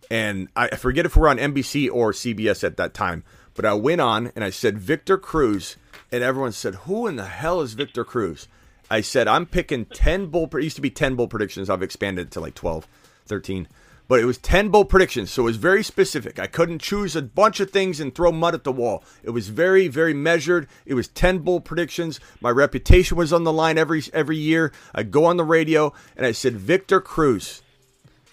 [0.09, 4.01] and I forget if we're on NBC or CBS at that time but I went
[4.01, 5.75] on and I said Victor Cruz,
[6.11, 8.47] and everyone said, "Who in the hell is Victor Cruz?"
[8.89, 10.49] I said, "I'm picking 10 bull.
[10.53, 11.69] It used to be 10 bull predictions.
[11.69, 12.87] I've expanded to like 12,
[13.25, 13.67] 13."
[14.07, 16.37] But it was 10 bull predictions, so it was very specific.
[16.37, 19.05] I couldn't choose a bunch of things and throw mud at the wall.
[19.23, 20.67] It was very, very measured.
[20.85, 22.19] It was 10 bull predictions.
[22.41, 24.73] My reputation was on the line every every year.
[24.93, 27.61] I'd go on the radio and I said, Victor Cruz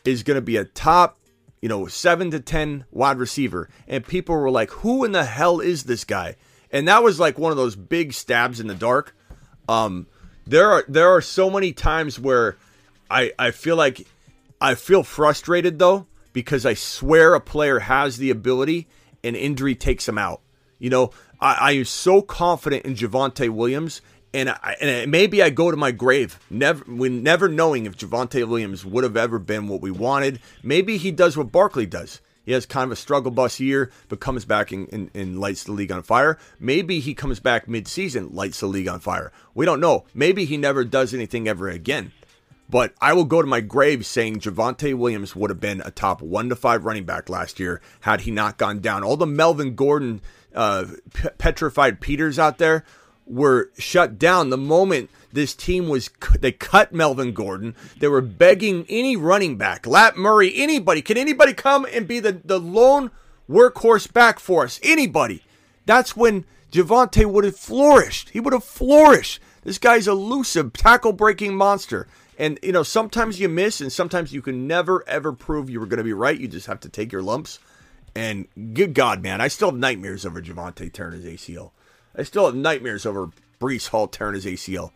[0.04, 1.17] is going to be a top
[1.60, 3.68] you know, seven to 10 wide receiver.
[3.86, 6.36] And people were like, who in the hell is this guy?
[6.70, 9.16] And that was like one of those big stabs in the dark.
[9.68, 10.06] Um,
[10.46, 12.56] there are there are so many times where
[13.10, 14.06] I I feel like
[14.60, 18.88] I feel frustrated though because I swear a player has the ability
[19.22, 20.40] and injury takes him out.
[20.78, 21.10] You know,
[21.40, 24.00] I, I am so confident in Javonte Williams
[24.34, 28.46] and I, and maybe I go to my grave, never, when never knowing if Javonte
[28.46, 30.40] Williams would have ever been what we wanted.
[30.62, 32.20] Maybe he does what Barkley does.
[32.44, 35.64] He has kind of a struggle bus year, but comes back and, and, and lights
[35.64, 36.38] the league on fire.
[36.58, 39.32] Maybe he comes back midseason, lights the league on fire.
[39.54, 40.06] We don't know.
[40.14, 42.12] Maybe he never does anything ever again.
[42.70, 46.22] But I will go to my grave saying Javonte Williams would have been a top
[46.22, 49.04] one to five running back last year had he not gone down.
[49.04, 50.20] All the Melvin Gordon
[50.54, 50.86] uh,
[51.38, 52.84] petrified Peters out there
[53.28, 56.10] were shut down the moment this team was
[56.40, 57.74] they cut Melvin Gordon.
[57.98, 61.02] They were begging any running back, Lat Murray, anybody.
[61.02, 63.10] Can anybody come and be the, the lone
[63.48, 64.80] workhorse back for us?
[64.82, 65.44] Anybody.
[65.86, 68.30] That's when Javonte would have flourished.
[68.30, 69.40] He would have flourished.
[69.64, 72.08] This guy's elusive, tackle breaking monster.
[72.38, 75.86] And, you know, sometimes you miss and sometimes you can never, ever prove you were
[75.86, 76.38] going to be right.
[76.38, 77.58] You just have to take your lumps.
[78.14, 81.72] And good God, man, I still have nightmares over Javonte tearing his ACL.
[82.18, 83.30] I still have nightmares over
[83.60, 84.90] Breece Hall tearing his ACL.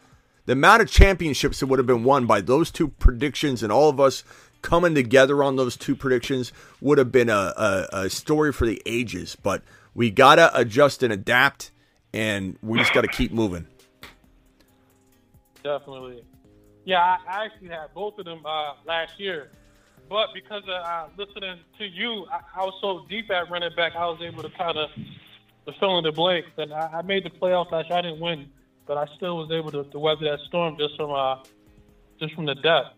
[0.44, 3.88] The amount of championships that would have been won by those two predictions and all
[3.88, 4.24] of us
[4.60, 8.82] coming together on those two predictions would have been a, a, a story for the
[8.84, 9.36] ages.
[9.40, 9.62] But
[9.94, 11.70] we got to adjust and adapt,
[12.12, 13.66] and we just got to keep moving.
[15.62, 16.24] Definitely.
[16.84, 19.50] Yeah, I, actually had both of them uh, last year.
[20.08, 23.94] But because of uh, listening to you, I, I was so deep at running back,
[23.94, 24.90] I was able to kind of
[25.66, 26.50] to fill in the blanks.
[26.56, 27.98] And I, I made the playoffs last year.
[27.98, 28.48] I didn't win,
[28.86, 31.36] but I still was able to, to weather that storm just from uh,
[32.18, 32.94] just from the depth.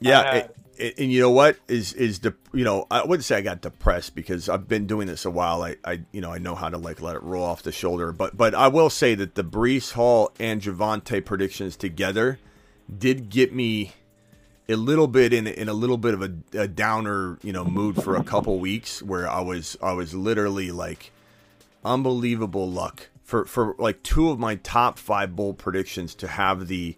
[0.00, 3.36] Yeah, it, it, and you know what is is the you know I wouldn't say
[3.36, 5.62] I got depressed because I've been doing this a while.
[5.62, 8.12] I, I you know I know how to like let it roll off the shoulder,
[8.12, 12.38] but but I will say that the Breece Hall and Javonte predictions together
[12.96, 13.92] did get me
[14.68, 18.02] a little bit in in a little bit of a, a downer you know mood
[18.02, 21.12] for a couple weeks where I was I was literally like
[21.84, 26.96] unbelievable luck for for like two of my top five bold predictions to have the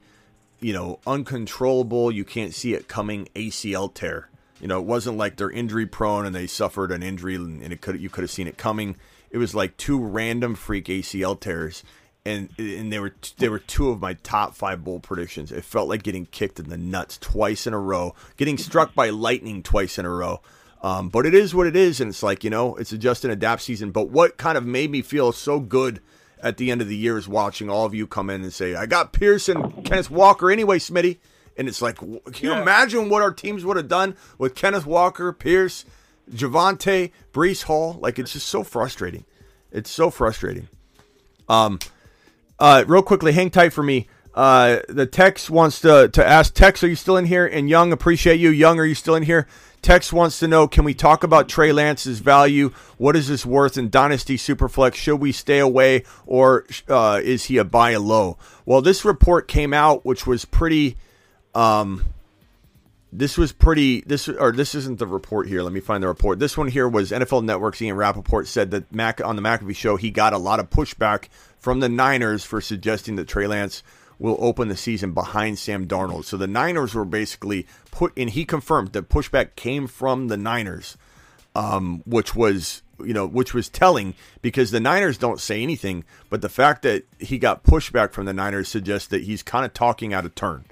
[0.61, 4.29] you know, uncontrollable, you can't see it coming ACL tear.
[4.61, 7.81] You know, it wasn't like they're injury prone and they suffered an injury and it
[7.81, 8.97] could you could have seen it coming.
[9.31, 11.83] It was like two random freak ACL tears,
[12.27, 15.51] and and they were they were two of my top five bold predictions.
[15.51, 19.09] It felt like getting kicked in the nuts twice in a row, getting struck by
[19.09, 20.43] lightning twice in a row.
[20.83, 23.25] Um, but it is what it is, and it's like you know, it's a just
[23.25, 23.91] an adapt season.
[23.91, 26.01] But what kind of made me feel so good
[26.43, 28.75] at the end of the year is watching all of you come in and say,
[28.75, 31.19] I got Pearson, Kenneth Walker anyway, Smitty.
[31.57, 32.63] And it's like, can you yeah.
[32.63, 35.85] imagine what our teams would have done with Kenneth Walker, Pierce,
[36.31, 37.99] Javonte, Breece Hall?
[38.01, 39.25] Like, it's just so frustrating.
[39.71, 40.69] It's so frustrating.
[41.49, 41.79] Um,
[42.59, 44.09] uh, real quickly, hang tight for me.
[44.33, 47.47] Uh, the Tex wants to, to ask Tex, are you still in here?
[47.47, 48.51] And Young, appreciate you.
[48.51, 49.47] Young, are you still in here?
[49.83, 52.71] Tex wants to know Can we talk about Trey Lance's value?
[52.99, 54.95] What is this worth in Dynasty Superflex?
[54.95, 58.37] Should we stay away or uh, is he a buy low?
[58.67, 60.97] Well, this report came out, which was pretty.
[61.55, 62.05] Um,
[63.13, 64.03] this was pretty.
[64.03, 65.63] This or this isn't the report here.
[65.63, 66.39] Let me find the report.
[66.39, 69.97] This one here was NFL Network's Ian Rapoport said that Mac on the McAfee show
[69.97, 71.29] he got a lot of pushback
[71.59, 73.83] from the Niners for suggesting that Trey Lance
[74.21, 76.25] will open the season behind Sam Darnold.
[76.25, 80.97] So the Niners were basically put, and he confirmed that pushback came from the Niners,
[81.57, 86.43] um, which was you know which was telling because the Niners don't say anything, but
[86.43, 90.13] the fact that he got pushback from the Niners suggests that he's kind of talking
[90.13, 90.67] out of turn.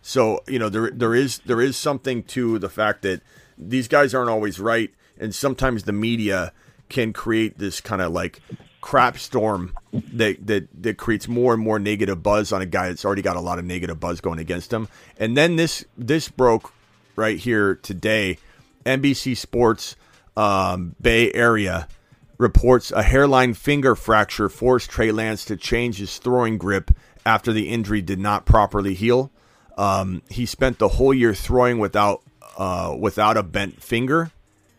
[0.00, 3.22] So you know there there is there is something to the fact that
[3.58, 6.52] these guys aren't always right, and sometimes the media
[6.88, 8.40] can create this kind of like
[8.84, 9.72] crap storm
[10.12, 13.34] that, that that creates more and more negative buzz on a guy that's already got
[13.34, 14.88] a lot of negative buzz going against him.
[15.16, 16.70] And then this this broke
[17.16, 18.36] right here today.
[18.84, 19.96] NBC Sports
[20.36, 21.88] um, Bay Area
[22.36, 26.90] reports a hairline finger fracture forced Trey Lance to change his throwing grip
[27.24, 29.32] after the injury did not properly heal.
[29.78, 32.20] Um, he spent the whole year throwing without
[32.58, 34.30] uh, without a bent finger,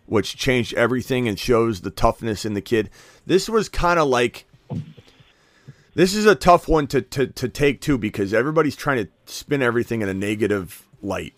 [0.06, 2.90] which changed everything and shows the toughness in the kid.
[3.26, 4.46] This was kind of like
[5.96, 9.62] this is a tough one to, to to take too because everybody's trying to spin
[9.62, 11.34] everything in a negative light,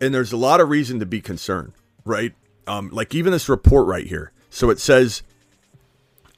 [0.00, 1.72] and there's a lot of reason to be concerned,
[2.04, 2.34] right?
[2.66, 4.32] Um, like even this report right here.
[4.50, 5.22] So it says,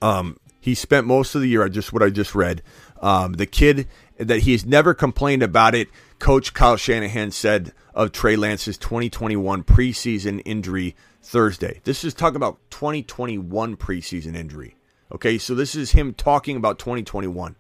[0.00, 1.68] um, he spent most of the year.
[1.68, 2.62] Just what I just read.
[3.00, 3.88] Um, the kid
[4.18, 5.88] that he's never complained about it.
[6.18, 11.80] Coach Kyle Shanahan said of Trey Lance's 2021 preseason injury Thursday.
[11.84, 14.76] This is talking about 2021 preseason injury.
[15.12, 17.54] Okay, so this is him talking about 2021.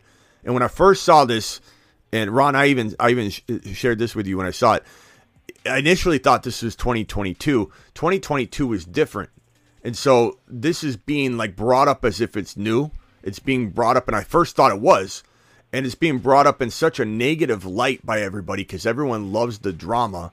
[0.44, 1.60] And when I first saw this,
[2.12, 4.84] and Ron, I even I even shared this with you when I saw it.
[5.64, 7.70] I initially thought this was 2022.
[7.94, 9.30] 2022 was different,
[9.84, 12.90] and so this is being like brought up as if it's new.
[13.22, 15.22] It's being brought up, and I first thought it was,
[15.72, 19.60] and it's being brought up in such a negative light by everybody because everyone loves
[19.60, 20.32] the drama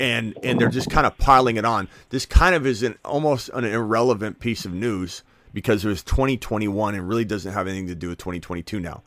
[0.00, 1.88] and and they're just kind of piling it on.
[2.10, 5.22] This kind of is an almost an irrelevant piece of news
[5.52, 9.02] because it was 2021 and really doesn't have anything to do with 2022 now.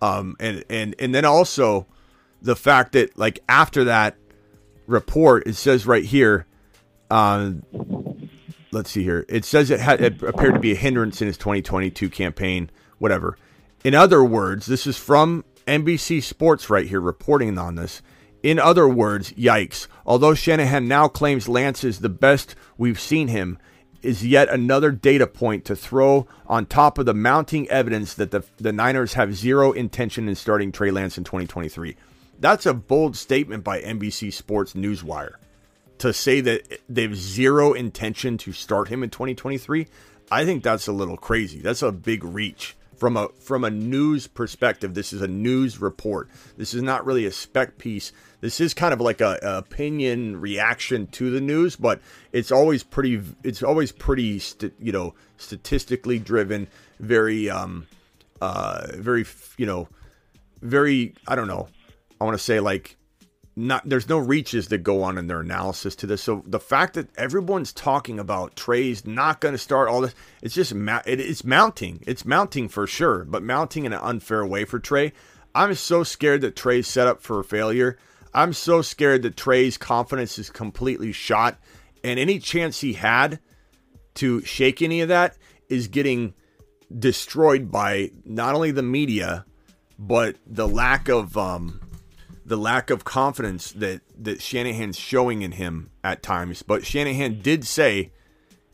[0.00, 1.86] Um, and and and then also
[2.40, 4.16] the fact that like after that
[4.86, 6.46] report, it says right here,
[7.10, 7.52] uh,
[8.72, 11.38] let's see here, it says it had it appeared to be a hindrance in his
[11.38, 12.70] 2022 campaign.
[12.98, 13.36] Whatever.
[13.84, 18.02] In other words, this is from NBC Sports right here reporting on this.
[18.42, 19.86] In other words, yikes.
[20.04, 23.58] Although Shanahan now claims Lance is the best we've seen him,
[24.02, 28.44] is yet another data point to throw on top of the mounting evidence that the,
[28.56, 31.96] the Niners have zero intention in starting Trey Lance in 2023.
[32.40, 35.34] That's a bold statement by NBC Sports Newswire
[35.98, 39.86] to say that they have zero intention to start him in 2023.
[40.32, 41.60] I think that's a little crazy.
[41.60, 44.94] That's a big reach from a from a news perspective.
[44.94, 46.28] This is a news report.
[46.56, 48.12] This is not really a spec piece.
[48.42, 52.00] This is kind of like a, a opinion reaction to the news, but
[52.32, 53.22] it's always pretty.
[53.44, 56.66] It's always pretty, st- you know, statistically driven.
[56.98, 57.86] Very, um,
[58.40, 59.24] uh, very,
[59.56, 59.88] you know,
[60.60, 61.14] very.
[61.28, 61.68] I don't know.
[62.20, 62.96] I want to say like
[63.54, 66.22] not there's no reaches that go on in their analysis to this.
[66.22, 70.54] So the fact that everyone's talking about Trey's not going to start all this, it's
[70.54, 72.02] just ma- it, it's mounting.
[72.06, 75.12] It's mounting for sure, but mounting in an unfair way for Trey.
[75.54, 77.98] I'm so scared that Trey's set up for failure.
[78.34, 81.58] I'm so scared that Trey's confidence is completely shot,
[82.02, 83.40] and any chance he had
[84.14, 85.36] to shake any of that
[85.68, 86.34] is getting
[86.98, 89.44] destroyed by not only the media,
[89.98, 91.80] but the lack of um,
[92.44, 96.62] the lack of confidence that that Shanahan's showing in him at times.
[96.62, 98.12] But Shanahan did say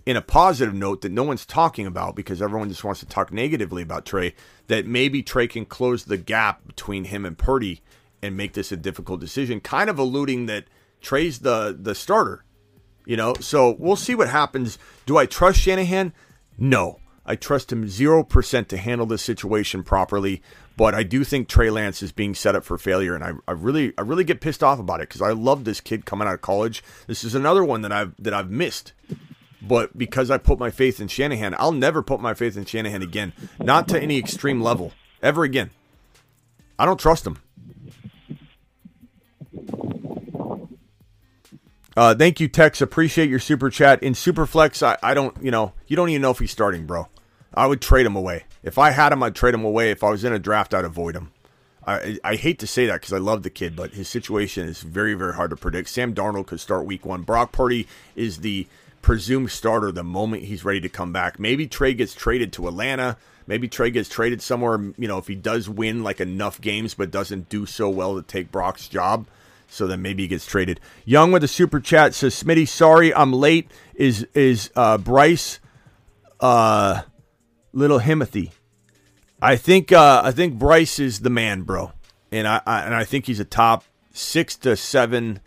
[0.06, 3.32] in a positive note that no one's talking about because everyone just wants to talk
[3.32, 4.35] negatively about Trey
[4.68, 7.82] that maybe Trey can close the gap between him and Purdy
[8.22, 10.64] and make this a difficult decision, kind of alluding that
[11.00, 12.44] Trey's the the starter.
[13.06, 14.78] You know, so we'll see what happens.
[15.06, 16.12] Do I trust Shanahan?
[16.58, 17.00] No.
[17.24, 20.42] I trust him 0% to handle this situation properly,
[20.78, 23.52] but I do think Trey Lance is being set up for failure, and I, I
[23.52, 26.34] really I really get pissed off about it because I love this kid coming out
[26.34, 26.82] of college.
[27.06, 28.94] This is another one that I've that I've missed.
[29.60, 33.02] But because I put my faith in Shanahan, I'll never put my faith in Shanahan
[33.02, 33.32] again.
[33.58, 34.92] Not to any extreme level.
[35.22, 35.70] Ever again.
[36.78, 37.38] I don't trust him.
[41.98, 42.80] Uh, thank you, Tex.
[42.80, 44.00] Appreciate your super chat.
[44.04, 47.08] In Superflex, I, I don't, you know, you don't even know if he's starting, bro.
[47.52, 48.44] I would trade him away.
[48.62, 49.90] If I had him, I'd trade him away.
[49.90, 51.32] If I was in a draft, I'd avoid him.
[51.84, 54.80] I, I hate to say that because I love the kid, but his situation is
[54.80, 55.88] very, very hard to predict.
[55.88, 57.22] Sam Darnold could start week one.
[57.22, 58.68] Brock Purdy is the
[59.02, 61.40] presumed starter the moment he's ready to come back.
[61.40, 63.16] Maybe Trey gets traded to Atlanta.
[63.48, 67.10] Maybe Trey gets traded somewhere, you know, if he does win like enough games but
[67.10, 69.26] doesn't do so well to take Brock's job.
[69.68, 70.80] So then maybe he gets traded.
[71.04, 73.70] Young with a super chat says, Smitty, sorry I'm late.
[73.94, 75.60] Is is uh, Bryce
[76.40, 77.02] uh,
[77.72, 78.52] Little Himothy?
[79.40, 81.92] I think uh, I think Bryce is the man, bro,
[82.32, 85.40] and I, I and I think he's a top six to seven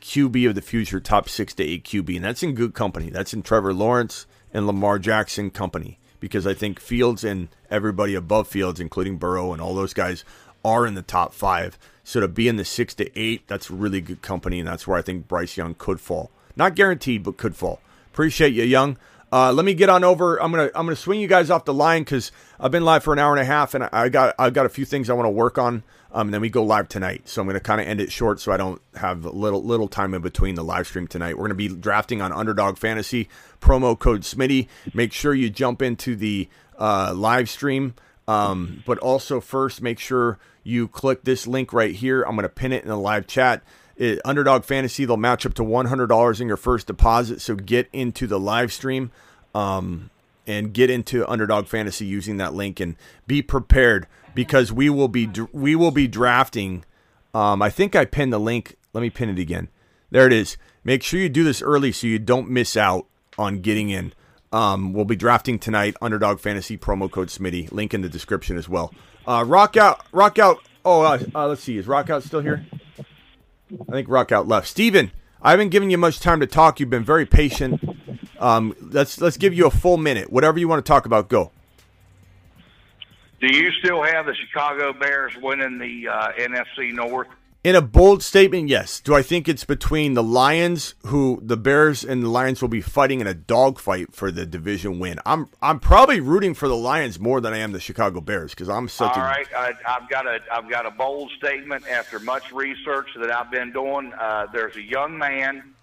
[0.00, 3.10] QB of the future, top six to eight QB, and that's in good company.
[3.10, 8.48] That's in Trevor Lawrence and Lamar Jackson company because I think Fields and everybody above
[8.48, 10.24] Fields, including Burrow and all those guys,
[10.64, 11.78] are in the top five.
[12.08, 14.96] So to be in the six to eight, that's really good company, and that's where
[14.96, 16.30] I think Bryce Young could fall.
[16.56, 17.82] Not guaranteed, but could fall.
[18.10, 18.96] Appreciate you, Young.
[19.30, 20.40] Uh, let me get on over.
[20.42, 23.12] I'm gonna I'm gonna swing you guys off the line because I've been live for
[23.12, 25.26] an hour and a half, and I got I got a few things I want
[25.26, 25.82] to work on.
[26.10, 28.40] Um, and then we go live tonight, so I'm gonna kind of end it short
[28.40, 31.36] so I don't have little little time in between the live stream tonight.
[31.36, 33.28] We're gonna be drafting on Underdog Fantasy
[33.60, 34.66] promo code Smitty.
[34.94, 36.48] Make sure you jump into the
[36.78, 37.92] uh, live stream.
[38.28, 42.22] Um, but also first, make sure you click this link right here.
[42.22, 43.62] I'm gonna pin it in the live chat.
[43.96, 47.40] It, Underdog Fantasy, they'll match up to $100 in your first deposit.
[47.40, 49.10] So get into the live stream
[49.54, 50.10] um,
[50.46, 52.96] and get into Underdog Fantasy using that link and
[53.26, 56.84] be prepared because we will be we will be drafting.
[57.34, 58.76] Um, I think I pinned the link.
[58.92, 59.68] Let me pin it again.
[60.10, 60.56] There it is.
[60.84, 63.06] Make sure you do this early so you don't miss out
[63.36, 64.12] on getting in.
[64.52, 65.96] Um, we'll be drafting tonight.
[66.00, 67.70] Underdog Fantasy promo code Smitty.
[67.72, 68.94] Link in the description as well.
[69.26, 70.58] Uh, rock out, rock out.
[70.84, 71.76] Oh, uh, uh, let's see.
[71.76, 72.64] Is Rock out still here?
[72.92, 74.66] I think Rock out left.
[74.68, 75.10] Steven,
[75.42, 76.80] I haven't given you much time to talk.
[76.80, 77.82] You've been very patient.
[78.38, 80.32] Um, let's let's give you a full minute.
[80.32, 81.52] Whatever you want to talk about, go.
[83.40, 87.28] Do you still have the Chicago Bears winning the uh, NFC North?
[87.68, 88.98] In a bold statement, yes.
[88.98, 92.80] Do I think it's between the Lions, who the Bears and the Lions will be
[92.80, 95.18] fighting in a dogfight for the division win?
[95.26, 98.70] I'm I'm probably rooting for the Lions more than I am the Chicago Bears because
[98.70, 102.18] I'm such All a right, I, I've got a I've got a bold statement after
[102.18, 104.14] much research that I've been doing.
[104.18, 105.74] Uh, there's a young man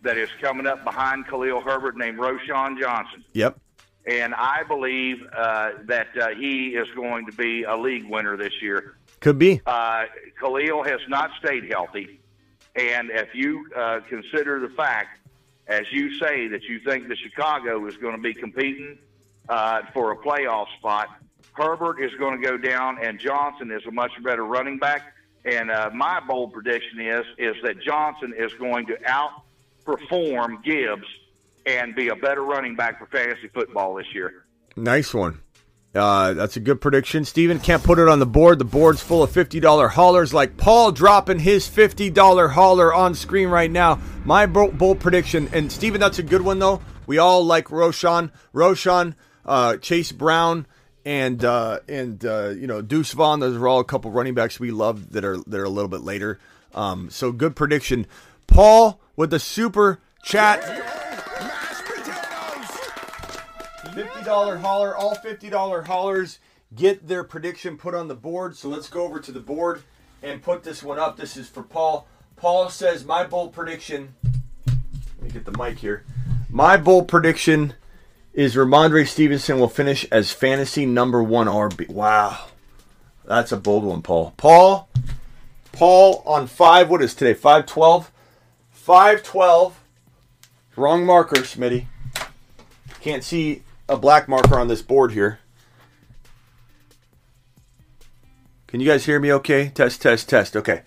[0.00, 3.22] that is coming up behind Khalil Herbert named Roschon Johnson.
[3.34, 3.58] Yep.
[4.06, 8.62] and I believe uh, that uh, he is going to be a league winner this
[8.62, 8.94] year.
[9.24, 9.58] Could be.
[9.64, 10.04] Uh,
[10.38, 12.20] Khalil has not stayed healthy,
[12.76, 15.18] and if you uh, consider the fact,
[15.66, 18.98] as you say, that you think that Chicago is going to be competing
[19.48, 21.08] uh, for a playoff spot,
[21.54, 25.14] Herbert is going to go down, and Johnson is a much better running back.
[25.46, 28.98] And uh, my bold prediction is is that Johnson is going to
[29.86, 31.08] outperform Gibbs
[31.64, 34.44] and be a better running back for fantasy football this year.
[34.76, 35.40] Nice one.
[35.94, 37.24] Uh, that's a good prediction.
[37.24, 38.58] Steven can't put it on the board.
[38.58, 43.70] The board's full of $50 haulers, like Paul dropping his $50 hauler on screen right
[43.70, 44.00] now.
[44.24, 46.80] My bold prediction, and Steven, that's a good one, though.
[47.06, 49.14] We all like Roschon, Roschon,
[49.44, 50.66] uh, Chase Brown,
[51.04, 53.40] and uh, and uh, you know Deuce Vaughn.
[53.40, 55.88] Those are all a couple running backs we love that are that are a little
[55.88, 56.38] bit later.
[56.74, 58.06] Um, so good prediction.
[58.46, 60.62] Paul with the super chat.
[63.94, 64.96] $50 hauler.
[64.96, 66.38] All $50 haulers
[66.74, 68.56] get their prediction put on the board.
[68.56, 69.82] So let's go over to the board
[70.22, 71.16] and put this one up.
[71.16, 72.06] This is for Paul.
[72.36, 74.14] Paul says, My bold prediction.
[74.66, 76.04] Let me get the mic here.
[76.50, 77.74] My bold prediction
[78.32, 81.88] is Rhamondre Stevenson will finish as fantasy number one RB.
[81.88, 82.46] Wow.
[83.24, 84.34] That's a bold one, Paul.
[84.36, 84.88] Paul,
[85.72, 86.90] Paul on five.
[86.90, 87.34] What is today?
[87.34, 88.10] 512?
[88.72, 89.80] 512.
[90.76, 91.86] Wrong marker, Smitty.
[93.00, 95.38] Can't see a black marker on this board here.
[98.66, 99.68] Can you guys hear me okay?
[99.68, 100.56] Test, test, test.
[100.56, 100.82] Okay.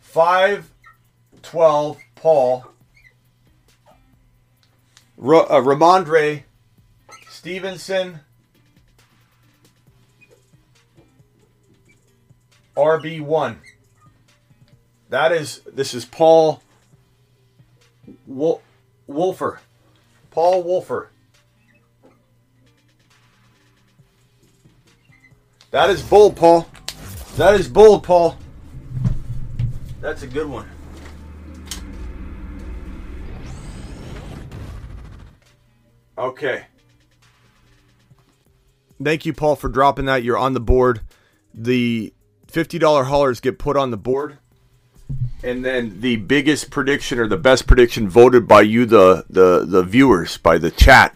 [0.00, 2.64] 512 Paul.
[5.22, 6.44] R- uh, Rhamondre
[7.28, 8.20] Stevenson.
[12.76, 13.56] RB1.
[15.08, 16.62] That is, this is Paul
[18.26, 18.62] Wol-
[19.06, 19.60] Wolfer.
[20.30, 21.10] Paul Wolfer.
[25.76, 26.66] That is bold, Paul.
[27.36, 28.38] That is bold, Paul.
[30.00, 30.66] That's a good one.
[36.16, 36.64] Okay.
[39.04, 40.24] Thank you, Paul, for dropping that.
[40.24, 41.02] You're on the board.
[41.52, 42.14] The
[42.50, 44.38] $50 haulers get put on the board.
[45.42, 49.82] And then the biggest prediction or the best prediction voted by you, the, the, the
[49.82, 51.14] viewers, by the chat,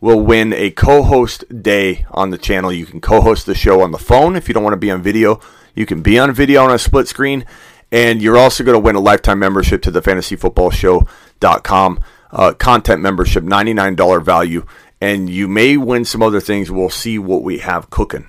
[0.00, 2.72] will win a co-host day on the channel.
[2.72, 5.02] You can co-host the show on the phone if you don't want to be on
[5.02, 5.40] video.
[5.74, 7.46] You can be on video on a split screen,
[7.90, 13.44] and you're also going to win a lifetime membership to the fantasyfootballshow.com uh, content membership,
[13.44, 14.66] $99 value,
[15.00, 16.70] and you may win some other things.
[16.70, 18.28] We'll see what we have cooking.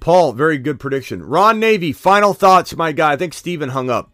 [0.00, 1.22] Paul, very good prediction.
[1.22, 3.12] Ron Navy, final thoughts, my guy.
[3.12, 4.10] I think Steven hung up.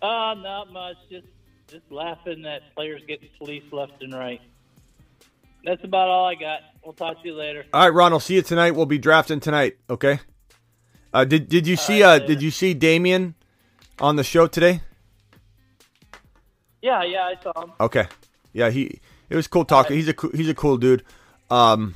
[0.01, 0.97] Uh, not much.
[1.09, 1.27] Just
[1.67, 4.41] just laughing that players get fleeced left and right.
[5.63, 6.61] That's about all I got.
[6.83, 7.65] We'll talk to you later.
[7.73, 8.13] All right, Ron.
[8.13, 8.71] I'll see you tonight.
[8.71, 9.77] We'll be drafting tonight.
[9.89, 10.19] Okay.
[11.13, 13.35] Uh, did did you see right, uh, did you see Damien
[13.99, 14.81] on the show today?
[16.81, 17.73] Yeah, yeah, I saw him.
[17.79, 18.07] Okay.
[18.53, 18.99] Yeah, he
[19.29, 19.95] it was cool talking.
[19.95, 21.03] He's a he's a cool dude.
[21.49, 21.95] Um,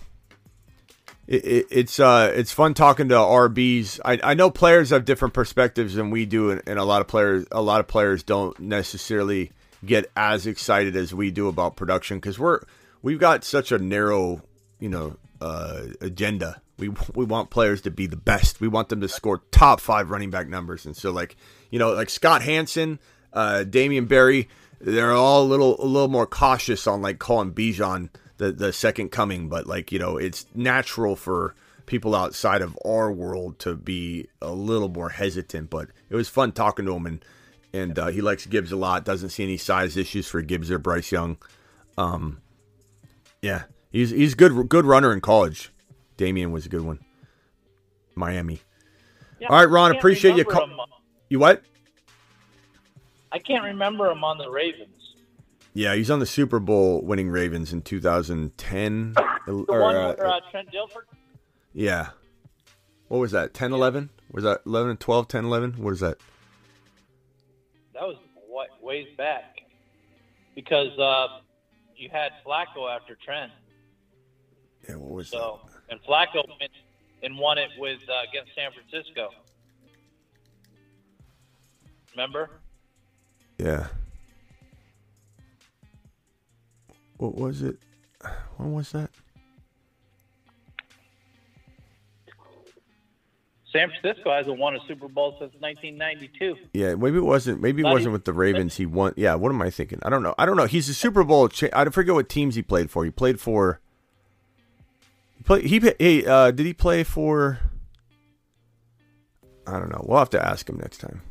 [1.28, 4.00] it, it, it's uh it's fun talking to RBs.
[4.04, 7.08] I, I know players have different perspectives than we do, and, and a lot of
[7.08, 9.52] players a lot of players don't necessarily
[9.86, 12.62] get as excited as we do about production because we're
[13.02, 14.42] we've got such a narrow
[14.80, 16.62] you know uh, agenda.
[16.78, 18.60] We we want players to be the best.
[18.60, 21.38] We want them to score top five running back numbers, and so like
[21.70, 23.00] you know like Scott Hanson,
[23.32, 24.50] uh, Damien Berry,
[24.82, 28.10] they're all a little a little more cautious on like calling Bijan
[28.44, 31.56] the the second coming, but like you know, it's natural for
[31.86, 35.70] people outside of our world to be a little more hesitant.
[35.70, 37.26] But it was fun talking to him, and
[37.74, 39.06] and uh, he likes Gibbs a lot.
[39.06, 41.38] Doesn't see any size issues for Gibbs or Bryce Young.
[41.98, 42.42] Um,
[43.42, 45.72] yeah, he's he's good good runner in college.
[46.18, 47.00] Damien was a good one.
[48.16, 48.62] Miami.
[49.40, 49.96] Yeah, All right, Ron.
[49.96, 50.46] Appreciate you.
[50.46, 50.70] Call-
[51.30, 51.64] you what?
[53.32, 55.03] I can't remember him on the Ravens.
[55.74, 59.14] Yeah, he's on the Super Bowl winning Ravens in 2010.
[59.14, 61.02] the or, one uh, uh, Trent Dilfer?
[61.74, 62.10] Yeah.
[63.08, 63.54] What was that?
[63.54, 64.10] 10 11?
[64.32, 65.84] Was that 11 and 12, 10 11?
[65.84, 66.18] What is that?
[67.94, 68.18] That was
[68.84, 69.62] ways back.
[70.56, 71.40] Because uh,
[71.96, 73.52] you had Flacco after Trent.
[74.88, 75.94] Yeah, what was so, that?
[75.94, 76.72] And Flacco went
[77.24, 79.30] and won it with uh, against San Francisco.
[82.12, 82.50] Remember?
[83.58, 83.88] Yeah.
[87.24, 87.78] What was it?
[88.58, 89.10] When was that?
[93.72, 96.56] San Francisco hasn't won a Super Bowl since 1992.
[96.74, 97.62] Yeah, maybe it wasn't.
[97.62, 98.76] Maybe it Not wasn't even, with the Ravens.
[98.76, 99.14] He won.
[99.16, 100.00] Yeah, what am I thinking?
[100.04, 100.36] I don't know.
[100.38, 100.66] I don't know.
[100.66, 101.48] He's a Super Bowl.
[101.48, 103.06] Cha- I forget what teams he played for.
[103.06, 103.80] He played for.
[105.38, 105.66] He played.
[105.66, 105.80] He.
[105.98, 107.60] Hey, uh, did he play for?
[109.66, 110.06] I don't know.
[110.08, 111.22] We'll have to ask him next time.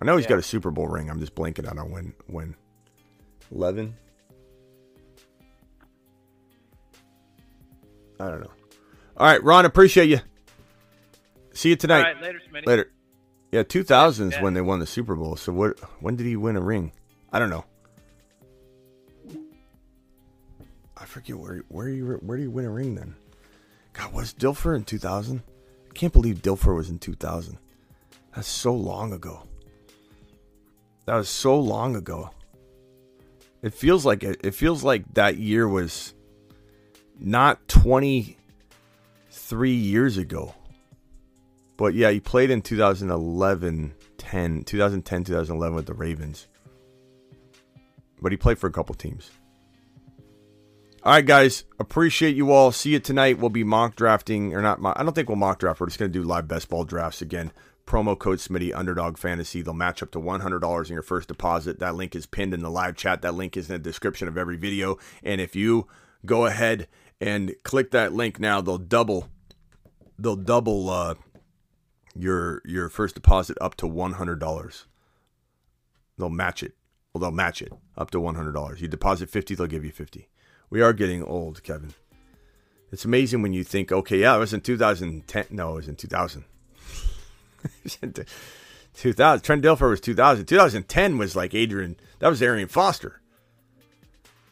[0.00, 0.30] I know he's yeah.
[0.30, 1.08] got a Super Bowl ring.
[1.10, 2.14] I'm just blanking out on when.
[2.26, 2.56] When.
[3.52, 3.94] Eleven.
[8.24, 8.50] I don't know.
[9.18, 10.20] All right, Ron, appreciate you.
[11.52, 12.20] See you tonight.
[12.22, 12.66] later, Smitty.
[12.66, 12.90] Later.
[13.52, 15.36] Yeah, 2000 is when they won the Super Bowl.
[15.36, 15.78] So what?
[16.00, 16.92] When did he win a ring?
[17.32, 17.64] I don't know.
[20.96, 23.14] I forget where where you where do you win a ring then?
[23.92, 25.42] God, was Dilfer in 2000?
[25.88, 27.58] I can't believe Dilfer was in 2000.
[28.34, 29.42] That's so long ago.
[31.04, 32.30] That was so long ago.
[33.62, 36.14] It feels like it, it feels like that year was
[37.18, 40.54] not 23 years ago.
[41.76, 46.46] But yeah, he played in 2011, 10, 2010, 2011 with the Ravens.
[48.20, 49.30] But he played for a couple teams.
[51.02, 51.64] All right, guys.
[51.78, 52.72] Appreciate you all.
[52.72, 53.38] See you tonight.
[53.38, 54.80] We'll be mock drafting, or not.
[54.80, 55.80] Mock, I don't think we'll mock draft.
[55.80, 57.52] We're just going to do live best ball drafts again.
[57.86, 59.60] Promo code Smitty Underdog Fantasy.
[59.60, 61.80] They'll match up to $100 in your first deposit.
[61.80, 63.20] That link is pinned in the live chat.
[63.20, 64.96] That link is in the description of every video.
[65.22, 65.86] And if you
[66.24, 66.88] go ahead
[67.24, 69.30] and click that link now, they'll double.
[70.18, 71.14] They'll double uh,
[72.14, 74.84] your your first deposit up to $100.
[76.18, 76.74] They'll match it.
[77.12, 78.80] Well, they'll match it up to $100.
[78.80, 80.28] You deposit 50, they'll give you 50.
[80.68, 81.94] We are getting old, Kevin.
[82.92, 85.46] It's amazing when you think, okay, yeah, it was in 2010.
[85.50, 86.44] No, it was in 2000.
[88.94, 89.42] 2000.
[89.42, 90.44] Trent Dilfer was 2000.
[90.44, 91.96] 2010 was like Adrian.
[92.18, 93.20] That was Arian Foster,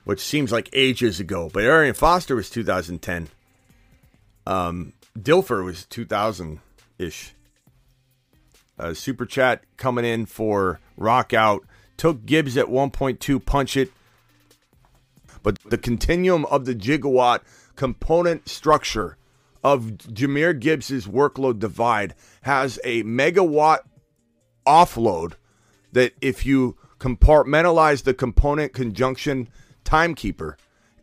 [0.04, 1.50] which seems like ages ago.
[1.52, 3.28] But Arian Foster was 2010.
[4.46, 6.60] Um, Dilfer was 2000
[6.98, 7.34] ish.
[8.78, 11.64] Uh, super chat coming in for Rock Out.
[11.96, 13.92] Took Gibbs at 1.2, punch it.
[15.42, 17.40] But the continuum of the gigawatt
[17.76, 19.16] component structure
[19.62, 23.80] of Jahmyr Gibbs's workload divide has a megawatt
[24.66, 25.34] offload
[25.92, 29.48] that if you compartmentalize the component conjunction
[29.84, 30.56] timekeeper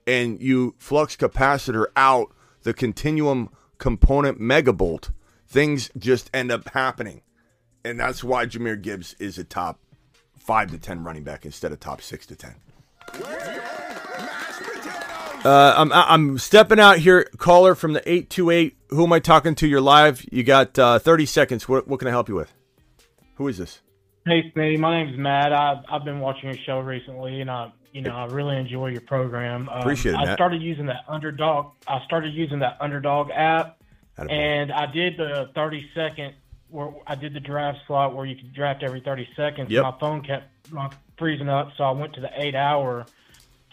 [0.07, 2.33] and you flux capacitor out
[2.63, 5.11] the continuum component megabolt,
[5.47, 7.21] things just end up happening.
[7.83, 9.79] And that's why Jahmyr Gibbs is a top
[10.37, 12.55] five to 10 running back instead of top six to 10.
[15.45, 17.23] Uh, I'm I'm stepping out here.
[17.37, 18.75] Caller from the eight two eight.
[18.89, 19.67] Who am I talking to?
[19.67, 20.25] You're live.
[20.33, 21.69] You got uh, 30 seconds.
[21.69, 22.53] What what can I help you with?
[23.35, 23.79] Who is this?
[24.25, 24.77] Hey, Smitty.
[24.77, 25.53] My name's Matt.
[25.53, 29.01] I've I've been watching your show recently, and I you know I really enjoy your
[29.01, 29.69] program.
[29.69, 30.35] Um, Appreciate it, I Matt.
[30.37, 31.71] started using that underdog.
[31.87, 33.77] I started using that underdog app,
[34.17, 34.31] Attaboy.
[34.31, 36.33] and I did the 30 second
[36.69, 39.71] where I did the draft slot where you could draft every 30 seconds.
[39.71, 39.83] Yep.
[39.83, 43.05] My phone kept uh, freezing up, so I went to the eight hour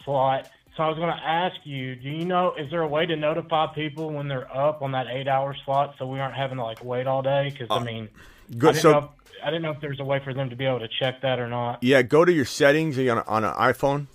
[0.04, 0.48] slot.
[0.76, 3.16] So I was going to ask you, do you know, is there a way to
[3.16, 6.64] notify people when they're up on that eight hour slot so we aren't having to
[6.64, 7.50] like wait all day?
[7.50, 8.76] Because I mean, Uh, good.
[8.76, 9.10] So- know
[9.46, 11.38] I didn't know if there's a way for them to be able to check that
[11.38, 11.80] or not.
[11.80, 12.98] Yeah, go to your settings.
[12.98, 14.08] Are you on, on an iPhone?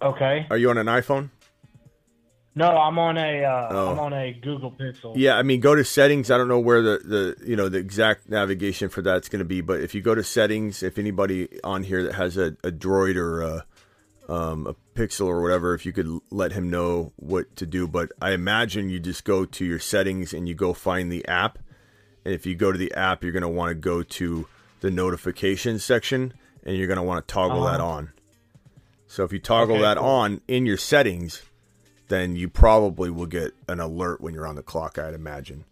[0.00, 0.46] Okay.
[0.48, 1.30] Are you on an iPhone?
[2.54, 3.90] No, I'm on a uh, Oh.
[3.90, 5.14] I'm on a Google Pixel.
[5.16, 6.30] Yeah, I mean, go to settings.
[6.30, 9.44] I don't know where the, the you know the exact navigation for that's going to
[9.44, 12.70] be, but if you go to settings, if anybody on here that has a, a
[12.70, 13.66] Droid or a,
[14.28, 17.88] um, a Pixel or whatever, if you could let him know what to do.
[17.88, 21.58] But I imagine you just go to your settings and you go find the app,
[22.28, 24.46] and if you go to the app, you're going to want to go to
[24.80, 27.88] the notification section, and you're going to want to toggle that Uh-huh.
[27.88, 28.12] on.
[29.06, 30.06] So if you toggle Okay, that cool.
[30.06, 31.40] on in your settings,
[32.08, 34.98] then you probably will get an alert when you're on the clock.
[34.98, 35.64] I'd imagine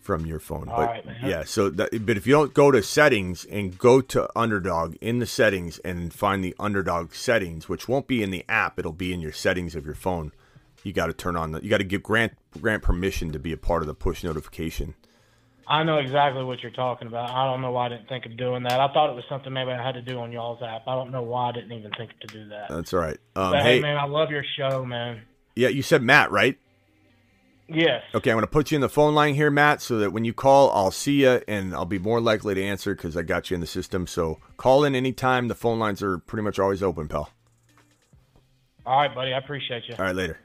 [0.00, 0.70] from your phone.
[0.70, 4.00] All but right, yeah, so that, but if you don't go to settings and go
[4.00, 8.46] to Underdog in the settings and find the Underdog settings, which won't be in the
[8.48, 10.32] app, it'll be in your settings of your phone.
[10.84, 11.62] You got to turn on the.
[11.62, 14.94] You got to give grant grant permission to be a part of the push notification.
[15.68, 17.30] I know exactly what you're talking about.
[17.30, 18.78] I don't know why I didn't think of doing that.
[18.78, 20.86] I thought it was something maybe I had to do on y'all's app.
[20.86, 22.68] I don't know why I didn't even think to do that.
[22.68, 23.18] That's all right.
[23.34, 25.22] Um, but hey, hey, man, I love your show, man.
[25.56, 26.56] yeah, you said Matt, right?
[27.68, 28.04] Yes.
[28.14, 30.24] Okay, I'm going to put you in the phone line here, Matt, so that when
[30.24, 33.50] you call, I'll see you and I'll be more likely to answer because I got
[33.50, 34.06] you in the system.
[34.06, 35.48] So call in anytime.
[35.48, 37.30] The phone lines are pretty much always open, pal.
[38.84, 39.32] All right, buddy.
[39.32, 39.96] I appreciate you.
[39.98, 40.38] All right, later.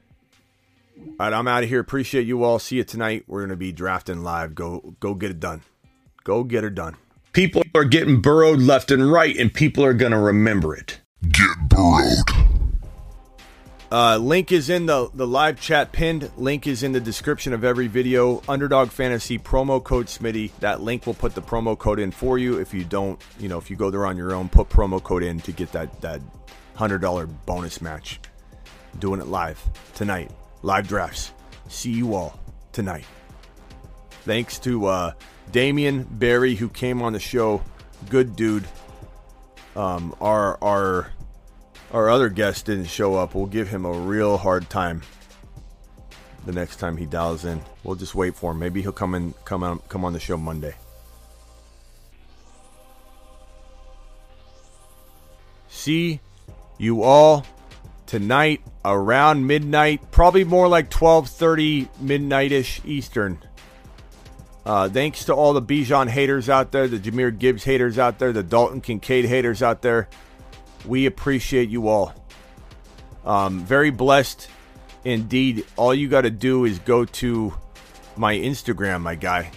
[1.01, 1.79] All right, I'm out of here.
[1.79, 2.59] Appreciate you all.
[2.59, 3.25] See you tonight.
[3.27, 4.55] We're going to be drafting live.
[4.55, 5.61] Go, go get it done.
[6.23, 6.95] Go get it done.
[7.33, 10.99] People are getting burrowed left and right, and people are going to remember it.
[11.29, 12.51] Get burrowed.
[13.91, 16.31] Uh, link is in the, the live chat pinned.
[16.37, 18.41] Link is in the description of every video.
[18.47, 20.51] Underdog Fantasy promo code Smitty.
[20.59, 22.57] That link will put the promo code in for you.
[22.57, 25.23] If you don't, you know, if you go there on your own, put promo code
[25.23, 26.21] in to get that that
[26.75, 28.21] hundred dollar bonus match.
[28.99, 29.61] Doing it live
[29.93, 30.31] tonight.
[30.63, 31.31] Live drafts.
[31.67, 32.39] See you all
[32.71, 33.05] tonight.
[34.25, 35.13] Thanks to uh,
[35.51, 37.63] Damien Berry who came on the show.
[38.09, 38.67] Good dude.
[39.75, 41.11] Um, our our
[41.91, 43.33] our other guest didn't show up.
[43.35, 45.01] We'll give him a real hard time.
[46.45, 47.61] the next time he dials in.
[47.83, 48.59] We'll just wait for him.
[48.59, 50.75] Maybe he'll come in, come on, come on the show Monday.
[55.69, 56.19] See
[56.77, 57.45] you all
[58.11, 63.39] tonight around midnight, probably more like 12:30 midnightish Eastern.
[64.65, 68.33] Uh, thanks to all the Bijan haters out there, the Jahmyr Gibbs haters out there,
[68.33, 70.09] the Dalton Kincaid haters out there.
[70.85, 72.13] We appreciate you all.
[73.23, 74.49] Um, very blessed
[75.05, 75.65] indeed.
[75.77, 77.53] All you got to do is go to
[78.17, 79.51] my Instagram, my guy,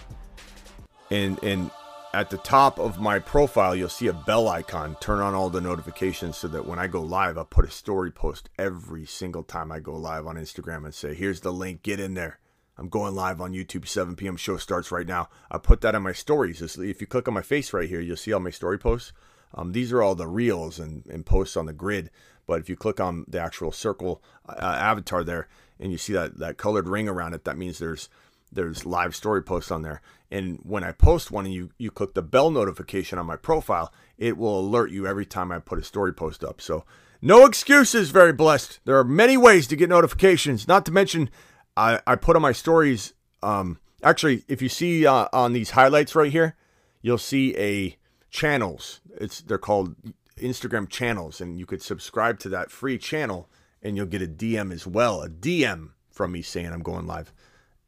[1.11, 1.69] and and
[2.15, 4.95] at the top of my profile, you'll see a bell icon.
[5.01, 8.09] Turn on all the notifications so that when I go live, I put a story
[8.09, 11.83] post every single time I go live on Instagram and say, "Here's the link.
[11.83, 12.39] Get in there."
[12.77, 13.85] I'm going live on YouTube.
[13.85, 14.37] 7 p.m.
[14.37, 15.27] show starts right now.
[15.51, 16.61] I put that on my stories.
[16.61, 19.11] If you click on my face right here, you'll see all my story posts.
[19.53, 22.11] Um, these are all the reels and, and posts on the grid.
[22.47, 25.47] But if you click on the actual circle uh, avatar there
[25.79, 28.09] and you see that, that colored ring around it, that means there's
[28.55, 30.01] there's live story posts on there.
[30.31, 33.93] And when I post one and you, you click the bell notification on my profile,
[34.17, 36.59] it will alert you every time I put a story post up.
[36.59, 36.83] So
[37.21, 38.79] no excuses, very blessed.
[38.85, 41.29] There are many ways to get notifications, not to mention
[41.77, 43.13] I, I put on my stories.
[43.43, 46.55] Um, actually, if you see uh, on these highlights right here,
[47.01, 47.97] you'll see a
[48.29, 49.01] channels.
[49.17, 49.95] It's they're called
[50.37, 53.49] Instagram channels, and you could subscribe to that free channel,
[53.81, 57.33] and you'll get a DM as well, a DM from me saying I'm going live.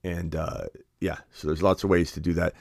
[0.03, 0.65] And uh,
[0.99, 2.53] yeah, so there's lots of ways to do that.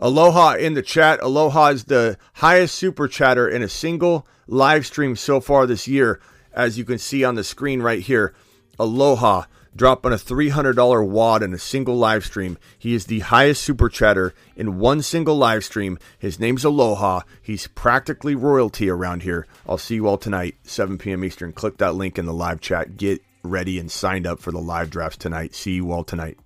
[0.00, 1.20] Aloha in the chat.
[1.22, 6.20] Aloha is the highest super chatter in a single live stream so far this year,
[6.52, 8.34] as you can see on the screen right here.
[8.78, 9.44] Aloha
[9.74, 12.58] dropping a $300 wad in a single live stream.
[12.78, 15.98] He is the highest super chatter in one single live stream.
[16.18, 17.22] His name's Aloha.
[17.40, 19.46] He's practically royalty around here.
[19.68, 21.24] I'll see you all tonight, 7 p.m.
[21.24, 21.52] Eastern.
[21.52, 22.96] Click that link in the live chat.
[22.96, 25.54] Get ready and signed up for the live drafts tonight.
[25.54, 26.38] See you all tonight.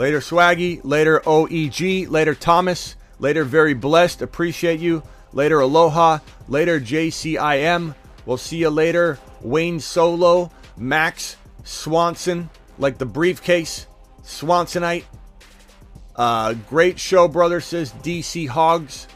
[0.00, 0.80] Later, Swaggy.
[0.82, 2.08] Later, OEG.
[2.08, 2.96] Later, Thomas.
[3.18, 4.22] Later, very blessed.
[4.22, 5.02] Appreciate you.
[5.34, 6.20] Later, aloha.
[6.48, 7.94] Later, JCIM.
[8.24, 9.18] We'll see you later.
[9.42, 12.48] Wayne Solo, Max Swanson,
[12.78, 13.86] like the briefcase,
[14.22, 15.04] Swansonite.
[16.16, 19.06] Uh, great show, brother, says DC Hogs.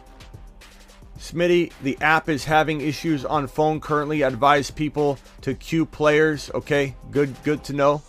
[1.19, 4.21] Smitty, the app is having issues on phone currently.
[4.21, 6.51] Advise people to queue players.
[6.53, 8.03] Okay, good, good to know.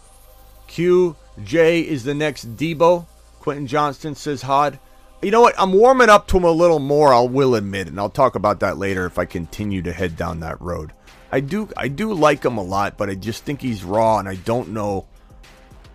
[1.40, 3.06] QJ is the next Deebo.
[3.40, 4.80] Quentin Johnston says Hod.
[5.22, 5.56] You know what?
[5.58, 7.14] I'm warming up to him a little more.
[7.14, 10.40] I will admit, and I'll talk about that later if I continue to head down
[10.42, 10.94] that road.
[11.32, 14.30] I do, I do like him a lot, but I just think he's raw, and
[14.30, 15.06] I don't know.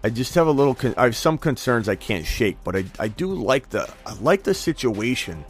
[0.03, 0.75] I just have a little.
[0.75, 4.15] Con- I have some concerns I can't shake, but I, I do like the, I
[4.15, 5.45] like the situation.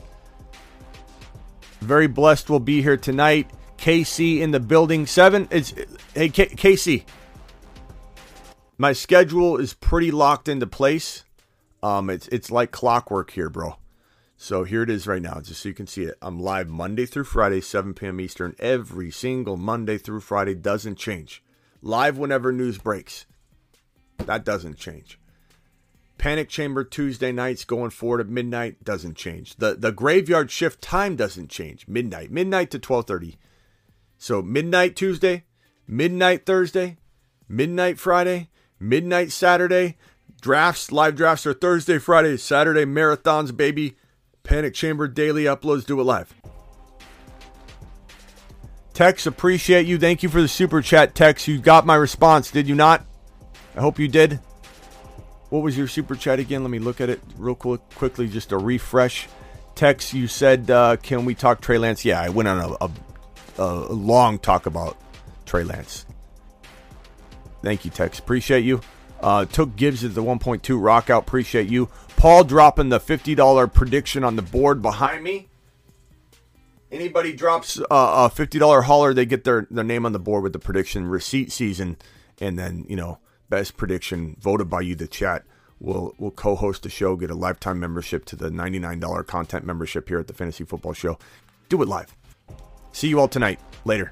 [1.80, 2.50] Very blessed.
[2.50, 3.50] We'll be here tonight.
[3.78, 5.06] KC in the building.
[5.06, 5.48] Seven.
[5.50, 5.72] It's
[6.14, 7.04] hey K- KC.
[8.80, 11.26] My schedule is pretty locked into place.
[11.82, 13.76] Um, it's it's like clockwork here, bro.
[14.38, 16.14] So here it is right now, just so you can see it.
[16.22, 18.18] I'm live Monday through Friday, 7 p.m.
[18.22, 20.54] Eastern, every single Monday through Friday.
[20.54, 21.42] Doesn't change.
[21.82, 23.26] Live whenever news breaks.
[24.16, 25.20] That doesn't change.
[26.16, 29.56] Panic Chamber Tuesday nights going forward at midnight doesn't change.
[29.56, 31.86] The the graveyard shift time doesn't change.
[31.86, 33.36] Midnight, midnight to 12:30.
[34.16, 35.44] So midnight Tuesday,
[35.86, 36.96] midnight Thursday,
[37.46, 38.48] midnight Friday,
[38.80, 39.96] midnight Saturday,
[40.40, 43.96] Drafts, live drafts are Thursday, Friday, Saturday marathons, baby.
[44.42, 46.34] Panic Chamber daily uploads, do it live.
[48.94, 49.98] Tex, appreciate you.
[49.98, 51.46] Thank you for the super chat, Tex.
[51.46, 53.04] You got my response, did you not?
[53.76, 54.40] I hope you did.
[55.50, 56.62] What was your super chat again?
[56.62, 59.28] Let me look at it real quick, quickly, just to refresh.
[59.74, 62.04] Tex, you said, uh, can we talk Trey Lance?
[62.04, 62.90] Yeah, I went on a, a,
[63.62, 64.96] a long talk about
[65.44, 66.06] Trey Lance.
[67.62, 68.18] Thank you, Tex.
[68.18, 68.80] Appreciate you.
[69.20, 71.24] Uh, took Gibbs at the 1.2 rock out.
[71.24, 71.88] Appreciate you.
[72.16, 75.48] Paul dropping the $50 prediction on the board behind me.
[76.92, 80.52] Anybody drops uh, a $50 hauler, they get their, their name on the board with
[80.52, 81.96] the prediction receipt season.
[82.40, 83.18] And then, you know,
[83.48, 85.44] best prediction voted by you, the chat,
[85.78, 90.18] will we'll co-host the show, get a lifetime membership to the $99 content membership here
[90.18, 91.18] at the Fantasy Football Show.
[91.68, 92.14] Do it live.
[92.92, 93.60] See you all tonight.
[93.84, 94.10] Later.